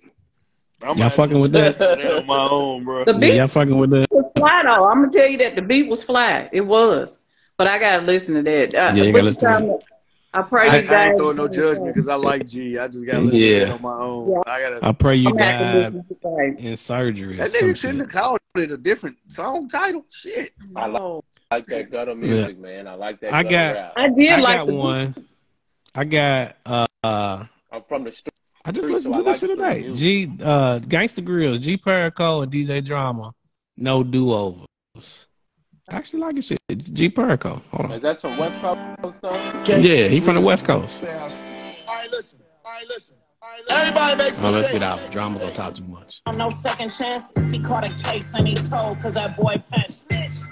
[0.81, 1.81] I'm Y'all fucking with that?
[2.19, 3.03] on my own, bro.
[3.03, 4.07] The beat Yeah, beat y'all fucking with that?
[4.11, 4.85] was fly though.
[4.85, 6.49] I'm gonna tell you that the beat was fly.
[6.53, 7.23] It was,
[7.57, 8.73] but I gotta listen to that.
[8.73, 9.69] Uh, Yeah, you gotta listen to talking it.
[9.71, 9.83] about?
[10.31, 12.77] I pray I, you I ain't throwing no judgment because I like G.
[12.77, 13.59] I just gotta listen Yeah.
[13.59, 14.31] to it on my own.
[14.31, 14.41] Yeah.
[14.45, 14.85] I gotta.
[14.85, 16.55] I pray you I'm gonna have to die listen to that.
[16.59, 20.05] in surgery or That some nigga shouldn't have called it a different song title.
[20.09, 20.53] Shit.
[20.77, 21.01] I like,
[21.51, 22.87] Oh, like that gutter music, man.
[22.87, 23.33] I like that.
[23.33, 23.93] I got- rap.
[23.97, 25.15] I did I like got the one.
[25.95, 26.85] I got uh,
[27.71, 28.33] I'm from the street.
[28.65, 29.95] I just listened so to I this shit like today.
[29.95, 33.33] street G uh Gangsta Grillz, G Perico and DJ Drama.
[33.77, 35.25] No do overs.
[35.89, 36.59] I actually like his shit.
[36.93, 37.63] G Perico.
[37.71, 37.91] Hold on.
[37.93, 38.01] Is on.
[38.01, 39.67] that some West Coast stuff?
[39.67, 41.01] Yeah, he from the West Coast.
[41.03, 42.41] All right, listen.
[42.63, 43.15] right, listen.
[43.69, 44.99] Everybody makes Oh, let's get out.
[45.09, 46.21] Drama gonna talk too much.
[46.35, 47.23] No second chance.
[47.51, 50.43] He caught a case and he told cause that boy Penn snitched.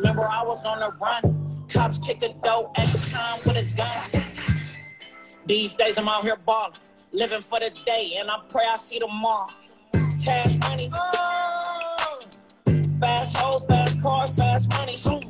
[0.00, 1.66] Remember I was on the run.
[1.68, 4.24] Cops kicked the door, ex-con with a gun.
[5.44, 6.78] These days I'm out here balling,
[7.12, 9.50] living for the day, and I pray I see tomorrow.
[10.24, 10.90] Cash money.
[12.98, 14.96] Fast hoes, fast cars, fast money.
[15.04, 15.20] All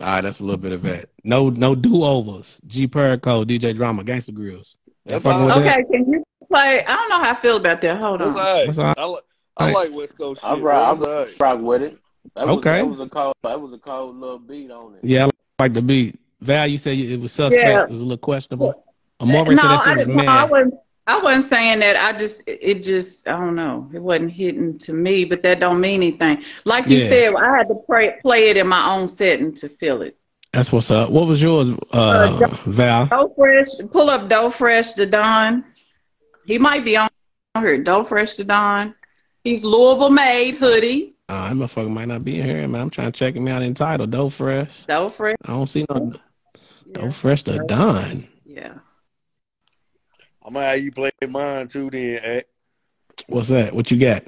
[0.00, 1.10] right, that's a little bit of that.
[1.22, 2.58] No, no do overs.
[2.66, 4.76] G Perico, DJ Drama, Gangsta Grillz.
[5.04, 5.80] That's fucking all that?
[5.80, 6.82] Okay, can you play?
[6.86, 7.98] I don't know how I feel about that.
[7.98, 8.38] Hold That's on.
[8.38, 8.66] all right.
[8.66, 8.98] That's all right.
[8.98, 9.20] I, li-
[9.58, 10.50] I like West Coast shit.
[10.50, 10.72] I'm bro.
[10.72, 10.86] right.
[10.86, 11.40] That's I'm all right.
[11.40, 11.98] rock with it.
[12.34, 12.76] That was, Okay.
[12.76, 13.34] That was a cold.
[13.42, 15.00] That was a cold little beat on it.
[15.04, 16.18] Yeah, I like the beat.
[16.40, 17.64] Val, you said it was suspect.
[17.64, 17.84] Yeah.
[17.84, 18.84] It was a little questionable.
[19.20, 20.74] Amore no, said that I, shit was didn't, no, I wasn't.
[21.04, 21.96] I wasn't saying that.
[21.96, 23.90] I just, it just, I don't know.
[23.92, 26.44] It wasn't hitting to me, but that don't mean anything.
[26.64, 27.08] Like you Yeah.
[27.08, 30.16] said, I had to play, play it in my own setting to feel it.
[30.52, 31.10] That's what's up.
[31.10, 33.06] What was yours, uh, Val?
[33.06, 35.64] Doe Fresh, pull up Doe Fresh to Don.
[36.46, 37.08] He might be on
[37.58, 37.82] here.
[37.82, 38.94] Doe Fresh to Don.
[39.42, 41.11] He's Louisville made hoodie.
[41.28, 42.80] Uh, that motherfucker might not be in here, man.
[42.82, 44.06] I'm trying to check him out in Tidal.
[44.06, 44.84] Doe Fresh.
[44.86, 45.36] Doe Fresh.
[45.44, 46.12] I don't see no
[46.92, 47.10] Doe Yeah.
[47.10, 48.28] Fresh to Don.
[48.44, 48.74] yeah.
[50.44, 52.40] I'm gonna have you play mine too then, eh?
[53.28, 53.74] What's that?
[53.74, 54.24] What you got?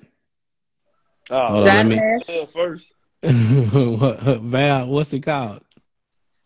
[1.30, 2.92] Oh, Hold on, let me- first.
[3.22, 5.62] what, Val, what's it called?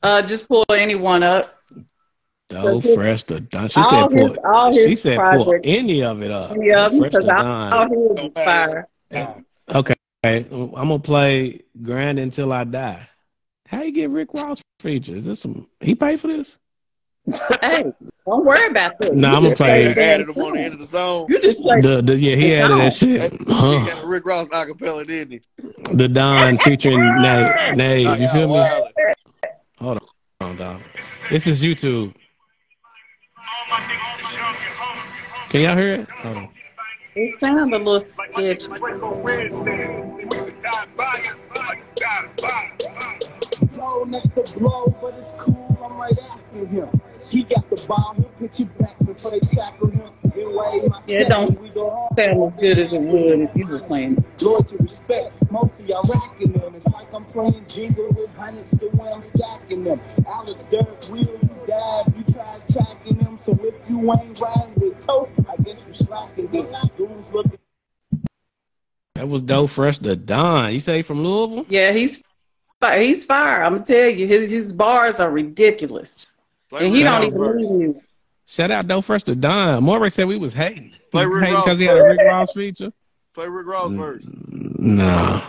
[0.02, 1.54] uh, just pull anyone up.
[2.48, 3.68] Doe his- Fresh to Don.
[3.68, 4.46] She all said his- pull.
[4.46, 6.52] all She his said pull any of it up.
[6.52, 7.72] Any of them, because Don.
[7.72, 8.88] all his fire.
[9.74, 9.94] Okay,
[10.24, 13.09] I'm gonna play Grand Until I Die.
[13.69, 15.15] How you get Rick Ross feature?
[15.15, 15.69] Is this some?
[15.81, 16.57] He paid for this?
[17.61, 17.85] hey,
[18.27, 19.15] don't worry about that.
[19.15, 21.27] No, You I'm gonna play- the added him on the end of the song.
[21.28, 21.81] You just play.
[21.82, 22.78] The, the yeah, he added on.
[22.78, 23.32] that shit.
[23.32, 23.85] He Huh.
[23.86, 25.40] got a Rick Ross acapella, didn't he?
[25.95, 27.77] The Don featuring Nate.
[27.77, 28.55] Nate, Oh, you yeah, feel me?
[28.55, 28.89] wild.
[29.78, 30.09] Hold on,
[30.40, 30.82] hold on, dog.
[31.31, 32.15] This is YouTube.
[35.51, 36.09] Can y'all hear it?
[36.09, 36.49] Hold on.
[37.20, 38.01] It sounds a little
[38.31, 38.69] sketchy.
[43.74, 45.78] Blow next to blow, but it's cool.
[45.85, 46.89] I'm right after him.
[47.28, 48.15] He got the ball.
[48.16, 50.12] He'll pitch it back before they tackle him.
[51.09, 52.09] Yeah, it don't we go.
[52.16, 54.24] Sound as good as it would if you were playing.
[54.40, 55.51] Loyalty, to respect.
[55.51, 56.77] Most of y'all racking them.
[56.77, 60.01] It's like I'm playing jingle with hundreds the way I'm stacking them.
[60.28, 63.27] Alex Dirk, Will, you dive, you tried tracking them.
[63.48, 66.66] So if you ain't riding with toast, I guess you slacking them.
[66.98, 67.58] Goons looking
[69.14, 70.74] That was Doe Fresh the Don.
[70.74, 71.64] You say from Louisville?
[71.66, 72.22] Yeah, he's
[72.82, 73.62] fi- he's fire.
[73.62, 76.26] I'm gonna tell you, his his bars are ridiculous,
[76.68, 77.70] Play and he don't even first.
[77.70, 78.02] need you.
[78.44, 79.82] Shout out Doe Fresh the Don.
[79.82, 80.92] Moray said we was hating.
[81.10, 82.92] Play Rick hating because he had a Rick Ross feature.
[83.32, 84.28] Play Rick Ross first.
[84.78, 85.42] No.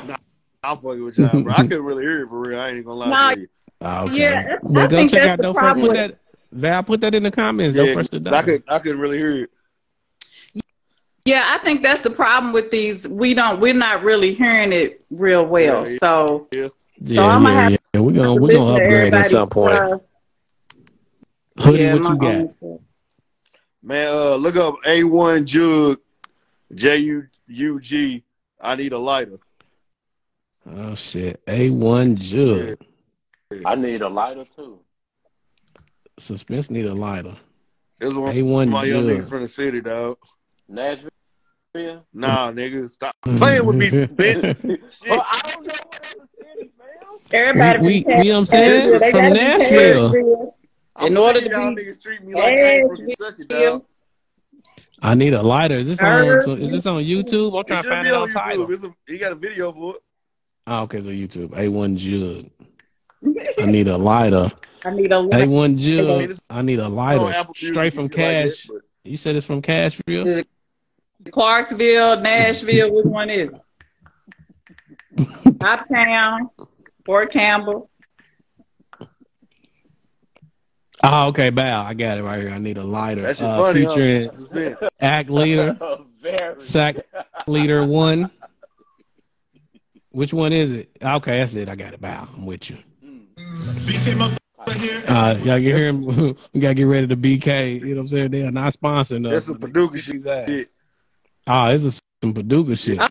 [0.63, 1.51] I'm fucking with y'all, bro.
[1.51, 2.57] I couldn't really hear it for real.
[2.61, 3.47] I ain't gonna lie Nah, to you.
[3.81, 4.17] Ah, Okay.
[4.21, 5.61] Yeah, But I go think check that's out the Doe Fresh.
[5.63, 6.15] problem Put that
[6.51, 7.76] Val, put that in the comments.
[7.76, 9.51] Doe Yeah, Fresh the I could I couldn't really hear it.
[11.26, 13.07] Yeah, I think that's the problem with these.
[13.07, 13.59] We don't.
[13.59, 15.84] We're not really hearing it real well.
[15.85, 15.97] Yeah, yeah.
[15.99, 16.69] So Yeah,
[17.15, 17.99] So I'ma yeah, have yeah.
[17.99, 19.76] We're gonna we're gonna upgrade at some point.
[19.76, 20.01] stuff.
[21.59, 22.53] Hoodie, Yeah, what you got?
[22.61, 22.80] own.
[23.84, 25.99] Man, uh, look up A1 Jug,
[26.73, 28.23] J U U G.
[28.59, 29.39] I need a lighter.
[30.76, 31.41] Oh shit.
[31.47, 32.77] A one jug.
[33.65, 34.80] I need a lighter too.
[36.20, 37.36] Suspence need a lighter.
[38.00, 39.18] This one A one my young jug.
[39.18, 40.18] niggas from the city, dog.
[40.68, 41.10] Nashville.
[42.14, 44.44] Nah, nigga, stop playing with me, suspence.
[44.46, 45.10] Oh, Shit.
[45.10, 46.88] Well, I don't know what other city, man.
[47.32, 48.70] Everybody, We- we- you know what I'm saying?
[48.91, 50.04] Nashville, they From Nashville.
[50.10, 50.56] Nashville.
[50.96, 53.86] I'm In order to y'all be niggas treat me like I ain't from Kentucky, dog.
[55.02, 55.78] I need a lighter.
[55.78, 56.44] Is this on Herb.
[56.44, 57.54] so is this on YouTube?
[57.54, 58.68] I'm It trying to find be it on on Tidal.
[58.68, 58.74] YouTube.
[58.74, 60.02] It's a, he got a video for it.
[60.68, 61.58] Oh, okay, so YouTube.
[61.58, 62.50] A one jug.
[63.60, 64.52] I need a lighter.
[64.85, 65.49] I need a A light.
[65.49, 66.22] one I mean, jug.
[66.22, 67.34] it's- I need a lighter.
[67.56, 68.68] Straight from shit like that, Cash.
[69.03, 70.26] You said it's from Cashville?
[70.26, 70.47] Is it
[71.31, 72.93] Clarksville, Nashville.
[72.93, 73.61] Which one is it?
[75.61, 76.49] Uptown,
[77.06, 77.89] Fort Campbell.
[81.01, 81.84] Oh, okay, Bow.
[81.84, 82.49] I got it right here.
[82.51, 83.22] I need a lighter.
[83.22, 84.30] That shit Uh, funny, featuring
[84.81, 84.89] huh?
[84.99, 85.77] Act Leader,
[86.22, 86.61] Very.
[86.61, 86.97] Sack
[87.47, 88.30] Leader One.
[90.11, 90.89] Which one is it?
[91.01, 91.69] Okay, that's it.
[91.69, 92.01] I got it.
[92.01, 92.27] Bow.
[92.35, 92.77] I'm with you.
[94.70, 96.06] Uh, y'all can hear him.
[96.54, 97.80] we gotta get ready to BK.
[97.82, 98.32] You know what I'm saying?
[98.32, 99.32] They are not sponsoring us.
[99.32, 100.22] That's some Paducah shit.
[100.22, 100.70] shit.
[101.48, 102.98] Oh, this is some Paducah shit.
[102.98, 103.08] Yeah.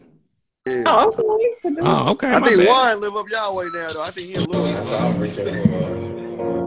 [0.86, 1.80] Oh, okay.
[1.80, 2.28] Oh, okay.
[2.28, 2.68] I my think bad.
[2.68, 4.02] Wine live up y'all way now, though.
[4.02, 4.66] I think he a little.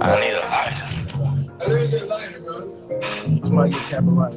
[0.02, 2.40] I need a lighter.
[2.40, 3.42] bro.
[3.44, 4.34] Somebody get cap right.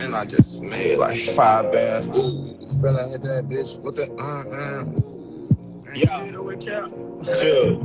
[0.00, 2.08] And I just made like five bands.
[2.08, 4.84] Ooh, fella hit that bitch with the uh uh.
[5.94, 6.26] Yeah.
[7.40, 7.78] Chill.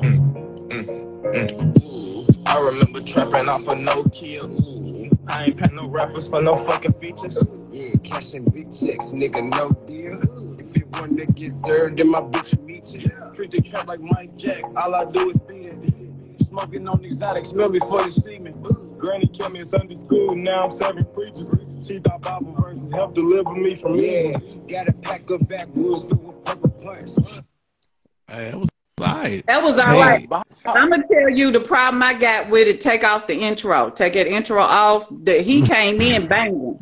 [0.00, 2.46] Mm, mm.
[2.46, 5.10] I remember trapping off a no kill.
[5.28, 7.36] I ain't paying no rappers for no fucking features.
[7.70, 10.20] Yeah, cashing big checks, nigga, no deal.
[10.58, 13.10] If it one that gets served, then my bitch will meet you.
[13.34, 16.46] Treat the trap like Mike Jack, all I do is beat it.
[16.48, 18.60] Smoking on exotic, smell me for the steaming.
[18.98, 21.48] Granny kept me in Sunday school, now I'm serving preachers.
[21.86, 24.64] She thought Bible verses helped deliver me from Yeah, evil.
[24.68, 27.10] gotta pack up backwoods through a purple punch.
[28.28, 28.68] Hey, that was
[29.00, 29.46] alright.
[29.46, 29.98] That was all Hey.
[30.00, 30.28] right.
[30.66, 32.80] I'm gonna tell you the problem I got with it.
[32.80, 33.90] Take off the intro.
[33.90, 35.08] Take that intro off.
[35.10, 36.78] The, he came in banging.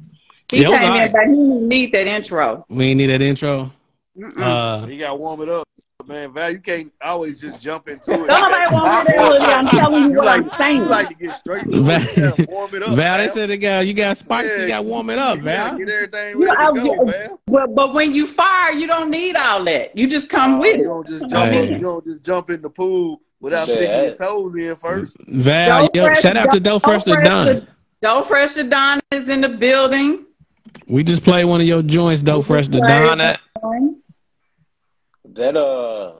[0.50, 1.12] He Yeah, it was came in, alright.
[1.12, 2.64] but he didn't need that intro.
[2.68, 3.70] We ain't need that intro.
[4.16, 4.40] Mm-mm.
[4.42, 5.66] Uh, You gotta warm it up,
[6.08, 6.32] man.
[6.32, 8.26] Val, you can't always just jump into it.
[8.26, 9.42] Don't nobody want me to do it.
[9.42, 10.76] I'm telling you You what like, I'm saying.
[10.78, 12.00] you like to get straight to Val,
[12.38, 12.48] it.
[12.50, 12.94] Warm it up.
[12.96, 14.48] Val, they said they got you got spicy.
[14.48, 14.62] Yeah.
[14.62, 15.78] You got to warm it up, You Val.
[15.78, 17.40] Get everything You ready to go, I- Val.
[17.46, 19.96] But but when you fire, you don't need all that.
[19.96, 20.86] You just come with You it.
[20.86, 21.52] don't just jump.
[21.52, 21.72] Hey.
[21.74, 23.74] You don't just jump in the pool without Yeah.
[23.74, 25.16] sticking your toes in first.
[25.28, 27.68] Val, Don't yo, fresh- shout out to Doe Fresh to Fresh Done.
[28.00, 30.24] Doe Fresh to Don is in the building.
[30.88, 33.36] We just played one of your joints, Doe Fresh to Don.
[35.38, 36.12] That- That uh,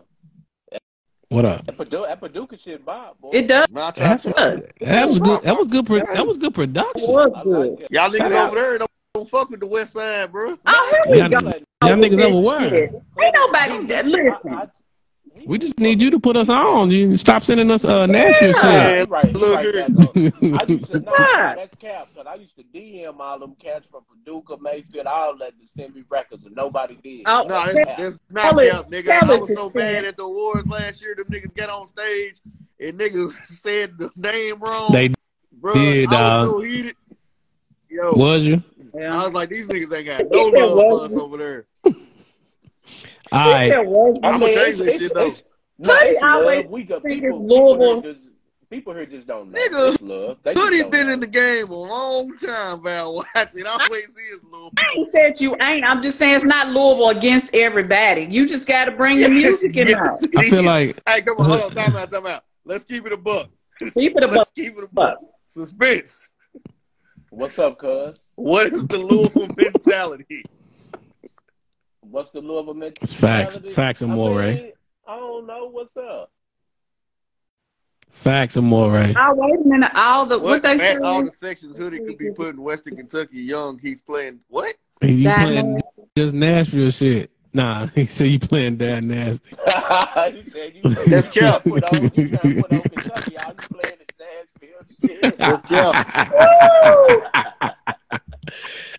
[1.30, 1.66] What up?
[1.66, 3.18] that Paducah, that Paducah shit, Bob.
[3.20, 3.30] Boy.
[3.32, 3.66] It does.
[3.70, 4.30] Nah, That's to-
[4.80, 5.42] That was good.
[5.42, 5.86] That was good.
[5.86, 7.08] Pro- that was good production.
[7.12, 7.80] was good.
[7.80, 7.90] like.
[7.90, 8.46] Y'all Shout niggas out.
[8.48, 10.56] over there don't, don't fuck with the West Side, bro.
[10.66, 11.36] Oh, here we Y'all, go.
[11.84, 12.84] y'all niggas over where?
[12.84, 14.70] Ain't nobody that listen.
[15.46, 16.90] We just need you to put us on.
[16.90, 18.88] You stop sending us uh Nashville Yeah.
[19.00, 19.08] shit.
[19.08, 19.72] Right, look right, here.
[19.72, 20.56] Jack, though.
[20.58, 24.02] I used to know that's cap because I used to DM all them cats from
[24.08, 27.22] Paducah, Mayfield, all that to send me records and nobody did.
[27.26, 27.98] Oh, No, That's that's, cap.
[27.98, 29.30] that's Tell not it- cap, nigga.
[29.30, 31.14] I was so bad mad at the awards last year.
[31.14, 32.36] Them niggas got on stage
[32.80, 34.92] and niggas said the name wrong.
[34.92, 35.10] They
[35.52, 36.56] bro, did, I was dog.
[36.56, 36.96] so heated.
[37.90, 38.62] Yo, was you?
[39.00, 41.66] I was like, these niggas ain't got no It love for us over there.
[43.32, 43.72] All right.
[44.24, 45.26] I'ma mean, change this shit, though.
[45.26, 45.42] it's-
[45.78, 46.70] No, it's always love.
[46.72, 48.02] We got think people, it's people Louisville.
[48.02, 48.24] here just
[48.70, 49.58] people here just don't know.
[49.58, 50.36] Nigga, It's love.
[50.42, 51.12] They just Hoodie don't been know.
[51.14, 53.66] in the game a long time, Val Watson.
[53.66, 54.72] I always see his little.
[54.78, 55.84] I ain't said you ain't.
[55.88, 58.26] I'm just saying it's not Louisville against everybody.
[58.30, 60.04] You just got to bring the music in there.
[60.04, 62.44] Yes, I feel like Hey, come on, hold on, time out, time out.
[62.64, 63.48] Let's keep it a buck.
[63.94, 65.18] Keep it a Let's keep it a buck.
[65.46, 66.28] Suspence.
[67.30, 68.16] What's up, cuz?
[68.34, 70.44] What is the Louisville mentality?
[72.10, 72.98] What's the Louisville mentality?
[73.02, 74.54] it's facts, facts and more, I Ray.
[74.54, 74.72] mean,
[75.06, 76.30] I don't know what's up.
[78.10, 79.14] Facts and more, right?
[79.16, 79.92] Oh wait a minute.
[79.94, 80.96] All the what, What, they at say?
[80.96, 83.78] all the sections Hoodie could be put in Western Kentucky young.
[83.78, 84.74] He's playing what?
[85.02, 85.82] You That playing man.
[86.16, 87.30] just Nashville shit?
[87.52, 89.50] Nah, he said you playing that nasty.
[90.44, 91.62] he said you That's you cap.
[91.62, 93.34] Put on, you put on Kentucky.
[93.34, 95.38] Y'all you playing the Nashville shit.
[95.38, 95.92] Let's go.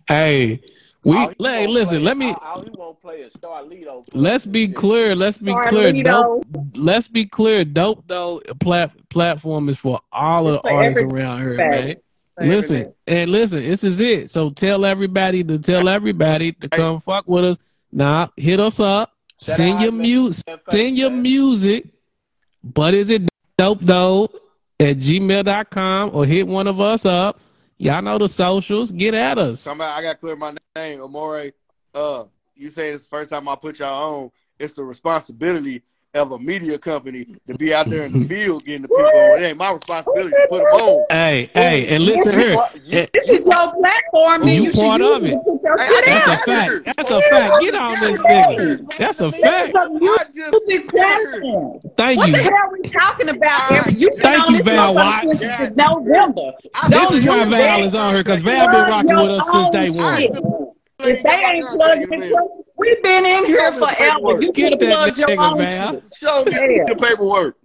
[0.08, 0.62] hey,
[1.04, 1.90] we All he hey, listen.
[1.96, 4.04] play- Let me All, all he won't play is Star Lido.
[4.14, 5.16] let's be clear.
[5.16, 5.92] Let's be clear.
[5.94, 6.46] Dope.
[6.76, 7.64] Let's be clear.
[7.66, 8.42] Dope though.
[8.60, 11.22] Plat, platform is for all of the artists everybody.
[11.24, 11.96] around here, man.
[12.42, 13.60] Listen and listen.
[13.64, 14.32] This is it.
[14.32, 17.58] So tell everybody to tell everybody to come fuck with us.
[17.92, 19.12] Now hit us up.
[19.42, 20.46] Shout send out your music.
[20.70, 21.22] Send your man.
[21.22, 21.88] music.
[22.64, 23.24] But is it
[23.58, 24.30] dope though
[24.80, 27.40] at gmail.com or hit one of us up.
[27.82, 28.92] Y'all know the socials.
[28.92, 29.62] Get at us.
[29.62, 31.52] Somebody, I got to clear my name, Amore.
[31.96, 34.32] Uh, you say it's the first time I put y'all on.
[34.60, 35.82] It's the responsibility
[36.16, 39.40] of a media company to be out there in the field getting the people on.
[39.40, 41.06] It ain't my responsibility to put them on.
[41.12, 42.58] Hey, hey, and listen here.
[43.14, 45.34] This is your platform, then You you, part of it.
[45.34, 45.44] it.
[45.44, 46.46] Put your shit That's a out.
[46.46, 46.98] fact.
[46.98, 47.62] That's a fact.
[47.62, 48.98] Get on this nigga.
[48.98, 49.70] That's a fact.
[49.70, 51.80] is a I just music platform.
[51.96, 52.34] Thank What you.
[52.34, 53.72] the hell are we talking about?
[53.72, 55.36] Every you Thank you, this Val motherfucker Wattz.
[55.38, 56.52] since November.
[56.90, 59.90] This is why Val is on here because Val been rocking with us since day
[60.02, 60.74] one.
[61.00, 62.34] If they ain't plugged in,
[62.78, 64.42] we've been in here forever.
[64.42, 65.92] You Get could have that plugged your nigga, own Val.
[65.94, 66.04] shit.
[66.18, 66.86] show me Yeah.
[66.88, 67.56] the paperwork.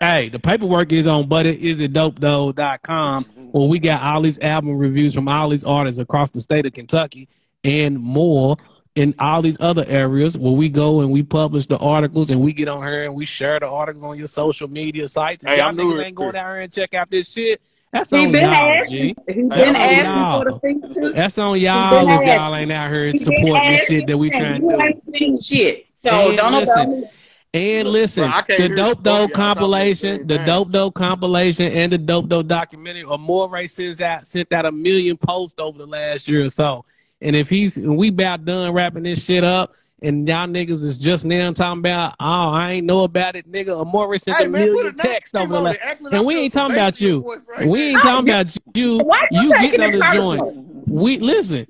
[0.00, 5.50] Hey, the paperwork is on buttisitdope.com where we got all these album reviews from all
[5.50, 7.28] these artists across the state of Kentucky
[7.64, 8.56] and more
[8.94, 12.54] in all these other areas where we go and we publish the articles and we
[12.54, 15.44] get on here and we share the articles on your social media sites.
[15.44, 16.02] If Hey, y'all I'm niggas here.
[16.02, 17.60] ain't going down here and check out this shit.
[17.92, 18.96] That's He on been y'all, asking.
[18.96, 19.14] G.
[19.28, 20.44] He been Hey, asking for y'all.
[20.44, 21.14] the features.
[21.14, 24.30] That's on y'all been if y'all ain't out here He supporting this shit that we
[24.30, 24.80] trying to do.
[24.80, 25.86] ain't seen shit.
[25.94, 27.08] So And don't listen.
[27.52, 30.46] And listen, Bro, the Dope both Dope of y'all talking at the compilation, the time.
[30.46, 33.02] Dope Dope compilation, and the Dope Dope documentary.
[33.02, 36.84] Amore sends out sent out a million posts over the last year or so.
[37.20, 39.72] And if he's we about done wrapping this shit up,
[40.02, 43.68] and y'all niggas is just now talking about, oh, I ain't know about it, nigga.
[43.68, 45.78] A Amore sent Hey, a man, put million a texts over the on last.
[45.82, 46.02] it.
[46.02, 47.20] Like And we ain't talking about you.
[47.48, 47.88] right We there.
[47.90, 48.98] ain't talking about you.
[48.98, 50.88] Why you You taking getting on the joint.
[50.88, 51.66] We listen,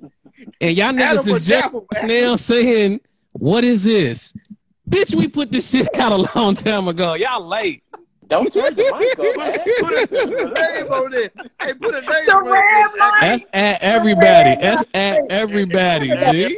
[0.60, 3.00] and y'all niggas Adam is just Apple, now saying,
[3.32, 4.32] "What is this,
[4.88, 7.14] bitch?" We put this shit out a long time ago.
[7.14, 7.82] Y'all late.
[8.30, 9.58] Don't turn the mic up, man.
[9.80, 10.06] Put a,
[10.46, 11.32] name on it.
[11.60, 13.20] Hey, put a name The on it.
[13.20, 14.56] That's at everybody.
[14.60, 16.56] That's at everybody, G.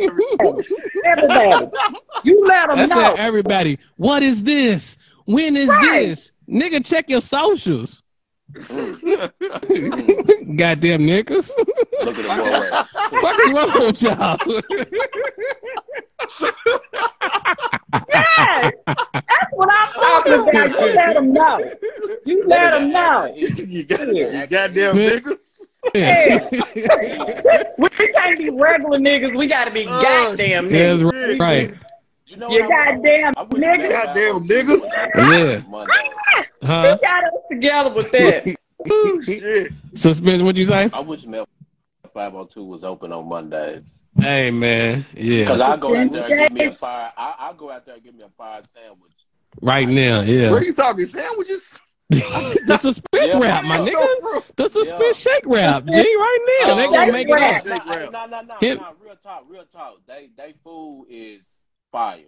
[1.07, 1.67] Everybody.
[2.25, 3.15] You let them That's know.
[3.15, 3.79] at everybody.
[3.97, 4.99] What is this?
[5.25, 5.81] When is Right.
[6.09, 6.31] this?
[6.49, 8.03] Nigga, check your socials.
[8.55, 9.31] Goddamn
[11.07, 11.51] niggas.
[12.05, 13.19] Look at the boy.
[13.21, 14.37] Fuck is wrong with y'all?
[17.93, 18.73] Yes.
[18.87, 20.71] That's what I'm talking about.
[20.71, 21.71] You let them know.
[22.25, 23.33] You let them know.
[23.37, 25.11] you, got, you goddamn Yeah.
[25.11, 25.39] niggas.
[25.95, 26.49] Yeah.
[27.79, 29.37] we can't be regular niggas.
[29.37, 31.39] We got to be Oh, goddamn That's niggas.
[31.41, 31.75] right.
[32.27, 33.89] You know You goddamn I niggas.
[33.91, 34.81] Goddamn niggas.
[35.17, 35.63] Yeah.
[35.69, 35.93] Monday.
[35.97, 36.99] Ah, huh?
[37.01, 38.57] We got us together with that.
[38.91, 39.71] Oh, shit.
[39.95, 40.91] Suspence, what'd you say?
[40.93, 41.47] I wish Mel
[42.15, 43.85] 502 was open on Mondays.
[44.23, 45.07] Hey, man.
[45.15, 45.41] yeah.
[45.41, 45.73] Because Yeah.
[45.73, 47.13] I go out there and give me a fire.
[47.17, 49.13] I I go out there and give me a fire sandwich.
[49.61, 50.51] Right now, yeah.
[50.51, 50.67] Where yeah.
[50.69, 51.05] you talking?
[51.07, 51.79] Sandwiches?
[52.11, 53.39] the suspence Yeah.
[53.39, 53.93] wrap, my nigga.
[53.95, 54.43] nigga.
[54.57, 56.75] The suspence shake wrap, G, right now.
[56.75, 57.57] They gonna Shake make it rap.
[57.57, 57.63] up.
[57.63, 58.13] Shake wrap.
[58.13, 58.95] No, no, no, no.
[59.03, 59.95] Real talk, real talk.
[60.07, 61.41] They they food is
[61.91, 62.25] fire.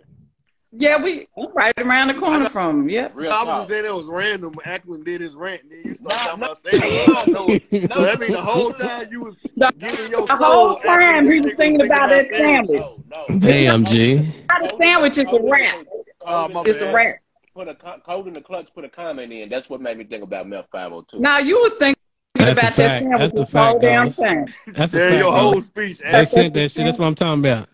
[0.77, 2.89] Yeah, we we right around the corner from 'em.
[2.89, 3.13] Yep.
[3.15, 3.57] Real I was talk.
[3.59, 4.55] just saying it was random.
[4.65, 7.09] Ackman did his rant, and then you started Nah, talking about sandwiches.
[7.09, 7.47] nah, So,
[7.79, 10.47] no, so that means the whole time you was The, giving your the soul.
[10.47, 12.81] whole Ackman time he was thinking about that sandwich.
[12.81, 13.39] No, no.
[13.39, 14.17] Damn, G.
[14.49, 15.87] Not a sandwich, it's a wrap.
[16.27, 16.95] Oh, my It's a bad.
[16.95, 17.17] wrap.
[17.55, 18.67] Put a co- code in the clutch.
[18.75, 19.49] Put a comment in.
[19.49, 21.21] That's what made me think about Mel 502.
[21.21, 21.95] Now you was thinking
[22.35, 23.03] That's about that fact.
[23.05, 24.17] sandwich That's the fact, whole damn guys.
[24.17, 25.13] That's a fact.
[25.13, 25.31] your though.
[25.31, 25.99] whole speech.
[26.01, 26.85] They sent that shit.
[26.85, 27.69] That's what I'm talking about.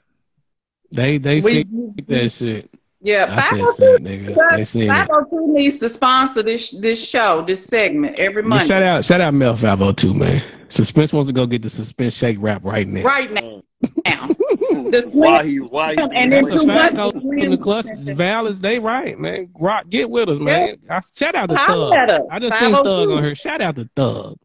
[0.92, 2.70] They they We, sent that shit.
[3.02, 4.56] Yeah, I said 502 nigga.
[4.56, 4.88] They seen it.
[4.88, 8.66] 502 needs to sponsor this this show, this segment every But Monday.
[8.66, 10.42] shout out, shout out Mel 502, man.
[10.68, 13.02] Suspence wants to go get the suspence shake wrap right now.
[13.02, 13.40] Right now.
[13.40, 14.90] Mm.
[14.92, 15.56] The Why he?
[15.60, 16.00] Why he?
[16.00, 16.94] and then That's a two fact.
[16.94, 17.86] months Go to in the clutch.
[17.98, 19.48] Val is they right, man.
[19.58, 20.76] Rock, get with us, man.
[20.88, 22.20] I, shout out to Thug.
[22.30, 23.34] I just seen Thug on her.
[23.34, 24.36] Shout out to Thug.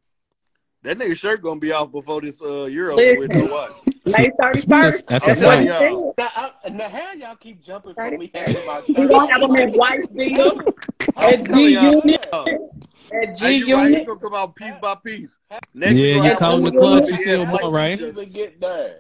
[0.85, 3.31] That nigga shirt gonna be off before this uh year over with.
[3.31, 3.71] No watch.
[4.05, 5.03] May 31st.
[5.07, 5.79] That's a That's what he fact.
[5.79, 5.91] said.
[6.15, 6.29] Now,
[6.63, 9.49] I, now, how y'all keep jumping from me having my We shirt gonna have them
[9.51, 9.61] on?
[9.61, 10.73] at Whiteville,
[11.17, 11.91] I'm at G y'all.
[12.05, 12.45] Unit, at
[13.11, 13.85] Hey, G you right?
[13.87, 14.01] Unit.
[14.01, 15.39] You gonna come out piece by piece.
[15.73, 17.39] Next Yeah, you gonna you have caught in one the clutch, you the see red
[17.39, 18.33] him light all right.
[18.33, 18.97] get there.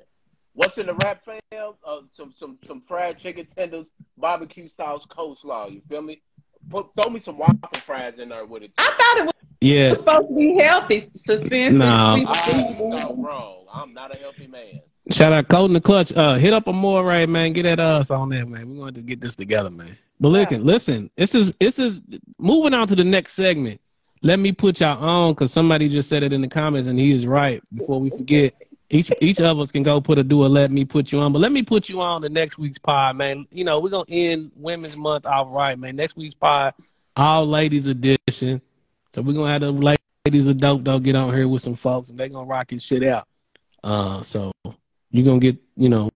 [0.53, 1.39] What's in the wrap fam?
[1.85, 3.85] Uh, some some some fried chicken tenders,
[4.17, 5.71] barbecue sauce, coleslaw.
[5.71, 6.23] You feel me?
[6.69, 8.71] Put, throw me some waffle fries in there with it.
[8.77, 9.93] I thought it was Yeah.
[9.93, 10.99] supposed to be healthy.
[11.13, 11.73] Suspence.
[11.73, 12.13] No.
[12.15, 13.65] We- I'm so wrong.
[13.73, 14.79] I'm not a healthy man.
[15.11, 16.11] Shout out Code in the Clutch.
[16.13, 17.53] Uh, hit up a more right, man.
[17.53, 18.69] Get at us on there, man.
[18.69, 19.97] We're going to get this together, man.
[20.19, 21.11] But listen, listen.
[21.15, 22.01] This is this is
[22.39, 23.81] moving on to the next segment.
[24.23, 27.11] Let me put y'all on because somebody just said it in the comments, and he
[27.11, 27.61] is right.
[27.75, 28.55] Before we forget,
[28.89, 31.33] each each of us can go put a do a let me put you on.
[31.33, 33.47] But let me put you on the next week's pod, man.
[33.51, 35.95] You know we're gonna end Women's Month off right, man.
[35.95, 36.73] Next week's pod,
[37.15, 38.61] all ladies edition.
[39.13, 42.09] So we're gonna have the ladies of dope dope get on here with some folks,
[42.09, 43.27] and they're gonna rock his shit out.
[43.83, 44.51] Uh, so
[45.11, 46.11] you're gonna get, you know,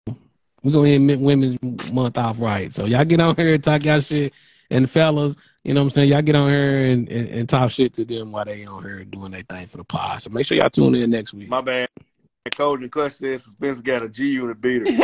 [0.64, 2.74] we're gonna end Women's Month off right.
[2.74, 4.34] So y'all get on here and talk y'all shit.
[4.72, 6.10] And fellas, you know what I'm saying?
[6.10, 9.04] Y'all get on here and, and, and talk shit to them while they on here
[9.04, 10.22] doing their thing for the pod.
[10.24, 11.50] So make sure y'all tune in next week.
[11.50, 11.88] My bad.
[12.52, 14.86] Code and Clutch said Suspence got a G unit beater.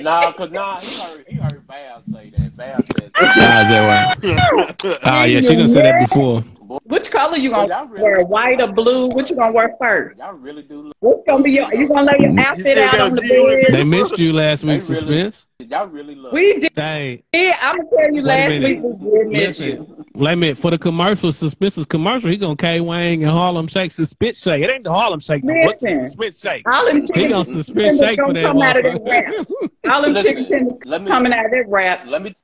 [0.00, 2.52] Nah, cause nah, he heard he heard Val say that.
[2.52, 4.98] Val said, Ah, is that right?
[5.04, 6.42] Oh yeah, she done said that before.
[6.84, 8.24] Which color you Y'all gonna really- wear?
[8.24, 9.08] White or blue?
[9.08, 10.20] What you gonna wear first?
[10.20, 10.82] y'all really do.
[10.82, 11.72] Look, What's gonna be your?
[11.74, 13.66] You gonna lay your outfit still out on the G-Unit?
[13.68, 13.74] bed?
[13.74, 15.46] They missed you last week, really- suspence.
[15.58, 16.32] y'all really look.
[16.32, 16.72] We did.
[16.76, 17.22] Hey,
[17.60, 18.22] I'm gonna tell you.
[18.22, 19.70] Wait Last week we did miss you.
[19.80, 20.04] listen.
[20.14, 20.58] Wait a minute.
[20.58, 24.62] For the commercial, suspence's commercial, he gonna K Wang and Harlem Shake suspence shake.
[24.64, 25.42] It ain't the Harlem Shake.
[25.44, 25.52] no.
[25.64, 26.34] What's the Listen.
[26.50, 26.62] shake?
[26.68, 28.42] All them He chicken gonna suspence shake for gonna that.
[28.44, 29.46] come out of that wrap.
[29.94, 30.78] All them Listen, chicken tenders
[31.08, 32.06] coming out of that wrap.
[32.06, 32.34] Let me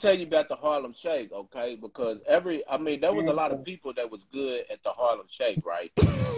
[0.00, 1.76] tell you about the Harlem Shake, okay?
[1.80, 4.90] Because every, I mean, there was a lot of people that was good at the
[4.90, 5.90] Harlem Shake, right?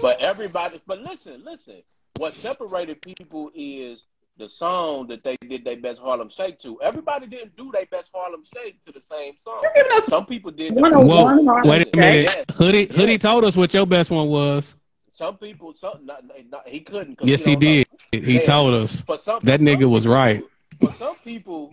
[0.02, 1.82] But everybody, but listen, listen.
[2.16, 3.98] What separated people is
[4.39, 6.80] the song that they did their best Harlem Shake to.
[6.82, 9.60] Everybody didn't do their best Harlem Shake to the same song.
[9.62, 10.72] You giving us Some people did.
[10.74, 12.24] one on Whoa, one Harlem wait a minute.
[12.36, 12.44] Yes.
[12.55, 12.97] Hoodie, Yes.
[12.97, 14.74] Hoodie told us what your best one was.
[15.12, 17.18] Some people, some, not, not, he couldn't.
[17.22, 17.84] Yes, he don't know.
[18.12, 18.24] did.
[18.24, 18.43] He Yeah.
[18.43, 19.02] told us.
[19.02, 20.43] For some, That nigga some was people- right.
[20.80, 21.72] For some people,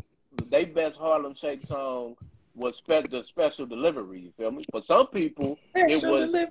[0.49, 2.15] their best Harlem Shake song
[2.55, 4.19] was spe- the special delivery.
[4.21, 4.63] You feel me?
[4.71, 6.49] For some people, it was delivery.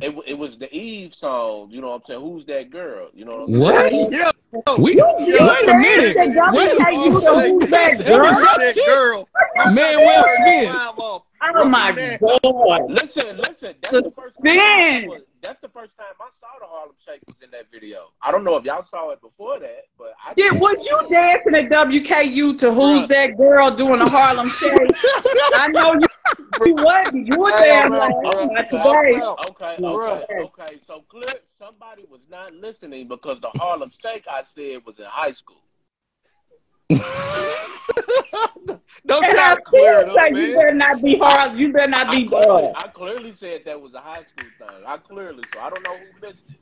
[0.00, 1.70] it, it was the Eve song.
[1.70, 2.20] You know what I'm saying?
[2.20, 3.08] Who's that girl?
[3.14, 3.64] You know what I'm saying?
[3.64, 3.90] What?
[3.92, 4.12] saying?
[4.12, 4.30] Yeah.
[4.78, 6.16] We, Yo, wait a minute.
[6.16, 8.18] They got Wait, you to oh, who's that it girl?
[8.18, 9.28] was that girl.
[9.72, 11.22] Man, Will Smith.
[11.42, 12.18] Oh my Man.
[12.20, 12.90] god.
[12.90, 13.74] Listen, listen.
[13.80, 15.20] That's the first time.
[15.42, 15.58] I Suspend.
[15.58, 18.08] was, that's the first time I saw the Harlem Shake was in that video.
[18.22, 21.54] I don't know if y'all saw it before that, but I Did was you dancing
[21.54, 24.72] at WKU to Who's That Girl doing a Harlem Shake?
[25.54, 26.08] I know you,
[26.66, 27.26] you wasn't.
[27.26, 28.32] You were Hey, damn I'm out, right.
[28.32, 28.46] bro.
[28.46, 29.20] Not today.
[29.50, 30.80] Okay, okay, okay.
[30.86, 35.32] So clear, somebody was not listening because the Harlem Shake I said was in high
[35.32, 35.56] school.
[39.06, 40.54] Don't And I clear it say up, you man.
[40.54, 41.58] better not be hard.
[41.58, 44.50] You better not I be clearly, uh, I clearly said that was a high school
[44.58, 44.84] thing.
[44.86, 46.59] I clearly, so I don't know who missed it.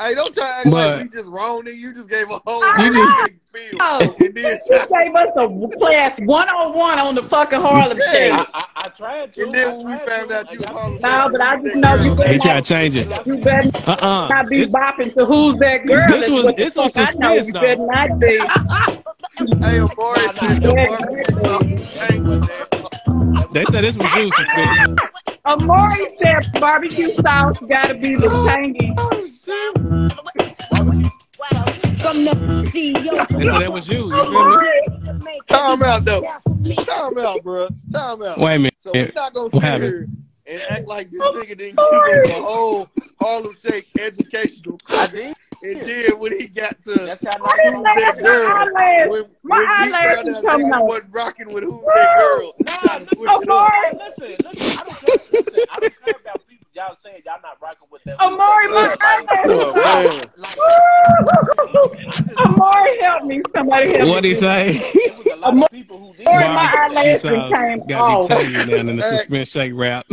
[0.00, 1.76] Hey, don't try to act But- like we just wrong, nigga.
[1.76, 3.78] You just gave a whole I You just- big feel.
[3.78, 3.98] know.
[4.00, 8.10] And then You gave us a class 101 on one on the fucking Harlem Yeah.
[8.12, 8.32] Shake.
[8.32, 9.42] I, I, I tried to.
[9.42, 11.76] And then when we found to, out you was and Harlem No, but I just
[11.76, 13.26] know you girl, better They not, try to change it.
[13.26, 14.28] you better Uh-uh.
[14.28, 16.08] not be It's- bopping to Who's That Girl.
[16.08, 17.32] This was- what the this was fuck I know.
[17.34, 17.60] You though.
[17.60, 18.38] better not be.
[19.36, 23.48] Hey, Amari said the barbecue sauce tank with that.
[23.52, 24.98] They said this was you, suspended.
[25.46, 28.94] Amari said barbecue sauce gotta be the tangy.
[32.00, 32.32] From the
[32.72, 33.28] CEO.
[33.28, 34.06] They that was you.
[34.06, 34.36] You feel me?
[34.36, 36.22] Amari, Time out, though.
[36.84, 37.68] Time out, bro.
[37.92, 38.38] Time out.
[38.38, 38.74] Wait a minute.
[38.80, 40.08] So we're not gonna sit here
[40.46, 42.88] and act like this nigga didn't give us a whole
[43.20, 45.10] Harlem Shake educational I clip.
[45.12, 45.36] did.
[45.64, 47.94] And then when he got to That's how I you Who's know.
[47.94, 48.72] that girl?
[48.74, 51.84] My when, my when he eyelash found is out coming niggas wasn't rocking with Who's
[51.94, 53.48] That Girl, Nah, listen, switch it up.
[53.48, 54.76] Amari, listen, listen.
[54.78, 55.18] I don't care.
[55.32, 56.66] Listen, I don't care about people.
[56.74, 58.20] Y'all saying y'all not rocking with that.
[58.20, 59.74] Amari, my eyelash.
[59.74, 60.30] man.
[62.46, 63.40] Amari, help me.
[63.52, 64.10] Somebody help me.
[64.10, 64.76] What'd he say?
[65.08, 66.26] A Amari, of people who did.
[66.26, 66.54] Amari, it.
[66.54, 68.28] my eyelash Sauce came Got off.
[68.30, 70.06] me tangy down in the suspence shake wrap.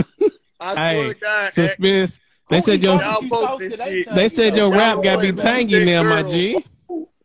[0.59, 2.19] I swear Hey, to God, suspence.
[2.51, 4.13] They Who said eat your y'all post this Today shit.
[4.13, 6.21] they said your wrap got to be tangy that now, my.
[6.21, 6.65] G.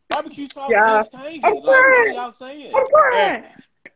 [0.09, 1.03] Barbecue sauce Yeah.
[1.03, 1.41] is tangy.
[1.45, 2.73] I'm Like, what y'all saying?
[2.73, 3.45] I'm crying.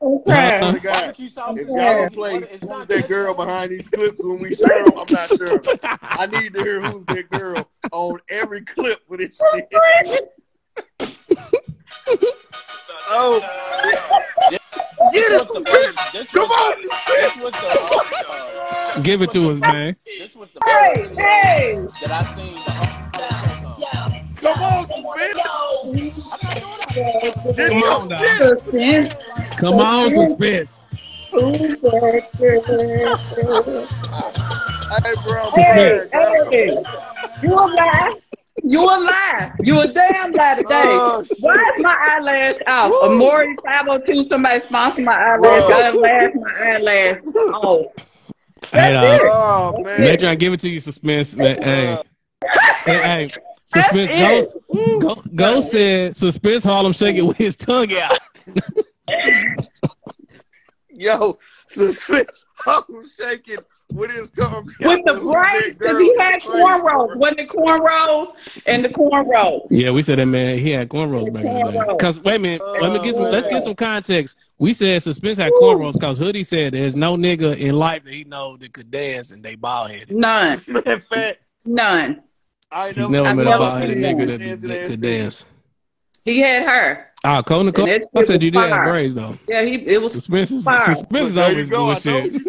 [0.02, 0.58] I'm I crying.
[0.58, 1.14] swear to God,
[1.56, 5.06] if y'all don't play Who's That Girl behind these clips when we share them, I'm
[5.12, 5.62] not sure.
[6.02, 9.72] I need to hear Who's That Girl on every clip with this shit.
[13.12, 13.40] Oh,
[15.12, 15.96] get This it, was the suspence.
[15.96, 17.34] first- this Come on, the- suspence.
[17.34, 17.52] This was
[18.94, 19.96] the Give it to us, man.
[20.18, 21.78] this was the Hey, hey.
[22.02, 24.10] that I seen the Harlem Shake on.
[24.36, 25.40] Come on, suspence.
[27.56, 28.20] Come on, dog.
[28.38, 29.14] Suspence.
[29.56, 30.82] Come on, suspence.
[31.30, 32.62] Who's that girl?
[35.04, 35.40] Hey, bro.
[35.54, 36.84] Hey, hey,
[37.42, 38.14] you a lie.
[38.62, 39.52] You a lie.
[39.60, 40.82] You a damn lie today.
[40.84, 41.24] Oh.
[41.40, 42.90] Why is my eyelash off?
[42.90, 43.14] Woo.
[43.14, 45.66] Amori 502, somebody sponsor my eyelash.
[45.66, 45.76] Bro.
[45.76, 47.64] I done laughed my eyelash off.
[47.64, 47.92] Oh.
[48.72, 49.24] Hey, That's dog.
[49.24, 49.32] it.
[49.32, 50.00] Oh, man.
[50.00, 51.34] They trying to give it to you, suspence.
[51.34, 51.62] Man.
[51.62, 52.02] Hey,
[52.84, 53.32] hey, hey,
[53.64, 54.10] suspence.
[54.10, 58.18] That's Ghost, Go, Ghost said suspence Harlem shake it with his tongue out.
[60.90, 62.44] Yo, suspence.
[62.66, 62.82] I'm
[63.18, 63.58] shaking
[63.92, 64.66] with his tongue.
[64.80, 67.16] With the braids, because he had cornrows.
[67.16, 68.28] Wasn't it cornrows?
[68.66, 69.66] And the cornrows.
[69.70, 70.58] Yeah, we said that man.
[70.58, 71.96] He had cornrows back in the day.
[71.98, 73.24] Cause wait a minute, let me get some.
[73.24, 74.36] Let's get some context.
[74.58, 78.24] We said suspence had cornrows because Hoodie said there's no nigga in life that he
[78.24, 80.12] know that could dance and they bald headed.
[80.12, 80.62] None.
[80.68, 81.50] Man, facts.
[81.64, 82.22] None.
[82.70, 85.00] I ain't He's never, never I've met a bald headed nigga that, that, that could
[85.00, 85.44] dance.
[86.24, 87.10] He had her.
[87.24, 87.88] Ah, oh, Cole Nicole.
[87.88, 88.90] And that I shit said you did have fire.
[88.90, 89.36] braids though.
[89.48, 92.42] Yeah, he it was Suspence is suspence is always go, I told bullshit.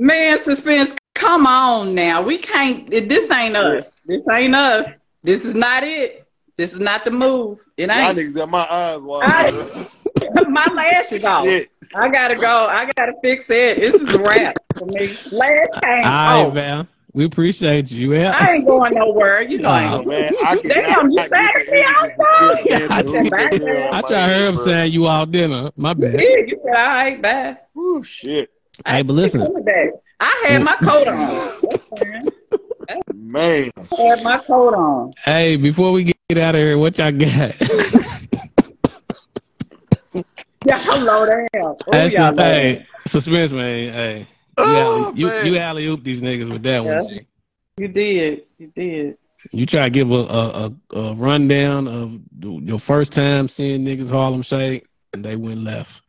[0.00, 0.96] Man, suspence.
[1.14, 2.22] Come on now.
[2.22, 2.88] We can't.
[2.90, 3.92] This ain't us.
[4.06, 4.98] This ain't us.
[5.22, 6.26] This is not it.
[6.56, 7.62] This is not the move.
[7.76, 8.18] It Y'all ain't.
[8.18, 9.54] niggas got my eyes wide.
[9.54, 9.86] I-
[10.48, 11.44] My lashes off.
[11.44, 11.70] Shit.
[11.94, 12.66] I gotta go.
[12.66, 13.78] I gotta fix it.
[13.78, 15.18] This is a wrap for me.
[15.30, 16.54] Lash came All right, off.
[16.54, 16.86] Val.
[17.12, 18.14] We appreciate you.
[18.14, 18.34] Yeah.
[18.38, 19.42] I ain't going nowhere.
[19.42, 20.08] You know I ain't Oh.
[20.08, 22.88] Man, I Damn, you said me outside.
[22.90, 23.48] I said bye.
[23.92, 25.70] I try to hear him saying you all dinner.
[25.76, 26.14] My bad.
[26.14, 27.58] Yeah, you said all right, bye.
[27.76, 28.50] Oh shit,
[28.86, 29.42] Hey, but listen.
[30.20, 31.52] I had my coat on.
[33.14, 33.70] Man.
[33.76, 35.12] I had my coat on.
[35.24, 37.54] Hey, before we get out of here, what y'all got?
[40.66, 41.46] Y'all low down.
[41.54, 43.92] Oh, Hey, y'all sus- hey, suspence, man.
[43.92, 44.26] Hey, you,
[44.58, 45.46] Oh, you, man.
[45.46, 46.92] you alley oop these niggas with that one.
[46.92, 47.20] Yeah.
[47.20, 47.26] G.
[47.78, 48.42] You did.
[48.58, 49.16] You did.
[49.52, 54.10] You try to give a, a, a, a rundown of your first time seeing niggas
[54.10, 54.84] Harlem Shake,
[55.14, 56.02] and they went left.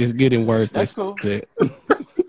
[0.00, 0.70] It's getting worse.
[0.70, 1.16] That's they cool.
[1.18, 1.46] said.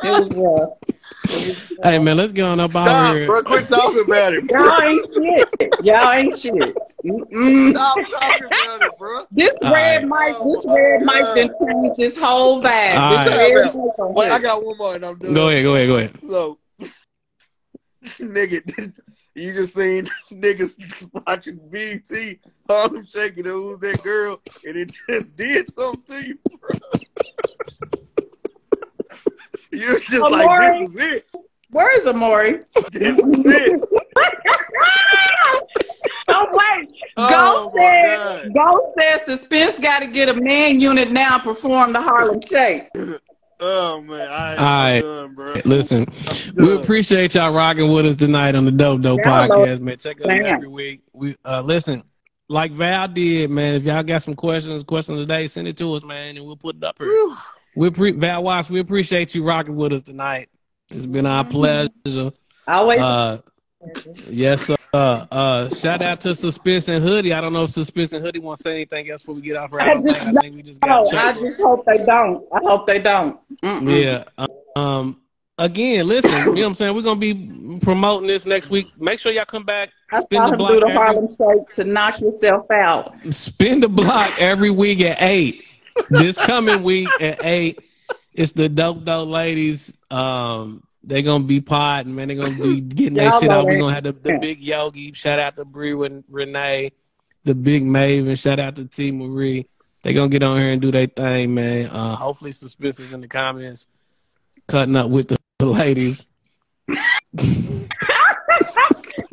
[0.04, 1.60] It was rough.
[1.84, 3.28] Hey man, let's get on up out Stop, here.
[3.28, 3.44] bro.
[3.44, 4.48] Quit talking about it.
[4.48, 4.66] bro.
[4.66, 5.74] Y'all ain't shit.
[5.84, 6.54] Y'all ain't shit.
[7.06, 7.74] Mm-mm.
[7.76, 9.26] Stop talking about it, bro.
[9.32, 10.34] This All red right.
[10.34, 12.98] mic, this red mic done changed this whole vibe.
[12.98, 13.54] All this right.
[13.54, 15.34] red mic Wait, I got one more and I'm done.
[15.36, 16.20] Go ahead, go ahead, go ahead.
[16.28, 16.58] So,
[18.20, 18.94] nigga,
[19.36, 25.36] you just seen niggas watching BT, Harlem shaking, and who's that girl, and it just
[25.36, 26.70] did something to you, bro.
[29.74, 31.28] You was just like, this is it.
[31.70, 32.60] Where is Amari?
[32.92, 33.82] This is it.
[36.34, 36.88] Oh wait,
[37.18, 38.54] Oh, Ghost my said.
[38.54, 42.88] Ghost said suspence got to get a man unit now perform the Harlem Shake.
[43.64, 45.02] Oh man, I ain't All right.
[45.02, 45.54] done, bro.
[45.66, 46.08] Listen,
[46.56, 49.98] we appreciate y'all rocking with us tonight on the Dope Dope Yeah, Podcast, man.
[49.98, 51.02] Check us out every week.
[51.14, 52.04] We uh listen,
[52.48, 53.76] like Val did, man.
[53.76, 56.78] If y'all got some questions, questions today, send it to us, man, and we'll put
[56.78, 57.38] it up here.
[57.76, 60.50] We pre- Val Wattz, we appreciate you rocking with us tonight.
[60.90, 62.32] It's been our pleasure.
[62.68, 63.00] Always.
[63.00, 63.42] Uh,
[64.28, 64.76] yes, sir.
[64.94, 67.34] Uh, uh, shout out to Suspence and Hoodie.
[67.34, 69.56] I don't know if Suspence and Hoodie want to say anything else before we get
[69.56, 69.74] off.
[69.74, 71.08] I just, I think we just got.
[71.12, 72.46] no, I just hope they don't.
[72.54, 73.40] I hope they don't.
[73.62, 74.04] Mm-mm.
[74.04, 74.46] Yeah.
[74.76, 75.18] Um.
[75.58, 76.32] Again, listen.
[76.32, 76.96] You know what I'm saying?
[76.96, 78.88] We're gonna be promoting this next week.
[79.00, 79.92] Make sure y'all come back.
[80.12, 80.72] I Spin the block.
[80.72, 83.14] do the every- Harlem Shake to knock yourself out.
[83.30, 85.64] spin the block every week at eight.
[86.10, 87.80] This coming week at eight,
[88.34, 89.94] it's the dope dope ladies.
[90.10, 92.28] Um, they're gonna be podding, man.
[92.28, 93.66] They're gonna be getting that shit out.
[93.66, 95.14] We're gonna have the, the big Yogi.
[95.14, 96.92] Shout out to Bree and Renee,
[97.44, 98.38] the big Maven.
[98.38, 99.68] Shout out to T Marie.
[100.04, 101.88] They're gonna get on here and do their thing, man.
[101.88, 103.88] Uh, hopefully, suspence is in the comments,
[104.68, 106.26] cutting up with the, ladies.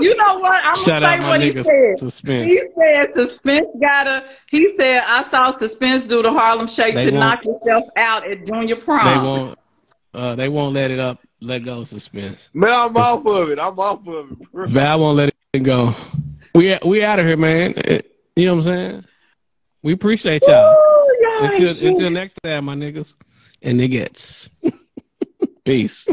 [0.01, 0.65] You know what?
[0.65, 1.99] I'm Shout gonna say what he said.
[1.99, 2.47] Suspence.
[2.47, 4.25] He said suspence gotta.
[4.49, 8.47] He said I saw suspence do the Harlem Shake They to knock yourself out at
[8.47, 9.07] junior prom.
[9.07, 9.59] They won't.
[10.15, 11.19] Uh, they won't let it up.
[11.41, 12.49] Let go of suspence.
[12.53, 13.59] Man, I'm off of it.
[13.59, 14.67] I'm off of it, bro.
[14.67, 15.95] Val won't let it go.
[16.55, 17.75] We we out of here, man.
[17.77, 18.05] It-
[18.37, 19.05] you know what I'm saying?
[19.83, 20.71] We appreciate y'all.
[20.71, 23.17] Ooh, y'all Until until next time, my niggas
[23.63, 24.49] and niggas.
[25.65, 26.09] Peace.